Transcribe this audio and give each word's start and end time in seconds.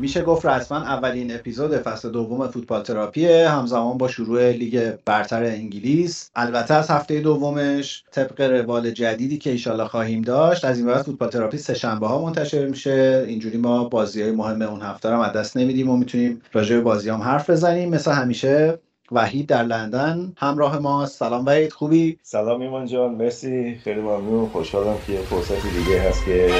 میشه 0.00 0.22
گفت 0.22 0.46
رسما 0.46 0.78
اولین 0.78 1.34
اپیزود 1.34 1.76
فصل 1.76 2.10
دوم 2.10 2.48
فوتبال 2.48 2.82
تراپی 2.82 3.26
همزمان 3.26 3.98
با 3.98 4.08
شروع 4.08 4.50
لیگ 4.50 4.92
برتر 5.04 5.44
انگلیس. 5.44 6.30
البته 6.34 6.74
از 6.74 6.90
هفته 6.90 7.20
دومش 7.20 8.04
طبق 8.12 8.40
روال 8.40 8.90
جدیدی 8.90 9.38
که 9.38 9.50
ایشالا 9.50 9.88
خواهیم 9.88 10.22
داشت 10.22 10.64
از 10.64 10.78
این 10.78 10.86
بعد 10.86 11.02
فوتبال 11.02 11.28
تراپی 11.28 11.58
سه 11.58 11.74
شنبه 11.74 12.06
ها 12.06 12.22
منتشر 12.22 12.66
میشه. 12.66 13.24
اینجوری 13.28 13.58
ما 13.58 13.84
بازی 13.84 14.22
های 14.22 14.32
مهم 14.32 14.62
اون 14.62 14.82
هفته 14.82 15.10
رو 15.10 15.20
از 15.20 15.32
دست 15.32 15.56
نمیدیم 15.56 15.90
و 15.90 15.96
می‌تونیم 15.96 16.42
راجع 16.52 16.76
به 16.76 16.82
بازی 16.82 17.10
هم 17.10 17.20
حرف 17.22 17.50
بزنیم. 17.50 17.90
مثل 17.90 18.12
همیشه 18.12 18.78
وحید 19.12 19.46
در 19.46 19.62
لندن 19.62 20.32
همراه 20.36 20.78
ما 20.78 21.06
سلام 21.06 21.46
وحید 21.46 21.72
خوبی؟ 21.72 22.18
سلام 22.22 22.60
ایمان 22.60 22.86
جان 22.86 23.14
مرسی. 23.14 23.74
خیلی 23.84 24.00
ممنون. 24.00 24.48
خوشحالم 24.48 24.96
که 25.06 25.16
فرصتی 25.16 25.68
دیگه 25.70 26.00
هست 26.00 26.24
که 26.24 26.50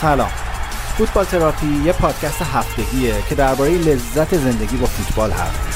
سلام. 0.00 0.30
فوتبال 0.98 1.24
تراپی 1.24 1.82
یه 1.84 1.92
پادکست 1.92 2.42
هفتگیه 2.54 3.14
که 3.28 3.34
درباره 3.34 3.70
لذت 3.70 4.36
زندگی 4.36 4.76
با 4.76 4.86
فوتبال 4.86 5.32
حرف 5.32 5.66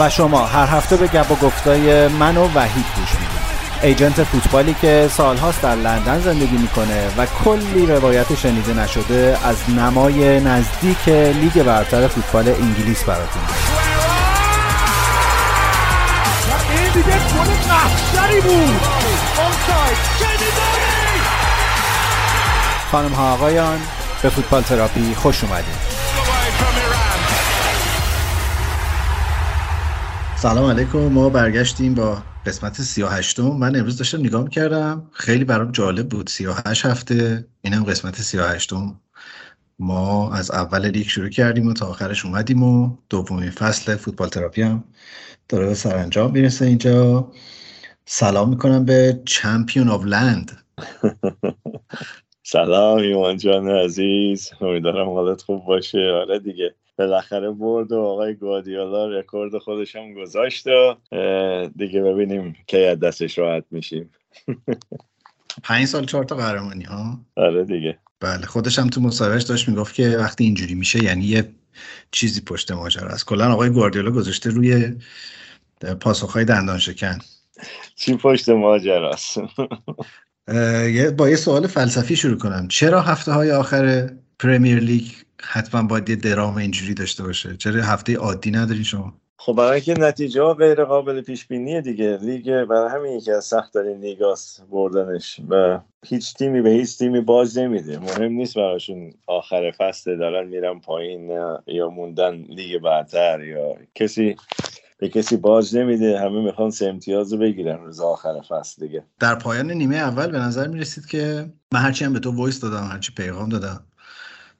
و 0.00 0.10
شما 0.10 0.46
هر 0.46 0.66
هفته 0.66 0.96
به 0.96 1.06
گپ 1.06 1.30
و 1.30 1.34
گفتای 1.34 2.08
من 2.08 2.36
و 2.36 2.48
وحید 2.54 2.86
گوش 2.96 3.10
می‌دید. 3.10 3.44
ایجنت 3.82 4.24
فوتبالی 4.24 4.74
که 4.82 5.10
سالهاست 5.16 5.62
در 5.62 5.74
لندن 5.74 6.20
زندگی 6.20 6.56
می‌کنه 6.56 7.08
و 7.18 7.26
کلی 7.44 7.86
روایت 7.86 8.34
شنیده 8.34 8.74
نشده 8.74 9.38
از 9.44 9.56
نمای 9.70 10.40
نزدیک 10.40 11.08
لیگ 11.08 11.62
برتر 11.62 12.08
فوتبال 12.08 12.48
انگلیس 12.48 13.04
براتون. 13.04 13.42
این 16.70 16.92
دیگه 16.92 17.16
بود 18.40 18.83
خانم 22.90 23.12
ها 23.12 23.32
آقایان 23.32 23.78
به 24.22 24.28
فوتبال 24.28 24.62
تراپی 24.62 25.14
خوش 25.14 25.44
اومدید. 25.44 25.94
سلام 30.36 30.70
علیکم. 30.70 30.98
ما 30.98 31.28
برگشتیم 31.28 31.94
با 31.94 32.18
قسمت 32.46 32.82
38 32.82 33.40
من 33.40 33.76
امروز 33.76 33.98
داشتم 33.98 34.18
نگاه 34.18 34.48
کردم 34.48 35.02
خیلی 35.12 35.44
برام 35.44 35.72
جالب 35.72 36.08
بود. 36.08 36.28
38 36.28 36.86
هفته 36.86 37.46
اینم 37.62 37.84
قسمت 37.84 38.20
38 38.20 38.72
ما 39.78 40.32
از 40.34 40.50
اول 40.50 40.88
لیگ 40.90 41.08
شروع 41.08 41.28
کردیم 41.28 41.66
و 41.66 41.72
تا 41.72 41.86
آخرش 41.86 42.24
اومدیم 42.24 42.62
و 42.62 42.96
دومین 43.10 43.50
فصل 43.50 43.96
فوتبال 43.96 44.28
تراپی 44.28 44.62
هم 44.62 44.84
داره 45.48 45.66
به 45.66 45.74
سرانجام 45.74 46.32
می‌رسه 46.32 46.64
اینجا. 46.64 47.28
سلام 48.06 48.48
می‌کنم 48.48 48.84
به 48.84 49.22
champion 49.24 49.88
of 49.88 50.04
England 50.04 50.64
سلام 52.42 52.98
ایمان 52.98 53.36
جان 53.36 53.68
عزیز. 53.68 54.50
امیدوارم 54.60 55.08
حالت 55.08 55.42
خوب 55.42 55.64
باشه. 55.64 56.10
آره 56.22 56.38
دیگه. 56.38 56.74
بالاخره 56.98 57.50
برد 57.50 57.92
و 57.92 58.00
آقای 58.00 58.34
گواردیولا 58.34 59.06
رکورد 59.06 59.58
خودش 59.58 59.96
هم 59.96 60.14
گذاشت 60.14 60.66
و 60.66 60.96
دیگه 61.76 62.02
ببینیم 62.02 62.56
کی 62.66 62.84
از 62.84 63.00
دستش 63.00 63.38
راحت 63.38 63.64
میشیم. 63.70 64.10
پنج 65.64 65.86
سال 65.86 66.04
چهار 66.06 66.24
تا 66.24 66.36
قهرمانی 66.36 66.84
ها؟ 66.84 67.20
آره 67.36 67.64
دیگه. 67.64 67.98
بله 68.20 68.46
خودش 68.46 68.78
هم 68.78 68.88
تو 68.88 69.00
مصاحبهش 69.00 69.42
داشت 69.42 69.68
می‌گفت 69.68 69.94
که 69.94 70.16
وقتی 70.18 70.44
اینجوری 70.44 70.74
میشه 70.74 71.04
یعنی 71.04 71.24
یه 71.24 71.48
چیزی 72.10 72.40
پشت 72.40 72.72
ماجرا 72.72 73.08
است 73.08 73.26
کلا 73.26 73.52
آقای 73.52 73.70
گواردیولا 73.70 74.10
گذاشته 74.10 74.50
روی 74.50 74.96
پاسخهای 76.00 76.44
دندان 76.44 76.78
شکن 76.78 77.18
چی 77.96 78.16
پشت 78.16 78.48
ماجراست؟ 78.48 79.38
با 81.16 81.28
یه 81.28 81.36
سوال 81.36 81.66
فلسفی 81.66 82.16
شروع 82.16 82.38
کنم. 82.38 82.68
چرا 82.68 83.00
هفته 83.00 83.32
های 83.32 83.52
آخر 83.52 84.10
پرمیر 84.38 84.78
لیگ 84.78 85.04
حتما 85.42 85.82
باید 85.82 86.10
یه 86.10 86.16
درام 86.16 86.56
اینجوری 86.56 86.94
داشته 86.94 87.22
باشه؟ 87.22 87.56
چرا 87.56 87.82
هفته 87.82 88.16
عادی 88.16 88.50
نداری 88.50 88.84
شما؟ 88.84 89.14
خب 89.38 89.52
برای 89.52 89.72
اینکه 89.72 89.94
نتیجه 89.94 90.42
ها 90.42 90.54
غیر 90.54 90.84
قابل 90.84 91.20
پیش 91.20 91.46
بینیه 91.46 91.80
دیگه. 91.80 92.18
لیگ 92.22 92.64
برای 92.64 92.90
همین 92.90 93.20
که 93.20 93.32
از 93.32 93.44
سخت 93.44 93.74
دارین 93.74 94.00
لیگاست 94.00 94.64
بردنش 94.70 95.40
و 95.48 95.80
هیچ 96.06 96.34
تیمی 96.34 96.62
به 96.62 96.70
هیچ 96.70 96.98
تیمی 96.98 97.20
باز 97.20 97.58
نمیده. 97.58 97.98
مهم 97.98 98.32
نیست 98.32 98.54
براشون 98.56 99.12
آخر 99.26 99.70
فصل 99.78 100.16
دارن 100.16 100.48
میرن 100.48 100.80
پایین 100.80 101.30
یا 101.66 101.88
موندن 101.88 102.34
لیگ 102.34 102.78
برتر 102.78 103.44
یا 103.44 103.76
کسی 103.94 104.36
به 105.04 105.10
کسی 105.10 105.36
باج 105.36 105.76
نمیده 105.76 106.20
همه 106.20 106.40
می‌خوان 106.40 106.70
سه 106.70 106.86
امتیاز 106.86 107.32
رو 107.32 107.38
بگیرن 107.38 107.84
روز 107.84 108.00
آخر 108.00 108.40
فصل 108.48 108.86
دیگه. 108.86 109.04
در 109.20 109.34
پایان 109.34 109.70
نیمه 109.70 109.96
اول 109.96 110.26
به 110.26 110.38
نظر 110.38 110.68
می‌رسید 110.68 111.06
که 111.06 111.52
من 111.72 111.80
هرچی 111.80 112.04
هم 112.04 112.12
به 112.12 112.18
تو 112.18 112.30
voice 112.30 112.60
دادم 112.60 112.86
هرچی 112.86 113.12
پیغام 113.12 113.48
دادم 113.48 113.84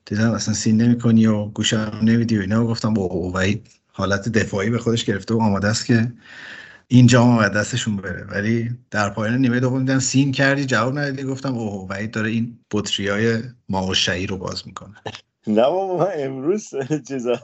دیدم 0.05 0.31
اصلا 0.31 0.55
seen 0.55 0.83
نمی 0.83 0.99
کنی 0.99 1.27
و 1.27 1.45
گوشم 1.45 2.01
نمیدی 2.03 2.39
و 2.39 2.41
اینا 2.41 2.67
گفتم 2.67 2.95
با 2.95 3.09
وحید 3.09 3.69
حالت 3.93 4.29
دفاعی 4.29 4.71
به 4.71 4.79
خودش 4.79 5.05
گرفته 5.05 5.35
و 5.35 5.41
آماده 5.41 5.69
است 5.69 5.87
که 5.87 6.13
این 6.89 7.07
جام 7.07 7.39
و 7.39 7.49
دستشون 7.49 7.97
بره. 7.97 8.25
ولی 8.25 8.71
در 8.91 9.11
پایان 9.11 9.39
نیمه 9.39 9.61
دوم 9.61 9.79
دیدم 9.79 9.99
seen 9.99 10.33
کردی 10.33 10.65
جواب 10.65 10.99
ندادی 10.99 11.23
گفتم 11.23 11.55
اوه 11.55 11.89
وحید 11.91 12.11
داره 12.11 12.31
این 12.31 12.59
بطری 12.71 13.09
های 13.09 13.39
ما 13.69 13.87
و 13.87 13.95
رو 14.29 14.39
باز 14.39 14.67
می‌کنه. 14.67 14.95
نه 15.47 15.63
بابا 15.63 16.07
امروز 16.07 16.71
چیزا 17.09 17.41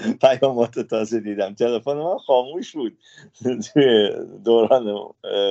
پیامات 0.22 0.78
تازه 0.78 1.20
دیدم. 1.20 1.54
تلفن 1.54 1.92
من 1.92 2.18
خاموش 2.18 2.72
بود 2.76 2.98
توی 3.42 4.10
دوران 4.44 4.96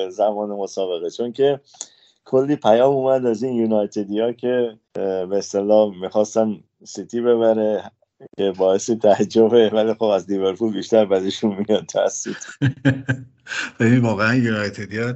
زمان 0.10 0.50
مسابقه. 0.50 1.10
چون 1.10 1.32
که 1.32 1.60
کلی 2.26 2.56
پیام 2.56 2.94
اومد 2.94 3.26
از 3.26 3.44
این 3.44 3.54
یونایتدی 3.54 4.20
ها 4.20 4.34
که 4.34 4.78
به 4.94 5.38
اصطلاح 5.38 6.02
می‌خواستن 6.02 6.60
سیتی 6.84 7.22
ببره 7.22 7.84
که 8.38 8.52
باعث 8.58 8.90
تعجبه. 8.90 9.70
ولی 9.70 9.94
خب 9.94 10.04
از 10.04 10.30
لیورپول 10.30 10.74
بیشتر 10.74 11.06
بعدشون 11.06 11.66
میاد 11.68 11.86
تاسید 11.86 12.38
ببین 13.80 14.00
واقعا 14.00 14.36
یونایتدی 14.36 14.98
ها 14.98 15.14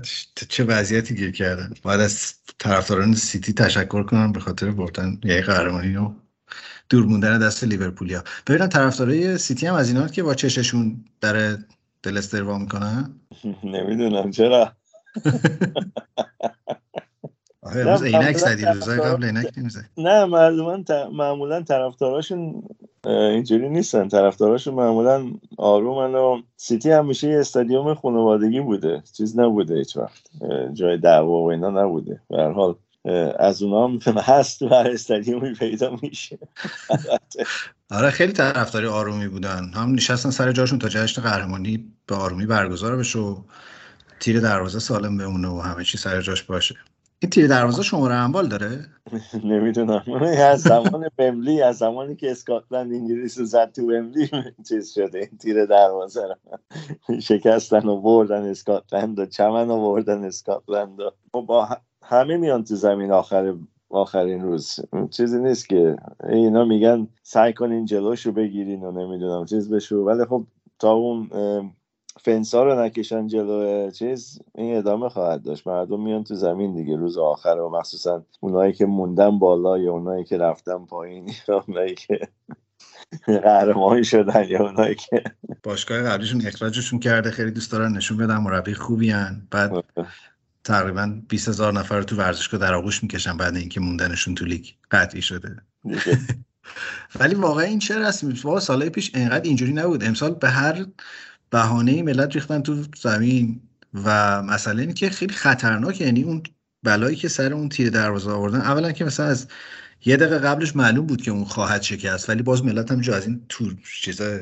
چه 0.50 0.64
وضعیتی 0.64 1.16
گیر 1.16 1.32
کردن. 1.32 1.74
باید 1.84 2.02
از 2.02 2.34
طرفداران 2.60 3.14
سیتی 3.14 3.54
تشکر 3.54 4.04
کنم 4.04 4.32
به 4.32 4.40
خاطر 4.40 4.72
بردن 4.72 5.20
یه 5.24 5.42
قهرمانی 5.42 5.94
رو. 5.94 6.14
دور 6.90 7.06
موندن 7.06 7.40
دست 7.40 7.64
لیورپولیا. 7.64 8.24
ببینم 8.48 8.68
طرفدارای 8.68 9.38
سیتی 9.38 9.68
هم 9.68 9.76
از 9.76 9.90
اینا 9.90 10.08
که 10.08 10.24
با 10.24 10.34
چششون 10.34 11.06
در 11.22 11.58
دلستر 12.04 12.44
وا 12.44 12.58
می‌کنن؟ 12.58 13.20
نمی‌دونم 13.64 14.32
چرا؟ 14.32 14.72
امروز 17.76 18.04
عینک 18.04 18.38
زدی 18.38 18.66
روزای 18.66 19.00
قبل 19.00 19.26
عینک 19.26 19.52
نمی‌زد 19.58 19.86
نه 19.98 20.26
معلوما 20.26 20.84
معمولا 21.12 21.62
طرفداراشون 21.62 22.64
اینجوری 23.06 23.70
نیستن. 23.70 24.08
طرفداراشون 24.08 24.74
معمولا 24.74 25.32
آرومن 25.58 26.16
و 26.16 26.42
سیتی 26.58 26.92
همیشه 26.92 27.30
یه 27.30 27.40
استادیوم 27.40 27.94
خانوادگی 27.94 28.60
بوده. 28.60 29.04
چیز 29.14 29.40
نبوده 29.40 29.76
هیچ 29.76 29.98
وقت. 29.98 30.30
جای 30.74 30.98
دعوا 30.98 31.42
و 31.44 31.52
اینا 31.52 31.70
نبوده. 31.70 32.22
به 32.30 32.38
هر 32.38 32.52
حال 32.52 32.76
از 33.40 33.64
اونا 33.64 33.88
هم 33.88 34.18
هست 34.18 34.62
و 34.62 34.68
هر 34.68 34.92
استادیومی 34.92 35.54
پیدا 35.54 35.98
میشه. 36.02 36.38
آره 37.92 38.10
خیلی 38.10 38.34
طرفداری 38.34 38.88
آرومی 38.88 39.28
بودن. 39.28 39.72
هم 39.74 39.94
نشستن 39.94 40.30
سر 40.30 40.52
جاشون 40.52 40.80
تا 40.80 40.90
جشن 40.90 41.22
قهرمانی 41.22 41.94
به 42.08 42.16
آرومی 42.16 42.46
برگزار 42.46 42.96
بشه 42.96 43.20
و 43.20 43.38
تیر 44.20 44.40
دروازه 44.40 44.80
سالم 44.80 45.18
بمونه 45.18 45.48
و 45.48 45.60
همه 45.60 45.84
چی 45.84 45.98
سر 45.98 46.22
جاش 46.22 46.44
باشه. 46.44 46.76
این 47.20 47.30
تیر 47.30 47.48
دروازه 47.48 47.84
شماره 47.84 48.16
انبال 48.16 48.48
داره؟ 48.48 48.86
نمی‌دونم. 49.44 50.04
از 50.38 50.62
زمان 50.62 51.10
بملی 51.18 51.62
از 51.62 51.78
زمانی 51.78 52.16
که 52.16 52.32
اسکاتلند 52.32 52.94
انگلیس 52.94 53.38
رو 53.38 53.46
زد 53.46 53.72
تو 53.72 53.88
بملی 53.88 54.30
چیز 54.70 54.94
شده. 54.94 55.20
این 55.20 55.38
تیر 55.38 55.66
دروازه 55.66 56.22
رو 56.28 56.36
شکستن 57.20 57.88
و 57.88 58.02
بردن 58.02 58.50
اسکاتلند 58.50 59.20
و 59.20 59.26
چمن 59.26 59.70
و 59.70 59.78
بردن 59.78 60.24
اسکاتلند 60.24 61.00
و 61.00 61.12
با 61.42 61.78
همه 62.04 62.38
میان 62.38 62.64
تو 62.64 62.76
زمین 62.76 63.12
آخر 63.12 63.54
آخرین 63.90 64.42
روز. 64.42 64.80
چیزی 65.10 65.40
نیست 65.40 65.70
که 65.70 65.96
اینا 66.30 66.66
میگن 66.66 67.08
سعی 67.24 67.54
کنین 67.54 67.86
جلوشو 67.86 68.32
بگیرین 68.32 68.84
و 68.84 68.92
نمی‌دونم 68.92 69.46
چیز 69.46 69.74
بشو. 69.74 69.96
ولی 69.96 70.26
خب 70.26 70.44
تا 70.80 70.92
اون 70.92 71.30
فنسا 72.22 72.64
رو 72.64 72.80
نکشن 72.80 73.28
جلو 73.28 73.92
چیز 73.92 74.42
این 74.56 74.78
ادامه 74.78 75.10
خواهد 75.10 75.44
داشت. 75.44 75.68
مردم 75.68 76.04
میان 76.04 76.24
تو 76.24 76.36
زمین 76.36 76.74
دیگه 76.74 76.96
روز 76.96 77.18
آخر 77.18 77.50
و 77.50 77.70
مخصوصا 77.70 78.24
اونایی 78.40 78.74
که 78.74 78.86
موندن 78.86 79.40
بالا 79.40 79.78
یا 79.78 79.92
اونایی 79.92 80.24
که 80.24 80.38
رفتن 80.38 80.86
پایین 80.86 81.32
یا 81.48 81.64
اونایی 81.68 81.96
که 81.96 82.20
قهرمان 83.26 84.04
شدن 84.04 84.46
یا 84.50 84.66
اونایی 84.66 84.96
که 84.96 85.24
باشگاه 85.64 86.02
قبلیشون 86.02 86.42
اخراجشون 86.48 87.00
کرده. 87.00 87.32
خیلی 87.32 87.52
دوست 87.52 87.72
دارن 87.72 87.92
نشون 87.92 88.18
بدن. 88.18 88.38
مربی 88.38 88.74
خوبی 88.74 89.10
هن. 89.10 89.48
بعد 89.52 89.84
تقریبا 90.64 91.22
20 91.30 91.48
هزار 91.48 91.74
نفر 91.74 91.98
رو 91.98 92.04
تو 92.04 92.16
ورزشگاه 92.16 92.60
در 92.60 92.74
آغوش 92.74 93.04
می‌کشن 93.04 93.38
بعد 93.38 93.56
اینکه 93.56 93.80
موندنشون 93.80 94.36
تو 94.36 94.46
لیگ 94.46 94.66
قطعی 94.92 95.22
شده. 95.22 95.56
ولی 97.20 97.36
واقعا 97.36 97.66
این 97.66 97.80
چه 97.80 98.00
رسمی 98.00 98.34
واقعا 98.34 98.60
سالهای 98.60 98.90
پیش 98.90 99.12
انقدر 99.14 99.44
اینجوری 99.44 99.74
نبود. 99.74 100.04
امسال 100.04 100.34
به 100.34 100.50
هر 100.50 100.86
بهانه 101.50 102.04
ملت 102.04 102.36
ریختن 102.36 102.62
تو 102.62 102.84
زمین 103.02 103.62
و 103.94 104.42
مسئله 104.44 104.82
اینه 104.82 104.94
که 104.94 105.10
خیلی 105.10 105.34
خطرناکه 105.34 106.06
یعنی 106.06 106.24
اون 106.24 106.44
بلایی 106.84 107.16
که 107.16 107.28
سر 107.28 107.54
اون 107.54 107.70
تیر 107.70 107.90
دروازه 107.90 108.32
آوردن. 108.32 108.62
اولا 108.62 108.92
که 108.92 109.06
مثلا 109.06 109.26
از 109.26 109.48
یه 110.06 110.18
دقیقه 110.18 110.40
قبلش 110.40 110.76
معلوم 110.76 111.06
بود 111.06 111.22
که 111.22 111.32
اون 111.32 111.46
خواهد 111.46 111.82
شکست 111.82 112.30
ولی 112.30 112.44
باز 112.44 112.66
ملت 112.66 112.92
هم 112.92 113.00
از 113.14 113.28
این 113.28 113.46
تور 113.50 113.76
چیزا 114.02 114.40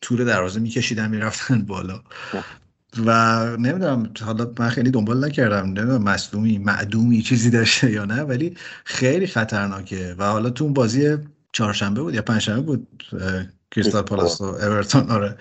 تور 0.00 0.24
دروازه 0.24 0.60
میکشیدن 0.60 1.10
می‌رفتن 1.10 1.62
بالا. 1.62 2.02
و 2.98 3.44
نمی‌دونم 3.56 4.12
حالا 4.20 4.52
من 4.58 4.68
خیلی 4.68 4.90
دنبال 4.90 5.24
نکردم 5.24 5.66
نمی‌دونم 5.66 6.02
مصدومی 6.02 6.58
معدومی 6.58 7.22
چیزی 7.22 7.50
داشته 7.50 7.90
یا 7.90 8.04
نه 8.04 8.22
ولی 8.22 8.56
خیلی 8.84 9.26
خطرناکه. 9.26 10.14
و 10.18 10.24
حالا 10.24 10.50
تو 10.50 10.64
اون 10.64 10.72
بازی 10.72 11.16
چهارشنبه 11.52 12.02
بود 12.02 12.14
یا 12.14 12.22
پنجشنبه 12.22 12.60
بود 12.60 13.04
کریستال 13.70 14.02
پالاس 14.02 14.40
و 14.40 14.44
اورتون 14.44 15.10
آره 15.10 15.36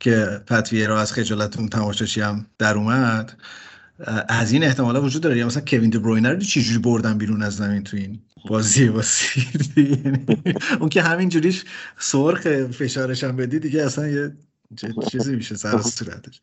که 0.00 0.42
پتویه 0.46 0.86
را 0.86 1.00
از 1.00 1.12
خجالت 1.12 1.58
اون 1.58 1.68
تماشاشی 1.68 2.20
هم 2.20 2.46
در 2.58 2.74
اومد. 2.74 3.36
از 4.28 4.52
این 4.52 4.64
احتمالا 4.64 5.02
وجود 5.02 5.22
داره. 5.22 5.38
یا 5.38 5.46
مثلا 5.46 5.62
کوین 5.66 5.90
بروینر 5.90 6.32
رو 6.32 6.40
چجوری 6.40 6.78
بردن 6.78 7.18
بیرون 7.18 7.42
از 7.42 7.56
زمین 7.56 7.84
تو 7.84 7.96
این 7.96 8.22
بازی 8.48 8.88
با 8.88 9.02
اون 10.80 10.88
که 10.88 11.02
همینجوریش 11.02 11.64
سرخ 11.98 12.40
فشارش 12.72 13.24
هم 13.24 13.36
بدی 13.36 13.58
دیگه 13.58 13.82
اصلا 13.82 14.08
یه 14.08 14.32
چیزی 15.10 15.36
میشه 15.36 15.56
سر 15.56 15.80
صورتش. 15.80 16.40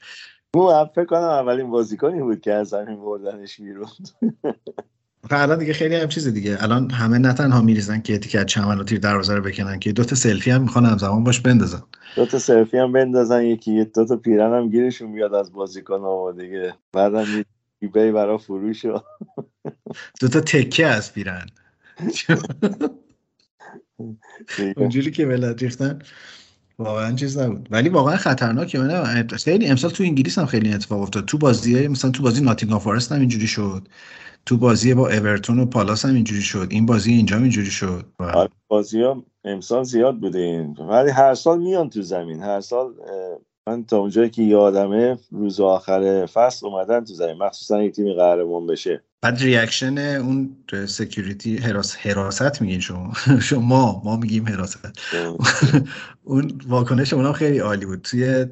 اون 0.53 0.85
فکر 0.85 1.05
کنم 1.05 1.19
اولین 1.19 1.69
بازیکنی 1.69 2.21
بود 2.21 2.41
که 2.41 2.53
از 2.53 2.67
زمین 2.67 3.01
بردنش 3.01 3.61
بیرون. 3.61 3.87
الان 5.31 5.59
دیگه 5.59 5.73
خیلی 5.73 5.95
هم 5.95 6.07
چیز 6.07 6.27
دیگه. 6.27 6.63
الان 6.63 6.89
همه 6.89 7.17
نه 7.17 7.33
تنها 7.33 7.61
میریزن 7.61 8.01
که 8.01 8.17
تیکت 8.17 8.45
چمن 8.45 8.79
و 8.79 8.83
تیر 8.83 8.99
دروازه 8.99 9.35
رو 9.35 9.41
بکنن 9.41 9.79
که 9.79 9.91
دو 9.91 10.03
تا 10.03 10.15
سلفی 10.15 10.51
هم 10.51 10.61
می‌خوان 10.61 10.85
همزمان 10.85 11.23
باش 11.23 11.39
بندازن. 11.39 11.83
دو 12.15 12.25
تا 12.25 12.39
سلفی 12.39 12.77
هم 12.77 12.91
بندازن 12.91 13.43
یکی 13.43 13.85
دو 13.85 14.05
تا 14.05 14.15
پیرن 14.15 14.53
هم 14.53 14.69
گیرشون 14.69 15.13
بیاد 15.13 15.33
از 15.33 15.53
بازیکن 15.53 16.01
و 16.01 16.31
دیگه. 16.31 16.73
بعدم 16.93 17.25
ایبی 17.79 18.11
برا 18.11 18.37
فروش 18.37 18.85
دو 20.21 20.27
تا 20.27 20.41
تکه 20.41 20.87
از 20.87 21.13
پیرن. 21.13 21.45
اونجوری 24.77 25.11
که 25.11 25.25
ولد 25.25 25.61
ریختن. 25.61 25.99
واقعا 26.79 27.15
چیز 27.15 27.37
نبود. 27.37 27.67
ولی 27.71 27.89
واقعا 27.89 28.15
خطرناکه 28.17 28.79
من 28.79 29.27
خیلی 29.27 29.67
امسال 29.67 29.91
تو 29.91 30.03
انگلیس 30.03 30.37
هم 30.37 30.45
خیلی 30.45 30.73
اتفاق 30.73 31.01
افتاد. 31.01 31.25
تو 31.25 31.37
بازی 31.37 31.87
مثلا 31.87 32.11
تو 32.11 32.23
بازی 32.23 32.43
ناتینگهام 32.43 32.79
فارست 32.79 33.11
هم 33.11 33.19
اینجوری 33.19 33.47
شد. 33.47 33.87
تو 34.45 34.57
بازی 34.57 34.93
با 34.93 35.09
اورتون 35.09 35.59
و 35.59 35.65
پالاس 35.65 36.05
هم 36.05 36.15
اینجوری 36.15 36.41
شد. 36.41 36.67
این 36.69 36.85
بازی 36.85 37.13
اینجا 37.13 37.37
اینجوری 37.37 37.71
شد. 37.71 38.05
آره، 38.19 38.49
بازی 38.67 39.01
ها 39.01 39.23
امسال 39.43 39.83
زیاد 39.83 40.19
بوده 40.19 40.39
این. 40.39 40.77
ولی 40.89 41.09
هر 41.09 41.33
سال 41.33 41.59
میان 41.59 41.89
تو 41.89 42.01
زمین. 42.01 42.43
هر 42.43 42.61
سال 42.61 42.93
من 43.67 43.83
تا 43.83 43.97
اونجایی 43.97 44.29
که 44.29 44.43
یادمه 44.43 45.17
روز 45.31 45.59
آخر 45.59 46.25
فصل 46.25 46.67
اومدن 46.67 47.03
تو 47.03 47.13
زمین. 47.13 47.37
مخصوصا 47.37 47.83
یک 47.83 47.95
تیمی 47.95 48.13
قهرمان 48.13 48.67
بشه. 48.67 49.03
بعد 49.21 49.39
reaction 49.39 49.97
اون 49.97 50.57
security 50.87 51.57
حراس 51.57 51.95
حراست 51.95 52.61
میگین 52.61 52.79
شما. 52.79 53.13
شما 53.41 54.01
ما 54.05 54.17
میگیم 54.17 54.47
حراست. 54.47 54.79
اون 56.23 56.61
واکنش 56.67 57.13
اونم 57.13 57.33
خیلی 57.33 57.59
عالی 57.59 57.85
بود. 57.85 58.01
توی 58.01 58.45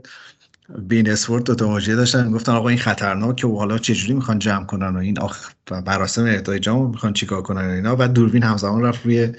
بین 0.80 1.16
دوتا 1.30 1.68
موجه 1.68 1.96
داشتن. 1.96 2.32
گفتن 2.32 2.52
آقا 2.52 2.70
این 2.70 2.78
خطرناکه 2.78 3.48
و 3.48 3.58
حالا 3.58 3.78
چجوری 3.78 4.14
می‌خوان 4.14 4.40
جمع 4.40 4.66
کنن 4.66 4.96
و 4.96 4.98
این 4.98 5.20
آخ 5.20 5.50
مراسم 5.72 6.26
اهدای 6.26 6.60
جام 6.60 6.90
می‌خوان 6.90 7.14
چیکار 7.14 7.42
کنن 7.42 7.70
اینا. 7.70 7.96
بعد 7.96 8.14
دوربین 8.14 8.44
همزمان 8.44 8.82
رفت 8.82 9.06
روی 9.06 9.34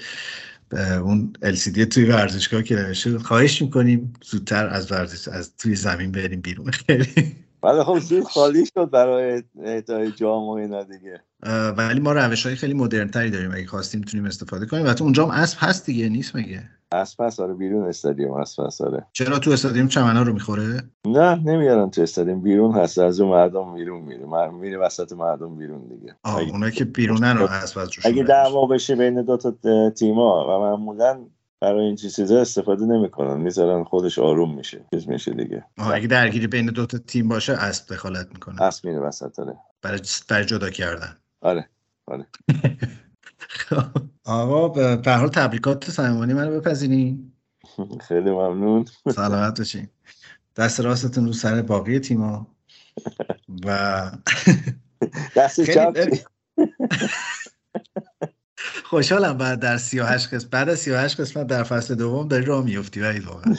اون 1.01 1.33
LCD 1.43 1.85
توی 1.85 2.05
ورزشگاه 2.05 2.63
که 2.63 2.75
نوشته 2.75 3.19
خواهش 3.19 3.61
می‌کنیم 3.61 4.13
زودتر 4.23 4.67
از 4.67 4.91
ورزش 4.91 5.27
از 5.27 5.51
توی 5.57 5.75
زمین 5.75 6.11
بریم 6.11 6.41
بیرون. 6.41 6.71
خیلی 6.71 7.35
ولی 7.63 7.83
خب 7.83 7.99
زود 7.99 8.23
خالی 8.23 8.65
شد 8.65 8.89
برای 8.89 9.43
اهدای 9.63 10.11
جام 10.11 10.43
و 10.43 10.51
اینا 10.51 10.83
دیگه. 10.83 11.21
ولی 11.77 11.99
ما 11.99 12.11
روش 12.11 12.45
های 12.45 12.55
خیلی 12.55 12.73
مدرن 12.73 13.07
تری 13.07 13.29
داریم. 13.29 13.51
اگه 13.51 13.65
خواستیم 13.65 13.99
می‌تونیم 13.99 14.25
استفاده 14.25 14.65
کنیم. 14.65 14.85
و 14.85 14.93
تو 14.93 15.03
اونجا 15.03 15.25
هم 15.25 15.31
اسب 15.31 15.57
هست 15.59 15.85
دیگه. 15.85 16.09
نیست 16.09 16.35
مگه؟ 16.35 16.63
اسب 16.91 17.21
هست. 17.21 17.39
آره 17.39 17.53
بیرون 17.53 17.87
استادیوم 17.87 18.31
اسب 18.31 18.63
هست 18.65 18.81
آره. 18.81 19.05
چرا 19.13 19.39
تو 19.39 19.51
استادیوم 19.51 19.87
چمنا 19.87 20.21
رو 20.21 20.33
می‌خوره؟ 20.33 20.81
نه 21.07 21.35
نمیارن 21.35 21.89
تو 21.89 22.01
استادیوم. 22.01 22.41
بیرون 22.41 22.75
هست. 22.75 22.97
از 22.97 23.19
اون 23.19 23.31
مردم 23.31 23.73
بیرون 23.73 24.01
میره. 24.01 24.49
میره 24.51 24.77
وسط 24.77 25.13
مردم 25.13 25.55
بیرون 25.55 25.87
دیگه. 25.87 26.15
آه 26.23 26.41
اونایی 26.41 26.71
که 26.71 26.85
بیرونن 26.85 27.37
رو 27.37 27.45
اسب 27.45 27.79
از 27.79 27.89
اگه 28.03 28.23
دعوا 28.23 28.65
بشه 28.65 28.95
بین 28.95 29.21
دو 29.21 29.37
تا 29.37 29.53
تیم‌ها 29.89 30.45
و 30.49 30.61
معمولا 30.61 31.25
برای 31.61 31.85
این 31.85 31.95
چیزا 31.95 32.41
استفاده 32.41 32.85
نمی‌کنن. 32.85 33.37
می‌ذارن 33.37 33.83
خودش 33.83 34.19
آروم 34.19 34.55
میشه. 34.55 34.85
چیز 34.93 35.07
میشه 35.07 35.33
دیگه. 35.33 35.65
اگه 35.77 36.07
درگیری 36.07 36.47
بین 36.47 36.65
دو 36.65 36.85
تا 36.85 36.97
تیم 36.97 37.27
باشه 37.27 37.53
اسب 37.53 37.93
دخالت 37.93 38.27
می‌کنه. 38.33 38.61
اسب 38.61 38.85
میره 38.85 38.99
وسط 38.99 39.37
داره 39.37 39.57
برای 39.81 40.01
برای 40.29 40.45
جدا 40.45 40.69
کردن. 40.69 41.17
آره 41.41 41.69
آره. 42.07 42.25
آقا 44.25 44.67
به 44.95 45.11
حال 45.11 45.29
تبریکات 45.29 45.89
صمیمانه 45.89 46.33
منو 46.33 46.59
بپذیرین 46.59 47.31
خیلی 48.07 48.31
ممنون. 48.31 48.85
سلامت 49.15 49.57
باشین. 49.57 49.87
دست 50.55 50.79
راستتون 50.79 51.25
رو 51.25 51.33
سر 51.33 51.61
باقی 51.61 51.99
تیما. 51.99 52.47
و 53.65 54.11
دست 55.35 55.61
چپ. 55.61 56.17
خوشحالم 58.83 59.37
بعد 59.37 59.59
در 59.59 59.77
38 59.77 60.33
قسمت 60.33 60.49
بعد 60.49 60.69
از 60.69 60.79
38 60.79 61.21
قسمت 61.21 61.47
در 61.47 61.63
فصل 61.63 61.95
دوم 61.95 62.27
داری 62.27 62.45
راه 62.45 62.65
میفتی 62.65 62.99
ولی 62.99 63.19
واقعا 63.19 63.55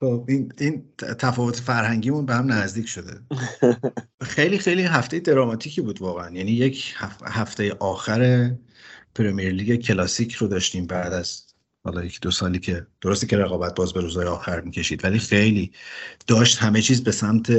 خب 0.00 0.24
این 0.28 0.52
این 0.58 0.84
تفاوت 0.98 1.56
فرهنگیمون 1.56 2.26
به 2.26 2.34
هم 2.34 2.52
نزدیک 2.52 2.88
شده. 2.88 3.20
خیلی 4.20 4.58
خیلی 4.58 4.82
هفته 4.82 5.20
دراماتیکی 5.20 5.80
بود 5.80 6.02
واقعا. 6.02 6.30
یعنی 6.30 6.50
یک 6.50 6.94
هفته 7.24 7.72
آخر 7.80 8.50
پرمیر 9.14 9.52
لیگ 9.52 9.80
کلاسیک 9.80 10.34
رو 10.34 10.48
داشتیم 10.48 10.86
بعد 10.86 11.12
از 11.12 11.42
حالا 11.84 12.04
یک 12.04 12.20
دو 12.20 12.30
سالی 12.30 12.58
که 12.58 12.86
درسته 13.00 13.26
که 13.26 13.36
رقابت 13.36 13.74
باز 13.74 13.92
به 13.92 14.00
روزهای 14.00 14.26
آخر 14.26 14.60
می‌کشید 14.60 15.04
ولی 15.04 15.18
خیلی 15.18 15.72
داشت 16.26 16.58
همه 16.58 16.82
چیز 16.82 17.04
به 17.04 17.12
سمت 17.12 17.50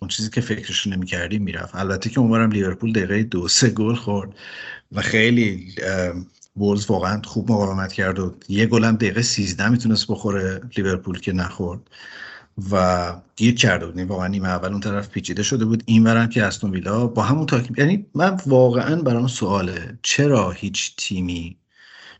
اون 0.00 0.08
چیزی 0.08 0.30
که 0.30 0.40
فکرش 0.40 0.86
نمی‌کردیم 0.86 1.42
می‌رفت. 1.42 1.74
البته 1.74 2.10
که 2.10 2.20
اونورم 2.20 2.50
لیورپول 2.50 2.92
دقیقه 2.92 3.22
دو 3.22 3.48
سه 3.48 3.70
گل 3.70 3.94
خورد 3.94 4.34
و 4.92 5.02
خیلی 5.02 5.74
وولز 6.56 6.86
واقعا 6.86 7.22
خوب 7.24 7.52
مقاومت 7.52 7.92
کرد 7.92 8.18
و 8.18 8.34
یه 8.48 8.66
گلم 8.66 8.96
دقیقه 8.96 9.22
13 9.22 9.68
می‌تونست 9.68 10.06
بخوره 10.08 10.60
لیورپول 10.76 11.20
که 11.20 11.32
نخورد 11.32 11.80
و 12.70 13.14
گیر 13.36 13.54
کرده 13.54 13.86
بود 13.86 14.00
واقعا 14.00 14.26
نیمه 14.26 14.48
اول 14.48 14.68
اون 14.72 14.80
طرف 14.80 15.08
پیچیده 15.08 15.42
شده 15.42 15.64
بود. 15.64 15.82
این 15.86 16.04
ورم 16.04 16.28
که 16.28 16.44
استون 16.44 16.70
ویلا 16.70 17.06
با 17.06 17.22
همون 17.22 17.46
تاکیم 17.46 17.74
یعنی 17.78 18.06
من 18.14 18.40
واقعا 18.46 19.02
برام 19.02 19.26
سواله 19.26 19.98
چرا 20.02 20.50
هیچ 20.50 20.96
تیمی 20.96 21.56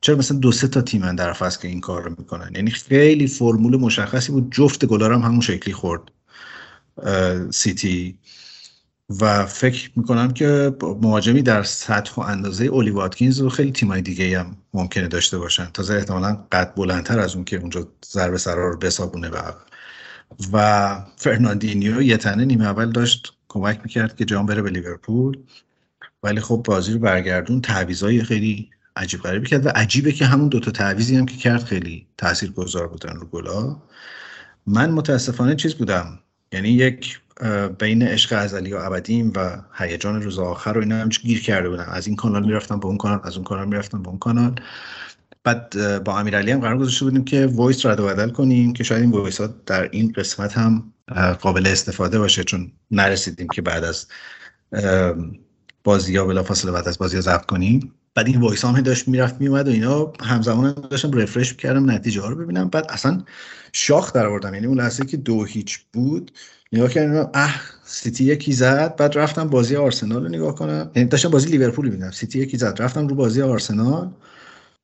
چرا 0.00 0.16
مثلا 0.16 0.38
دو 0.38 0.52
سه 0.52 0.68
تا 0.68 0.82
تیم 0.82 1.12
در 1.12 1.32
فصل 1.32 1.60
که 1.60 1.68
این 1.68 1.80
کار 1.80 2.02
رو 2.02 2.14
می‌کنن؟ 2.18 2.50
یعنی 2.54 2.70
خیلی 2.70 3.26
فرمول 3.26 3.76
مشخصی 3.76 4.32
بود. 4.32 4.52
جفت 4.52 4.84
گلارم 4.86 5.22
همون 5.22 5.40
شکلی 5.40 5.74
خورد. 5.74 6.02
سیتی 7.50 8.18
و 9.20 9.46
فکر 9.46 9.90
می‌کنم 9.96 10.32
که 10.32 10.76
مهاجمی 11.02 11.42
در 11.42 11.62
سطح 11.62 12.14
و 12.14 12.20
اندازه 12.20 12.64
اولی 12.64 12.90
واتکینز 12.90 13.40
و 13.40 13.48
خیلی 13.48 13.72
تیمای 13.72 14.02
دیگه 14.02 14.40
هم 14.40 14.56
ممکنه 14.74 15.08
داشته 15.08 15.38
باشن. 15.38 15.64
تازه 15.74 15.94
احتمالا 15.94 16.46
قد 16.52 16.74
بلندتر 16.74 17.18
از 17.18 17.34
اون 17.34 17.44
که 17.44 17.56
اونجا 17.56 17.88
ضربه 18.06 18.38
سرا 18.38 18.68
رو 18.70 18.78
بسابونه 18.78 19.30
به 19.30 19.38
و 20.52 21.00
فرناندینیو 21.16 22.02
یه 22.02 22.16
تنه 22.16 22.44
نیمه 22.44 22.64
اول 22.64 22.92
داشت 22.92 23.32
کمک 23.48 23.80
می‌کرد 23.82 24.16
که 24.16 24.24
جام 24.24 24.46
بره 24.46 24.62
به 24.62 24.70
لیورپول. 24.70 25.38
ولی 26.22 26.40
خب 26.40 26.62
بازی 26.66 26.92
رو 26.92 26.98
برگردون 26.98 27.60
تعویضای 27.60 28.22
خیلی 28.22 28.70
عجیب 28.96 29.20
غریبی 29.20 29.46
کرد 29.46 29.66
و 29.66 29.68
عجیبه 29.68 30.12
که 30.12 30.26
همون 30.26 30.48
دوتا 30.48 30.70
تعویضی 30.70 31.16
هم 31.16 31.26
که 31.26 31.36
کرد 31.36 31.64
خیلی 31.64 32.06
تاثیرگذار 32.16 32.88
بودن 32.88 33.16
رو 33.16 33.26
گلا 33.26 33.82
من 34.66 34.90
متاسفانه 34.90 35.56
چیز 35.56 35.74
بودم؟ 35.74 36.18
یعنی 36.52 36.68
یک 36.68 37.20
بین 37.78 38.02
عشق 38.02 38.38
ازلی 38.38 38.72
و 38.72 38.76
ابدیم 38.76 39.32
و 39.36 39.62
هیجان 39.74 40.22
روز 40.22 40.38
آخر 40.38 40.72
رو 40.72 40.80
اینا 40.80 40.96
هم 40.96 41.08
گیر 41.08 41.42
کرده 41.42 41.68
بودم 41.68 41.88
از 41.88 42.06
این 42.06 42.16
کانال 42.16 42.46
می‌رفتم 42.46 42.80
به 42.80 42.86
اون 42.86 42.96
کانال 42.96 43.20
از 43.24 43.34
اون 43.34 43.44
کانال 43.44 43.68
می‌رفتم 43.68 44.02
به 44.02 44.08
اون 44.08 44.18
کانال. 44.18 44.54
بعد 45.44 46.04
با 46.04 46.18
امیرعلی 46.18 46.50
هم 46.50 46.60
قرار 46.60 46.78
گذاشته 46.78 47.04
بودیم 47.04 47.24
که 47.24 47.46
voice 47.46 47.86
رد 47.86 48.00
و 48.00 48.06
بدل 48.06 48.30
کنیم 48.30 48.72
که 48.72 48.84
شاید 48.84 49.02
این 49.02 49.10
voice 49.10 49.40
ها 49.40 49.46
در 49.66 49.88
این 49.92 50.12
قسمت 50.12 50.58
هم 50.58 50.92
قابل 51.40 51.66
استفاده 51.66 52.18
باشه. 52.18 52.44
چون 52.44 52.72
نرسیدیم 52.90 53.48
که 53.48 53.62
بعد 53.62 53.84
از 53.84 54.06
بازی 55.84 56.16
ها 56.16 56.24
بلا 56.24 56.42
فاصله 56.42 56.72
بعد 56.72 56.88
از 56.88 56.98
بازی 56.98 57.20
ضبط 57.20 57.46
کنیم. 57.46 57.94
بعد 58.18 58.26
این 58.26 58.40
voice 58.40 58.64
هم 58.64 58.80
داشت 58.80 59.08
می‌رفت 59.08 59.40
میومد 59.40 59.68
و 59.68 59.70
اینا 59.70 60.12
همزمان 60.20 60.72
داشتم 60.90 61.12
refresh 61.12 61.50
می‌کردم 61.50 61.90
نتیجه 61.90 62.20
ها 62.20 62.28
رو 62.28 62.36
ببینم. 62.36 62.68
بعد 62.68 62.86
اصلا 62.88 63.22
شاخ 63.72 64.12
در 64.12 64.26
آوردم 64.26 64.54
یعنی 64.54 64.66
اون 64.66 64.80
لحظه 64.80 65.04
که 65.04 65.16
دو 65.16 65.44
هیچ 65.44 65.78
بود 65.92 66.32
نگاه 66.72 66.90
کردم 66.90 67.30
اه 67.34 67.60
سیتی 67.84 68.24
یکی 68.24 68.52
زد. 68.52 68.96
بعد 68.96 69.18
رفتم 69.18 69.48
بازی 69.48 69.76
آرسنال 69.76 70.22
رو 70.22 70.28
نگاه 70.28 70.54
کنم. 70.54 70.90
یعنی 70.94 71.08
داشتم 71.08 71.28
بازی 71.28 71.48
لیورپول 71.48 71.84
می‌بینم. 71.88 72.10
سیتی 72.10 72.38
یکی 72.38 72.56
زد. 72.56 72.82
رفتم 72.82 73.08
رو 73.08 73.14
بازی 73.14 73.42
آرسنال. 73.42 74.10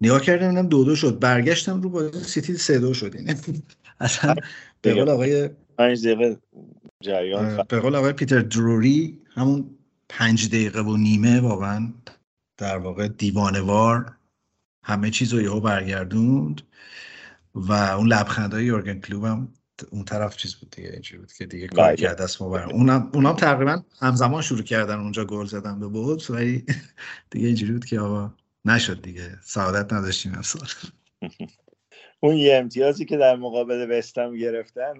نگاه 0.00 0.20
کردم 0.20 0.50
دیدم 0.50 0.68
دو 0.68 0.84
دو 0.84 0.96
شد. 0.96 1.18
برگشتم 1.18 1.82
رو 1.82 1.90
بازی 1.90 2.24
سیتی 2.24 2.56
سه 2.56 2.78
دو 2.78 2.94
شد. 2.94 3.14
یعنی 3.14 3.34
اصلا 4.00 4.34
به 4.82 4.94
قول 4.94 5.08
آقای 5.08 5.50
پنج 5.78 6.06
دقیقه 6.08 6.36
جریان 7.00 7.64
به 7.68 7.80
قول 7.80 7.94
آقای 7.94 8.12
پیتر 8.12 8.40
دروری 8.40 9.18
همون 9.34 9.64
پنج 10.08 10.48
دقیقه 10.48 10.80
و 10.80 10.96
نیمه 10.96 11.40
واقعا 11.40 11.88
در 12.56 12.78
واقع 12.78 13.08
دیوانه‌وار 13.08 14.16
همه 14.82 15.10
چیز 15.10 15.34
رو 15.34 15.42
یهو 15.42 15.60
برگردوند 15.60 16.62
و 17.54 17.72
اون 17.72 18.06
لبخندهای 18.06 18.64
یورگن 18.64 19.00
کلوب 19.00 19.24
هم 19.24 19.52
اون 19.90 20.04
طرف 20.04 20.36
چیز 20.36 20.54
بود 20.54 20.70
دیگه 20.70 20.90
اینجوری 20.90 21.20
بود 21.20 21.32
که 21.32 21.46
دیگه 21.46 21.68
کار 21.68 21.86
بله. 21.86 21.96
کرد 21.96 22.22
دست 22.22 22.38
بر 22.38 22.64
اونم 22.64 23.10
اونم 23.14 23.36
تقریبا 23.36 23.82
همزمان 24.00 24.42
شروع 24.42 24.62
کردن 24.62 24.98
اونجا 24.98 25.24
گل 25.24 25.46
زدن 25.46 25.80
به 25.80 25.88
بود 25.88 26.30
ولی 26.30 26.64
دیگه 27.30 27.46
اینجوری 27.46 27.72
بود 27.72 27.84
که 27.84 28.00
آقا 28.00 28.34
نشد 28.64 29.02
دیگه. 29.02 29.38
سعادت 29.42 29.92
نداشتیم 29.92 30.34
امسال 30.34 30.68
اون 32.20 32.36
یه 32.36 32.56
امتیازی 32.56 33.04
که 33.04 33.16
در 33.16 33.36
مقابل 33.36 33.98
وستم 33.98 34.36
گرفتن 34.36 34.94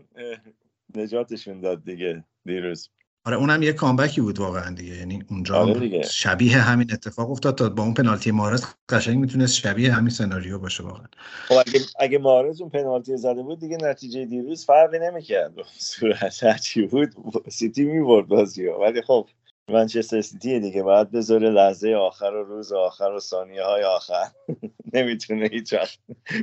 نجاتشون 0.95 1.61
داد 1.61 1.85
دیگه 1.85 2.25
دیروز. 2.45 2.91
آره 3.26 3.37
اونم 3.37 3.62
یه 3.62 3.73
کامبکی 3.73 4.21
بود 4.21 4.38
واقعا 4.38 4.75
دیگه. 4.75 4.97
یعنی 4.97 5.23
اونجا 5.31 5.57
آره 5.57 6.02
شبیه 6.02 6.59
همین 6.59 6.93
اتفاق 6.93 7.31
افتاد 7.31 7.54
تا 7.54 7.69
با 7.69 7.83
اون 7.83 7.95
پنالتی 7.95 8.31
مارز 8.31 8.64
قشنگ 8.88 9.19
می‌تونست 9.19 9.54
شبیه 9.54 9.93
همین 9.93 10.11
سناریو 10.11 10.59
باشه 10.59 10.83
واقعا. 10.83 11.07
خب 11.49 11.54
اگه 11.54 11.81
اگه 12.00 12.19
محرز 12.19 12.61
اون 12.61 12.71
پنالتی 12.71 13.16
زده 13.16 13.43
بود 13.43 13.61
دیگه 13.61 13.76
نتیجه 13.76 14.25
دیروز 14.25 14.66
فرقی 14.66 14.99
نمی‌کرد. 14.99 15.52
صورت 15.78 16.45
هرچی 16.45 16.83
بود 16.83 17.14
سیتی 17.49 17.85
می‌برد 17.85 18.26
بازی 18.26 18.66
ولی 18.66 19.02
خب 19.02 19.28
منچستر 19.69 20.21
سیتی 20.21 20.61
دیگه 20.61 20.83
باید 20.83 21.11
بذاره 21.11 21.50
لحظه 21.50 21.95
آخر 21.95 22.31
و 22.31 22.45
روز 22.45 22.73
آخر 22.73 23.11
و 23.11 23.21
ثانیه 23.21 23.62
های 23.62 23.83
آخر. 23.83 24.25
نمی‌تونه 24.95 25.49
هیچ 25.52 25.73
وقت 25.73 25.99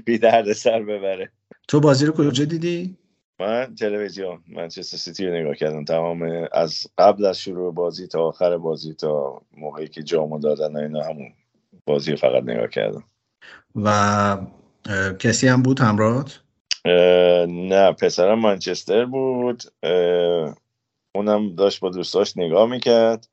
بی 0.06 0.18
درد 0.18 0.54
سر 0.54 0.84
ببره. 0.84 1.32
تو 1.68 1.80
بازی 1.80 2.06
رو 2.06 2.14
کجا 2.14 2.46
دیدی؟ 2.46 2.98
من 3.42 3.76
تلویزیون 3.76 4.44
منچستر 4.48 4.98
سیتی 4.98 5.26
رو 5.26 5.34
نگاه 5.34 5.56
کردم. 5.56 5.86
تمام 5.86 6.48
از 6.52 6.88
قبل 6.98 7.26
از 7.26 7.40
شروع 7.40 7.74
بازی 7.74 8.08
تا 8.08 8.28
آخر 8.28 8.58
بازی 8.58 8.94
تا 8.94 9.42
موقعی 9.58 9.88
که 9.88 10.04
جامو 10.04 10.40
دادن 10.40 10.78
اینا 10.78 11.04
همون 11.04 11.34
بازی 11.86 12.16
فقط 12.16 12.44
نگاه 12.44 12.68
کردم. 12.68 13.04
و 13.76 14.38
کسی 15.20 15.48
هم 15.48 15.62
بود 15.62 15.80
همراهت 15.80 16.40
نه 17.48 17.92
پسرم 17.92 18.40
منچستر 18.40 19.06
بود. 19.06 19.64
اونم 21.16 21.56
داشت 21.56 21.80
با 21.80 21.90
دوستاش 21.90 22.38
نگاه 22.38 22.70
می‌کرد. 22.70 23.28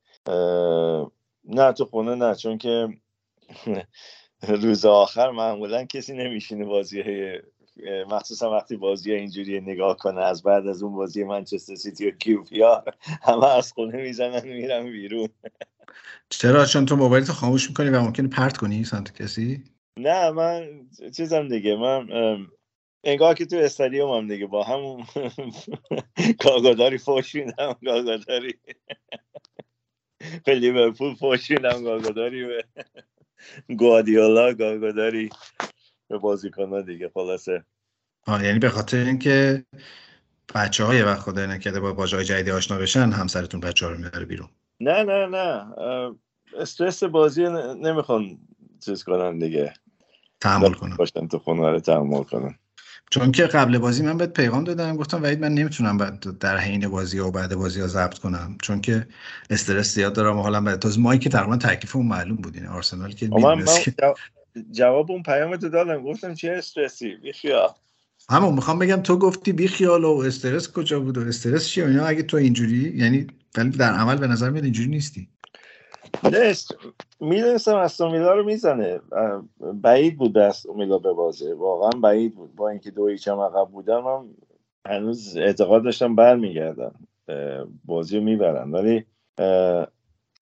نه 1.45 1.73
تو 1.73 1.85
خونه 1.85 2.15
نه 2.15 2.35
چون 2.35 2.59
که 2.59 2.88
روز 4.62 4.85
آخر 4.85 5.31
معمولا 5.31 5.85
کسی 5.85 6.12
نمیشینه 6.12 6.65
بازی 6.65 7.03
مخصوصا 8.09 8.51
وقتی 8.51 8.77
بازی 8.77 9.13
اینجوری 9.13 9.61
نگاه 9.61 9.97
کنه 9.97 10.21
از 10.21 10.43
بعد 10.43 10.67
از 10.67 10.83
اون 10.83 10.95
بازی 10.95 11.25
منچستر 11.25 11.75
سیتی 11.75 12.09
و 12.09 12.11
کیوپیا 12.11 12.85
همه 13.23 13.47
از 13.47 13.73
خونه 13.73 14.03
می‌زنن 14.03 14.49
میرن 14.49 14.85
بیرون. 14.85 15.29
چرا؟ 16.29 16.67
چون 16.67 16.87
تو 16.87 16.97
موبایل 16.97 17.25
خاموش 17.25 17.69
می‌کنی 17.69 17.89
و 17.89 18.01
ممکنه 18.01 18.29
پرت 18.29 18.57
کنی 18.57 18.85
سمت 18.85 19.23
کسی؟ 19.23 19.65
نه 19.99 20.31
من 20.31 20.89
چیزم 21.17 21.49
دیگه 21.49 21.77
من 21.77 22.09
انگار 23.05 23.35
که 23.35 23.47
تو 23.47 23.57
استادیوم 23.57 24.11
هم 24.11 24.29
دیگه 24.29 24.47
با 24.47 24.65
همون 24.65 25.05
کاگاداری 26.43 26.99
فوش 26.99 27.35
میدم 27.35 27.77
کاگاداری 27.85 28.55
به 30.45 30.55
لیورپول 30.55 31.15
فوش 31.15 31.51
میدم 31.51 31.85
کاگاداری 31.85 32.45
به 32.45 32.65
گوادیولا 33.77 34.55
کاگاداری 34.55 35.31
به 36.09 36.19
بازیکن 36.19 36.83
دیگه 36.83 37.11
خلاصه. 37.15 37.65
آه 38.27 38.45
یعنی 38.45 38.59
به 38.59 38.69
خاطر 38.69 38.97
اینکه 38.97 39.65
بچه 40.55 40.85
های 40.85 41.03
وقت 41.03 41.21
خدای 41.21 41.47
نکرده 41.47 41.81
با 41.81 41.93
باجای 41.93 42.25
جدیدی 42.25 42.50
آشنا 42.50 42.79
بشن 42.79 43.11
همسرتون 43.11 43.61
بچه 43.61 43.87
ها 43.87 43.93
رو 43.93 43.99
می‌بره 43.99 44.25
بیرون. 44.25 44.49
نه 44.81 45.03
نه 45.03 45.27
نه. 45.27 45.75
استرس 46.59 47.05
بازی 47.05 47.43
نمی‌خوان 47.83 48.38
چیز 48.85 49.05
کنن 49.05 49.38
دیگه. 49.38 49.75
تحمل 50.41 50.73
کنن. 50.73 50.97
باشن 50.97 51.29
تو 51.29 51.38
خونه 51.38 51.71
رو 51.71 51.81
تحمل 51.81 52.23
کنن. 52.23 52.55
چون 53.11 53.33
که 53.33 53.47
قبل 53.47 53.79
بازی 53.79 54.03
من 54.03 54.17
بهت 54.17 54.33
پیغام 54.33 54.65
دادم 54.65 54.97
گفتم 54.97 55.23
وید 55.23 55.41
من 55.41 55.55
نمی‌تونم 55.55 55.99
بعد 55.99 56.38
در 56.38 56.57
حین 56.57 56.88
بازی 56.88 57.19
و 57.19 57.31
بعد 57.31 57.55
بازی 57.55 57.81
ها 57.81 57.87
ضبط 57.87 58.19
کنم. 58.19 58.59
چون 58.62 58.81
که 58.81 59.07
استرس 59.50 59.95
زیاد 59.95 60.15
دارم 60.15 60.38
و 60.38 60.43
حالا 60.43 60.61
بعد 60.61 60.79
تازه 60.79 61.00
مایی 61.00 61.19
که 61.21 61.29
تقریبا 61.29 61.69
اون 61.95 62.07
معلوم 62.07 62.37
بود 62.37 62.57
این 62.57 62.67
آرسنال 62.67 63.12
که 63.12 63.29
من, 63.29 63.65
جواب 64.71 65.11
اون 65.11 65.23
پیام 65.23 65.57
تو 65.57 65.69
دادم 65.69 66.03
گفتم 66.03 66.35
چه 66.35 66.53
استرسی؟ 66.53 67.15
بیخیال 67.15 67.69
همون 68.31 68.55
می‌خوام 68.55 68.79
بگم 68.79 69.03
تو 69.03 69.19
گفتی 69.19 69.53
بیخیال 69.53 70.05
و 70.05 70.23
استرس 70.27 70.73
کجا 70.73 71.00
بود 71.00 71.19
و 71.19 71.21
استرس 71.21 71.69
چیه 71.69 71.87
اینا 71.87 72.07
اگه 72.07 72.23
تو 72.23 72.37
اینجوری 72.37 72.93
یعنی 72.97 73.27
ولی 73.59 73.71
در 73.71 73.93
عمل 73.93 74.17
به 74.17 74.27
نظر 74.27 74.50
میاد 74.50 74.65
اینجوری 74.65 74.88
نیستی. 74.88 75.29
نیست 76.25 76.77
می‌دونستم 77.21 77.77
استومیلا 77.77 78.35
رو 78.35 78.45
می‌زنه. 78.45 79.00
بعید 79.75 80.19
بود 80.19 80.38
استومیلا 80.38 80.99
به 80.99 81.12
بازه 81.12 81.55
واقعا 81.55 82.00
بعید 82.00 82.35
بود. 82.35 82.55
با 82.55 82.69
اینکه 82.69 82.91
دو 82.91 83.07
هیچ 83.07 83.29
هم 83.29 83.41
عقب 83.41 83.69
بودم 83.69 84.07
هم 84.07 84.29
هنوز 84.87 85.37
اعتقاد 85.37 85.85
داشتم 85.85 86.15
برمیگردم 86.15 86.95
بازی 87.85 88.17
رو 88.17 88.25
می‌برن. 88.25 88.71
ولی 88.71 89.05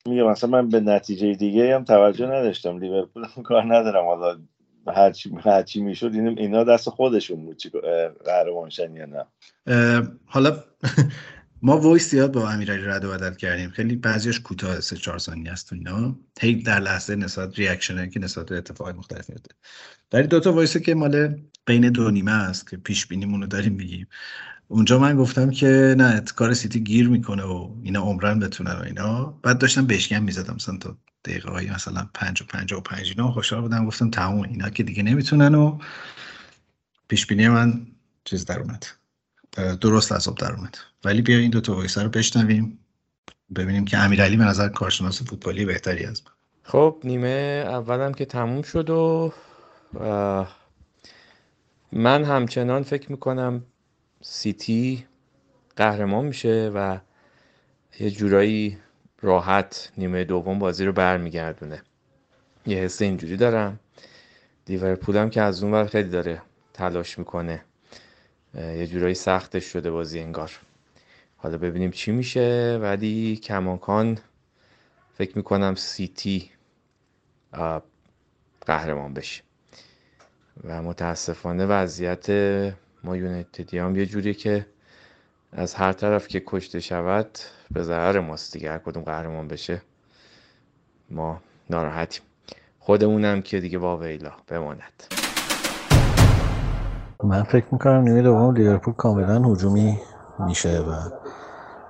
میگم 0.06 0.30
مثلا 0.30 0.50
من 0.50 0.68
به 0.68 0.80
نتیجه 0.80 1.34
دیگه 1.34 1.75
هم 1.75 1.84
توجه 1.84 2.26
نداشتم. 2.26 2.78
لیورپول 2.78 3.26
کار 3.44 3.75
ندارم. 3.76 4.04
حالا 4.04 4.38
هرچی 4.86 5.30
هرچی 5.44 5.80
می‌شد 5.80 6.14
اینا 6.14 6.64
دست 6.64 6.90
خودشون 6.90 7.44
بود. 7.44 7.62
قهرمان 8.25 8.70
یا 8.78 9.06
نه. 9.06 9.25
حالا 10.26 10.56
ما 11.62 11.78
voice 11.78 12.11
زیاد 12.10 12.32
با 12.32 12.50
امیرعلی 12.50 12.82
رد 12.82 13.04
و 13.04 13.10
بدل 13.10 13.34
کردیم. 13.34 13.70
خیلی 13.70 13.96
بعضیش 13.96 14.40
کوتاه 14.40 14.80
سه 14.80 14.96
چهار 14.96 15.18
ثانیه 15.18 15.52
است 15.52 15.72
اینا. 15.72 16.16
هی 16.40 16.54
در 16.62 16.80
لحظه 16.80 17.16
نسبت 17.16 17.58
reaction 17.58 18.11
که 18.10 18.20
نسبت 18.20 18.52
اتفاق 18.52 18.88
مختلف 18.88 19.30
میفته 19.30 19.54
ولی 20.12 20.26
دو 20.26 20.40
تا 20.40 20.52
voice 20.52 20.76
که 20.76 20.94
مال 20.94 21.40
بین 21.66 21.90
دو 21.90 22.10
نیمه 22.10 22.32
است 22.32 22.70
که 22.70 22.76
پیش 22.76 23.06
بینیمون 23.06 23.40
رو 23.40 23.46
داریم 23.46 23.72
میگیم. 23.72 24.06
اونجا 24.68 24.99
من 24.99 25.16
گفتم 25.16 25.50
که 25.50 25.94
نه 25.99 26.20
کار 26.20 26.54
سیتی 26.54 26.80
گیر 26.85 27.08
می‌کنه 27.08 27.42
و 27.42 27.70
اینا 27.82 28.00
عمرا 28.00 28.38
بتونن 28.38 28.73
و 28.73 28.82
اینا. 28.82 29.25
بعد 29.42 29.58
داشتم 29.58 29.87
بشکن 29.87 30.23
می‌زدم 30.23 30.54
مثلا 30.54 30.76
تا 30.76 30.96
دقیقه 31.25 31.50
های 31.50 31.70
مثلا 31.70 32.08
پنج 32.14 32.42
و 32.42 32.44
پنج 32.44 32.73
و 32.73 32.80
پنج 32.80 33.08
اینا 33.08 33.32
خوشحال 33.32 33.61
بودم. 33.61 33.87
گفتم 33.87 34.11
تموم 34.11 34.42
اینا 34.42 34.70
که 34.70 34.82
دیگه 34.82 35.02
نمی‌تونن 35.02 35.54
و 35.54 35.78
پیش 37.08 37.26
بینی 37.26 37.49
من 37.49 37.87
چیز 38.25 38.44
در 38.44 38.61
اومد. 38.61 38.87
درست 39.80 40.12
حساب 40.12 40.38
در 40.38 40.52
اومد. 40.52 40.78
ولی 41.04 41.23
بیا 41.23 41.38
این 41.38 41.50
دو 41.50 41.61
تا 41.61 41.75
وایسه 41.75 42.02
رو 42.02 42.08
بشنویم 42.08 42.78
ببینیم 43.56 43.85
که 43.85 43.99
امیرعلی 43.99 44.37
به 44.37 44.44
نظر 44.44 44.68
کارشناس 44.68 45.23
فوتبالی 45.23 45.64
بهتری 45.64 46.04
از 46.04 46.23
من. 46.26 46.32
خب 46.62 47.00
نیمه 47.04 47.64
اولم 47.68 48.14
که 48.14 48.25
تموم 48.25 48.62
شد 48.62 48.90
و 48.90 49.32
من 51.92 52.25
همچنان 52.25 52.82
فکر 52.82 53.11
می‌کنم 53.12 53.64
سیتی 54.23 55.06
قهرمان 55.76 56.25
میشه 56.25 56.73
و 56.75 56.99
یه 58.00 58.11
جورایی 58.11 58.78
راحت 59.23 59.92
نیمه 59.96 60.25
دوم 60.25 60.58
بازی 60.58 60.85
رو 60.85 60.92
برمیگردونه. 60.92 61.82
یه 62.66 62.78
حس 62.78 63.02
اینجوری 63.02 63.37
دارم. 63.37 63.80
لیورپول 64.68 65.16
هم 65.16 65.30
که 65.30 65.42
از 65.42 65.62
اون 65.62 65.73
ور 65.73 65.87
خیلی 65.87 66.08
داره 66.08 66.42
تلاش 66.75 67.18
می‌کنه. 67.18 67.64
یه 68.54 68.87
جورایی 68.87 69.14
سختش 69.14 69.64
شده 69.64 69.90
بازی 69.90 70.20
انگار. 70.20 70.52
حالا 71.37 71.58
ببینیم 71.58 71.90
چی 71.90 72.12
میشه. 72.12 72.78
ولی 72.82 73.37
کماکان 73.37 74.18
فکر 75.14 75.37
می‌کنم 75.37 75.75
سیتی 75.75 76.50
قهرمان 78.66 79.14
بشه. 79.14 79.42
و 80.64 80.82
متاسفانه 80.82 81.66
وضعیت 81.66 82.26
ما 83.06 83.16
یونایتدی 83.16 83.78
هم 83.78 83.96
یه 83.96 84.06
جوری 84.06 84.34
که 84.34 84.66
از 85.52 85.75
هر 85.75 85.92
طرف 85.92 86.28
که 86.28 86.42
کشته 86.46 86.80
شود 86.80 87.26
به 87.70 87.82
ضرر 87.82 88.20
ماست 88.20 88.52
دیگه 88.52 88.72
هر 88.72 88.78
کدوم 88.78 89.02
قهرمان 89.02 89.48
بشه 89.48 89.82
ما 91.10 91.40
ناراحتیم. 91.70 92.22
خودمونم 92.78 93.42
که 93.42 93.60
دیگه 93.60 93.78
واویلا 93.78 94.30
بماند. 94.48 95.04
من 97.25 97.42
فکر 97.42 97.64
می‌کنم 97.72 98.02
نیمه 98.02 98.22
دوم 98.22 98.56
لیورپول 98.56 98.94
کاملا 98.94 99.52
هجومی 99.52 99.98
میشه 100.38 100.80
و 100.80 100.94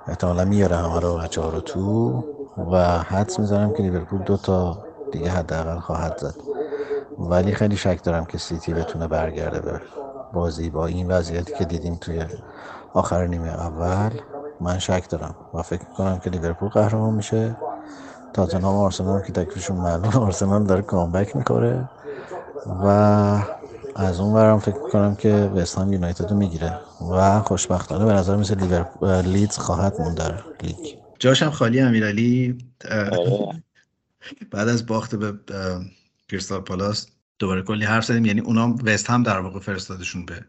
احتمالا 0.08 0.44
میاره 0.44 0.76
همه 0.76 1.00
رو 1.00 1.18
بچه 1.18 1.40
ها 1.40 1.50
رو 1.50 1.60
تو. 1.60 2.24
و 2.72 2.98
حدس 2.98 3.38
می‌ذارم 3.38 3.72
که 3.72 3.82
لیورپول 3.82 4.22
دو 4.22 4.36
تا 4.36 4.84
دیگه 5.12 5.30
حداقل 5.30 5.78
خواهد 5.78 6.18
زد. 6.18 6.34
ولی 7.18 7.52
خیلی 7.52 7.76
شک 7.76 8.04
دارم 8.04 8.24
که 8.24 8.38
سیتی 8.38 8.74
بتونه 8.74 9.08
برگرده 9.08 9.60
به 9.60 9.80
بازی 10.36 10.70
با 10.70 10.86
این 10.86 11.10
وضعیتی 11.10 11.52
که 11.58 11.64
دیدیم 11.64 11.94
توی 11.94 12.24
آخر 12.92 13.26
نیمه 13.26 13.48
اول 13.48 14.10
من 14.60 14.78
شک 14.78 15.08
دارم 15.10 15.34
و 15.54 15.62
فکر 15.62 15.82
می‌کنم 15.90 16.18
که 16.18 16.30
لیورپول 16.30 16.68
قهرمان 16.68 17.14
میشه. 17.14 17.56
تاتنهام 18.32 18.74
آرسنال 18.76 19.22
که 19.22 19.32
تکلیفشون 19.32 19.76
معلوم 19.76 20.16
آرسنال 20.26 20.64
داره 20.64 20.82
comeback 20.82 21.36
می‌کنه 21.36 21.88
و 22.84 22.86
از 23.96 24.20
اون 24.20 24.34
ورم 24.34 24.58
فکر 24.58 24.78
می‌کنم 24.84 25.14
که 25.14 25.32
وست 25.54 25.78
هم 25.78 25.92
یونایتد 25.92 26.30
رو 26.30 26.36
می‌گیره 26.36 26.78
و 27.10 27.40
خوشبختانه 27.40 28.04
به 28.04 28.12
نظر 28.12 28.36
مثل 28.36 28.60
لیور 28.60 28.88
لیدز 29.22 29.58
خواهد 29.58 30.00
موند 30.00 30.16
در 30.16 30.34
لیگ. 30.62 30.76
جاشم 31.18 31.50
خالی 31.50 31.80
امیرعلی. 31.80 32.58
بعد 34.50 34.68
از 34.68 34.86
باخت 34.86 35.14
به 35.14 35.32
کریستال 36.28 36.60
پالاس. 36.60 37.06
دوباره 37.38 37.62
کلی 37.62 37.84
حرف 37.84 38.04
زدیم. 38.04 38.24
یعنی 38.24 38.40
اونام 38.40 38.78
وست 38.84 39.10
هم 39.10 39.22
در 39.22 39.38
واقع 39.38 39.60
فرستادشون 39.60 40.26
به 40.26 40.44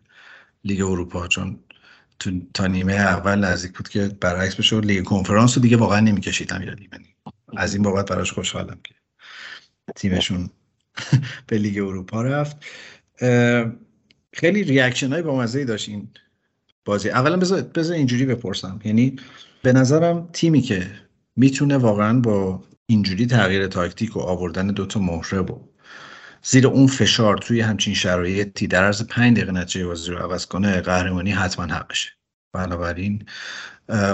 لیگ 0.63 0.81
اروپا 0.81 1.27
چون 1.27 1.59
تو 2.19 2.31
تا 2.53 2.67
نیمه 2.67 2.93
اول 2.93 3.35
نزدیک 3.35 3.77
بود 3.77 3.89
که 3.89 4.07
برعکس 4.21 4.55
بشه 4.55 4.79
لیگ 4.79 5.03
کنفرانس 5.03 5.57
رو 5.57 5.61
دیگه 5.61 5.77
واقعا 5.77 5.99
نمی‌کشید 5.99 6.53
امیرعلی. 6.53 6.89
یعنی 6.93 7.05
از 7.57 7.73
این 7.73 7.83
بابت 7.83 8.09
براش 8.09 8.31
خوشحالم 8.31 8.79
که 8.83 8.95
تیمشون 9.95 10.49
به 11.47 11.57
لیگ 11.57 11.77
اروپا 11.77 12.21
رفت. 12.21 12.57
خیلی 14.33 14.63
reaction 14.63 15.13
های 15.13 15.21
با 15.21 15.37
مزه 15.37 15.65
داشت 15.65 15.89
این 15.89 16.09
بازی. 16.85 17.09
اولا 17.09 17.37
بذار 17.37 17.61
بذار 17.61 17.95
اینجوری 17.95 18.25
بپرسم. 18.25 18.79
یعنی 18.83 19.15
به 19.61 19.73
نظرم 19.73 20.29
تیمی 20.33 20.61
که 20.61 20.91
می‌تونه 21.35 21.77
واقعا 21.77 22.19
با 22.19 22.63
اینجوری 22.85 23.25
تغییر 23.25 23.67
تاکتیک 23.67 24.17
و 24.17 24.19
آوردن 24.19 24.67
دوتا 24.67 24.99
مهره 24.99 25.39
و 25.39 25.59
زیر 26.43 26.67
اون 26.67 26.87
فشار 26.87 27.37
توی 27.37 27.61
همچین 27.61 27.93
شرایطی 27.93 28.67
در 28.67 28.83
عرض 28.83 29.03
پنج 29.03 29.37
دقیقه 29.37 29.51
نتیجه 29.51 29.87
بازی 29.87 30.11
رو 30.11 30.17
عوض 30.17 30.45
کنه 30.45 30.81
قهرمانی 30.81 31.31
حتما 31.31 31.65
حقشه. 31.65 32.09
بنابراین 32.53 33.25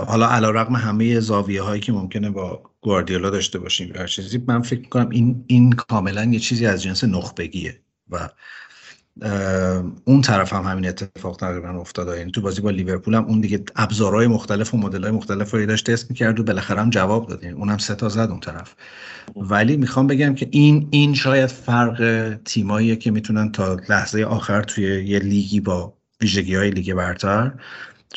حالا 0.08 0.30
علا 0.30 0.50
رقم 0.50 0.76
همه 0.76 1.20
زاویه 1.20 1.62
هایی 1.62 1.82
که 1.82 1.92
ممکنه 1.92 2.30
با 2.30 2.64
گواردیولا 2.82 3.30
داشته 3.30 3.60
باشیم 3.60 3.96
هر 3.96 4.08
چیزی 4.08 4.44
من 4.48 4.62
فکر 4.62 4.90
کنم 4.90 5.10
این 5.10 5.46
این 5.48 5.72
کاملا 5.72 6.24
یه 6.24 6.40
چیزی 6.40 6.66
از 6.66 6.84
جنس 6.84 7.04
نخبگیه 7.04 7.80
و 8.10 8.30
اون 10.06 10.22
طرف 10.22 10.54
هم 10.54 10.64
همین 10.64 10.88
اتفاق 10.88 11.38
تقریبا 11.38 11.70
افتاد. 11.70 12.18
یعنی 12.18 12.32
تو 12.32 12.42
بازی 12.42 12.62
با 12.62 12.70
لیورپول 12.70 13.16
هم 13.16 13.26
اون 13.26 13.42
دیگه 13.42 13.64
ابزارهای 13.76 14.28
مختلف 14.28 14.74
و 14.74 14.78
مدل‌های 14.78 15.12
مختلف 15.12 15.52
رو 15.54 15.66
داشت 15.66 15.92
تست 15.92 16.10
می‌کرد 16.10 16.40
و 16.40 16.44
بالاخره 16.44 16.82
هم 16.82 16.90
جواب 16.90 17.28
داد. 17.28 17.44
یعنی 17.44 17.56
اونم 17.56 17.78
سه 17.78 17.96
تا 17.96 18.10
زد 18.10 18.30
اون 18.30 18.40
طرف. 18.40 18.76
ولی 19.36 19.78
می‌خوام 19.78 20.08
بگم 20.08 20.36
که 20.36 20.48
این 20.52 20.88
این 20.92 21.14
شاید 21.14 21.50
فرق 21.50 22.34
تیماییه 22.46 22.96
که 22.96 23.12
می‌تونن 23.12 23.52
تا 23.52 23.78
لحظه 23.90 24.24
آخر 24.24 24.64
توی 24.64 25.06
یه 25.06 25.20
لیگی 25.20 25.60
با 25.60 25.94
ویژگی 26.22 26.56
های 26.56 26.72
لیگ 26.72 26.94
برتر 26.94 27.52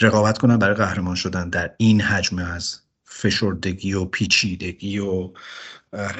رقابت 0.00 0.38
کنن 0.38 0.58
برای 0.58 0.74
قهرمان 0.74 1.14
شدن. 1.14 1.48
در 1.48 1.70
این 1.76 2.00
حجم 2.00 2.38
از 2.38 2.80
فشردگی 3.04 3.92
و 3.92 4.04
پیچیدگی 4.04 4.98
و 4.98 5.30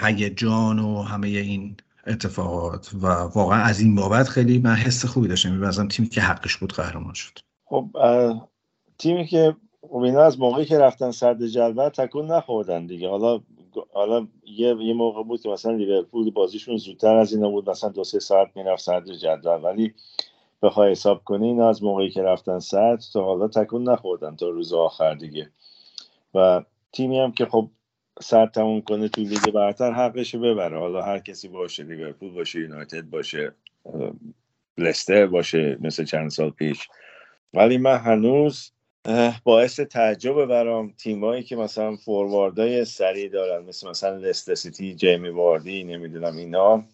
هیجان 0.03 0.79
و 0.79 1.03
همه 1.03 1.29
این 1.29 1.77
اتفاقات 2.07 2.91
و 3.03 3.07
واقعا 3.07 3.63
از 3.63 3.81
این 3.81 3.95
بابت 3.95 4.29
خیلی 4.29 4.59
من 4.59 4.75
حس 4.75 5.05
خوبی 5.05 5.29
داشتم. 5.29 5.53
میبازم 5.53 5.89
تیمی 5.89 6.09
که 6.09 6.21
حقش 6.21 6.57
بود 6.57 6.73
قهرمان 6.73 7.15
شد. 7.15 7.39
خب 7.65 7.91
تیمی 8.99 9.27
که 9.27 9.57
اینا 9.93 10.23
از 10.23 10.41
موقعی 10.41 10.65
که 10.65 10.79
رفتن 10.79 11.11
سرد 11.11 11.47
جدول 11.47 11.89
تکون 11.89 12.27
نخوردن 12.27 12.87
دیگه. 12.87 13.09
حالا 13.09 13.41
حالا 13.95 14.27
یه, 14.47 14.77
یه 14.81 14.95
موقع 14.95 15.23
بود 15.23 15.43
که 15.43 15.49
مثلا 15.49 15.73
لیورپول 15.73 16.31
بازیشون 16.31 16.77
زودتر 16.77 17.17
از 17.17 17.33
اینا 17.33 17.49
بود 17.49 17.71
مثلا 17.71 17.91
دو 17.91 18.05
سه 18.05 18.19
ساعت 18.19 18.49
می‌رفت 18.57 18.83
سرد 18.83 19.13
جدول. 19.13 19.65
ولی 19.65 19.95
بخوای 20.63 20.91
حساب 20.91 21.25
کنی 21.25 21.47
اینا 21.47 21.69
از 21.69 21.83
موقعی 21.83 22.11
که 22.11 22.23
رفتن 22.23 22.59
سرد 22.59 23.05
تا 23.13 23.25
حالا 23.25 23.49
تکون 23.49 23.89
نخوردن 23.89 24.37
تا 24.37 24.49
روز 24.49 24.73
آخر 24.73 25.15
دیگه. 25.15 25.51
و 26.35 26.63
تیمی 26.93 27.19
هم 27.19 27.33
که 27.33 27.47
خب 27.47 27.71
سر 28.23 28.47
تموم 28.47 28.81
کنه 28.81 29.09
توی 29.09 29.25
لیگ 29.25 29.51
برتر 29.51 29.93
حقش 29.93 30.35
ببره. 30.35 30.79
حالا 30.79 31.03
هر 31.03 31.19
کسی 31.19 31.49
باشه 31.49 31.83
لیورپول 31.83 32.31
باشه 32.31 32.61
یونایتد 32.61 33.11
باشه 33.11 33.53
لستر 34.79 35.27
باشه 35.27 35.79
مثل 35.81 36.05
چند 36.05 36.31
سال 36.31 36.51
پیش. 36.51 36.89
ولی 37.55 37.79
من 37.79 37.97
هنوز 37.97 38.73
باعث 39.45 39.81
تعجب 39.81 40.45
برام 40.45 40.93
تیمایی 40.99 41.43
که 41.43 41.57
مثلا 41.57 41.97
فورواردای 41.97 42.85
سریع 42.85 43.29
دارن 43.29 43.65
مثل 43.65 43.89
مثلا 43.89 44.17
لستر 44.17 44.55
سیتی 44.55 44.95
جیمی 44.95 45.29
واردی 45.29 45.85
نمی‌دونم 45.85 46.37
اینا 46.37 46.85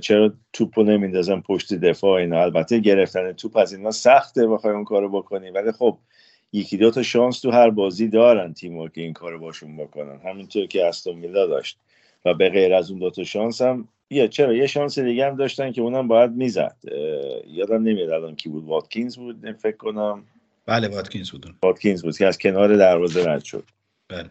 چرا 0.00 0.32
توپو 0.52 0.82
نمیندازن 0.82 1.40
پشت 1.40 1.74
دفاع 1.74 2.12
اینا؟ 2.12 2.42
البته 2.42 2.78
گرفتن 2.78 3.32
توپ 3.32 3.56
از 3.56 3.72
اینا 3.72 3.90
سخته 3.90 4.46
بخوای 4.46 4.74
اون 4.74 4.84
کارو 4.84 5.08
بکنی. 5.08 5.50
ولی 5.50 5.72
خب 5.72 5.98
یکی 6.54 6.76
دو 6.76 6.90
تا 6.90 7.02
شانس 7.02 7.40
تو 7.40 7.50
هر 7.50 7.70
بازی 7.70 8.08
دارن 8.08 8.52
تیم‌ها 8.52 8.88
که 8.88 9.00
این 9.00 9.12
کارو 9.12 9.38
باشون 9.38 9.76
بکنن. 9.76 10.20
همینطور 10.24 10.66
که 10.66 10.86
استون 10.86 11.14
میلا 11.16 11.46
داشت. 11.46 11.78
و 12.24 12.34
به 12.34 12.48
غیر 12.48 12.74
از 12.74 12.90
اون 12.90 13.00
دو 13.00 13.10
تا 13.10 13.24
شانس 13.24 13.62
هم 13.62 13.88
یا 14.10 14.26
چرا 14.26 14.54
یه 14.54 14.66
شانس 14.66 14.98
دیگه 14.98 15.26
هم 15.26 15.36
داشتن 15.36 15.72
که 15.72 15.82
اونم 15.82 16.08
باید 16.08 16.30
می‌زد. 16.30 16.76
یادم 17.46 17.82
نمیاد 17.82 18.10
الان 18.10 18.36
کی 18.36 18.48
بود. 18.48 18.64
واتکینز 18.64 19.16
بود 19.16 19.50
فکر 19.50 19.76
کنم. 19.76 20.24
بله 20.66 20.88
واتکینز 20.88 21.30
بود. 21.30 21.46
واتکینز 21.62 22.02
بود 22.02 22.18
که 22.18 22.26
از 22.26 22.38
کنار 22.38 22.76
دروازه 22.76 23.24
رد 23.24 23.44
شد. 23.44 23.64
بله. 24.08 24.30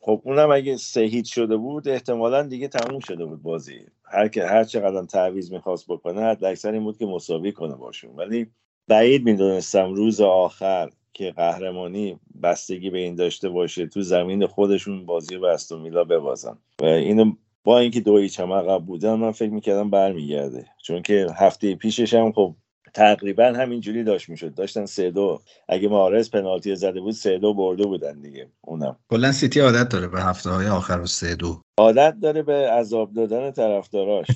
خب 0.00 0.20
اونم 0.24 0.50
اگه 0.50 0.76
سه 0.76 1.22
شده 1.24 1.56
بود 1.56 1.88
احتمالا 1.88 2.42
دیگه 2.42 2.68
تموم 2.68 3.00
شده 3.00 3.24
بود 3.24 3.42
بازی. 3.42 3.80
هر 4.04 4.28
که 4.28 4.44
هر 4.44 4.64
چقدر 4.64 5.06
تعویض 5.06 5.52
می‌خواست 5.52 5.86
بکنه 5.88 6.22
حد 6.22 6.44
اکثر 6.44 6.72
این 6.72 6.84
بود 6.84 6.98
که 6.98 7.06
مساوی 7.06 7.52
کنه 7.52 7.74
باشون. 7.74 8.10
ولی 8.16 8.46
بعید 8.88 9.24
می‌دونستم 9.24 9.94
روز 9.94 10.20
آخر 10.20 10.90
که 11.18 11.32
قهرمانی 11.36 12.18
بستگی 12.42 12.90
به 12.90 12.98
این 12.98 13.14
داشته 13.14 13.48
باشه 13.48 13.86
تو 13.86 14.02
زمین 14.02 14.46
خودشون 14.46 15.06
بازی 15.06 15.34
رو 15.34 15.40
به 15.40 15.76
میلا 15.76 16.04
ببازن. 16.04 16.58
و 16.80 16.84
اینو 16.84 17.32
با 17.64 17.78
اینکه 17.78 18.00
دو 18.00 18.18
هیچ 18.18 18.40
هم 18.40 18.52
عقب 18.52 18.84
بودن 18.84 19.14
من 19.14 19.32
فکر 19.32 19.50
می‌کردم 19.50 19.90
برمیگرده. 19.90 20.66
چون 20.82 21.02
که 21.02 21.26
هفته 21.36 21.74
پیشش 21.74 22.14
هم 22.14 22.32
خب 22.32 22.54
تقریبا 22.94 23.44
همینجوری 23.44 24.04
داشت 24.04 24.28
می‌شد. 24.28 24.54
داشتن 24.54 24.86
سه 24.86 25.10
دو. 25.10 25.40
اگه 25.68 25.88
مارز 25.88 26.30
پنالتی 26.30 26.76
زده 26.76 27.00
بود 27.00 27.12
سه 27.12 27.38
دو 27.38 27.54
برده 27.54 27.86
بودن 27.86 28.20
دیگه 28.20 28.48
اونم. 28.60 28.96
کلا 29.10 29.32
سیتی 29.32 29.60
عادت 29.60 29.88
داره 29.88 30.08
به 30.08 30.22
هفته 30.22 30.50
های 30.50 30.66
آخر 30.66 31.00
و 31.00 31.06
سه 31.06 31.34
دو. 31.34 31.60
عادت 31.78 32.16
داره 32.22 32.42
به 32.42 32.70
عذاب 32.70 33.12
دادن 33.12 33.50
طرفداراش. 33.50 34.26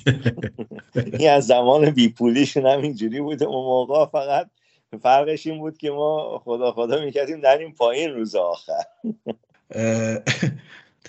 این 1.19 1.29
از 1.29 1.47
زمان 1.47 1.89
بیپولیشون 1.89 2.65
همینجوری 2.65 3.21
بوده. 3.21 3.45
اون 3.45 3.65
موقع 3.65 4.05
فقط 4.05 4.49
فرقش 4.97 5.47
این 5.47 5.59
بود 5.59 5.77
که 5.77 5.91
ما 5.91 6.41
خدا 6.45 6.71
خدا 6.71 7.05
می‌کردیم 7.05 7.39
نریم 7.43 7.71
پایین 7.71 8.13
روز 8.13 8.35
آخر. 8.35 8.83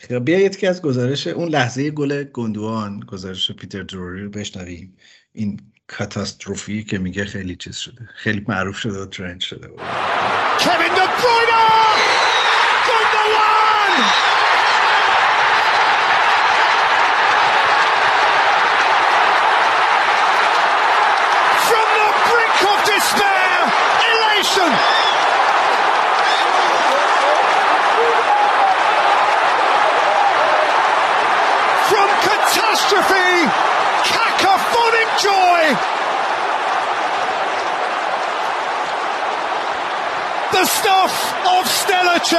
بیا 0.25 0.39
یکی 0.39 0.67
از 0.67 0.83
گزارش 0.83 1.27
اون 1.27 1.49
لحظه 1.49 1.91
گل 1.91 2.25
گندوان 2.25 3.01
گزارش 3.01 3.53
پیتر 3.53 3.83
دروری 3.83 4.23
رو 4.23 4.31
بشنویم 4.31 4.97
این 5.33 5.61
کاتاستروفی 5.87 6.85
که 6.85 6.99
میگه 6.99 7.25
خیلی 7.25 7.57
چیز 7.57 7.77
شده. 7.77 8.09
خیلی 8.15 8.45
معروف 8.49 8.77
شده 8.77 9.03
و 9.03 9.07
ترند 9.07 9.41
شده. 9.41 9.69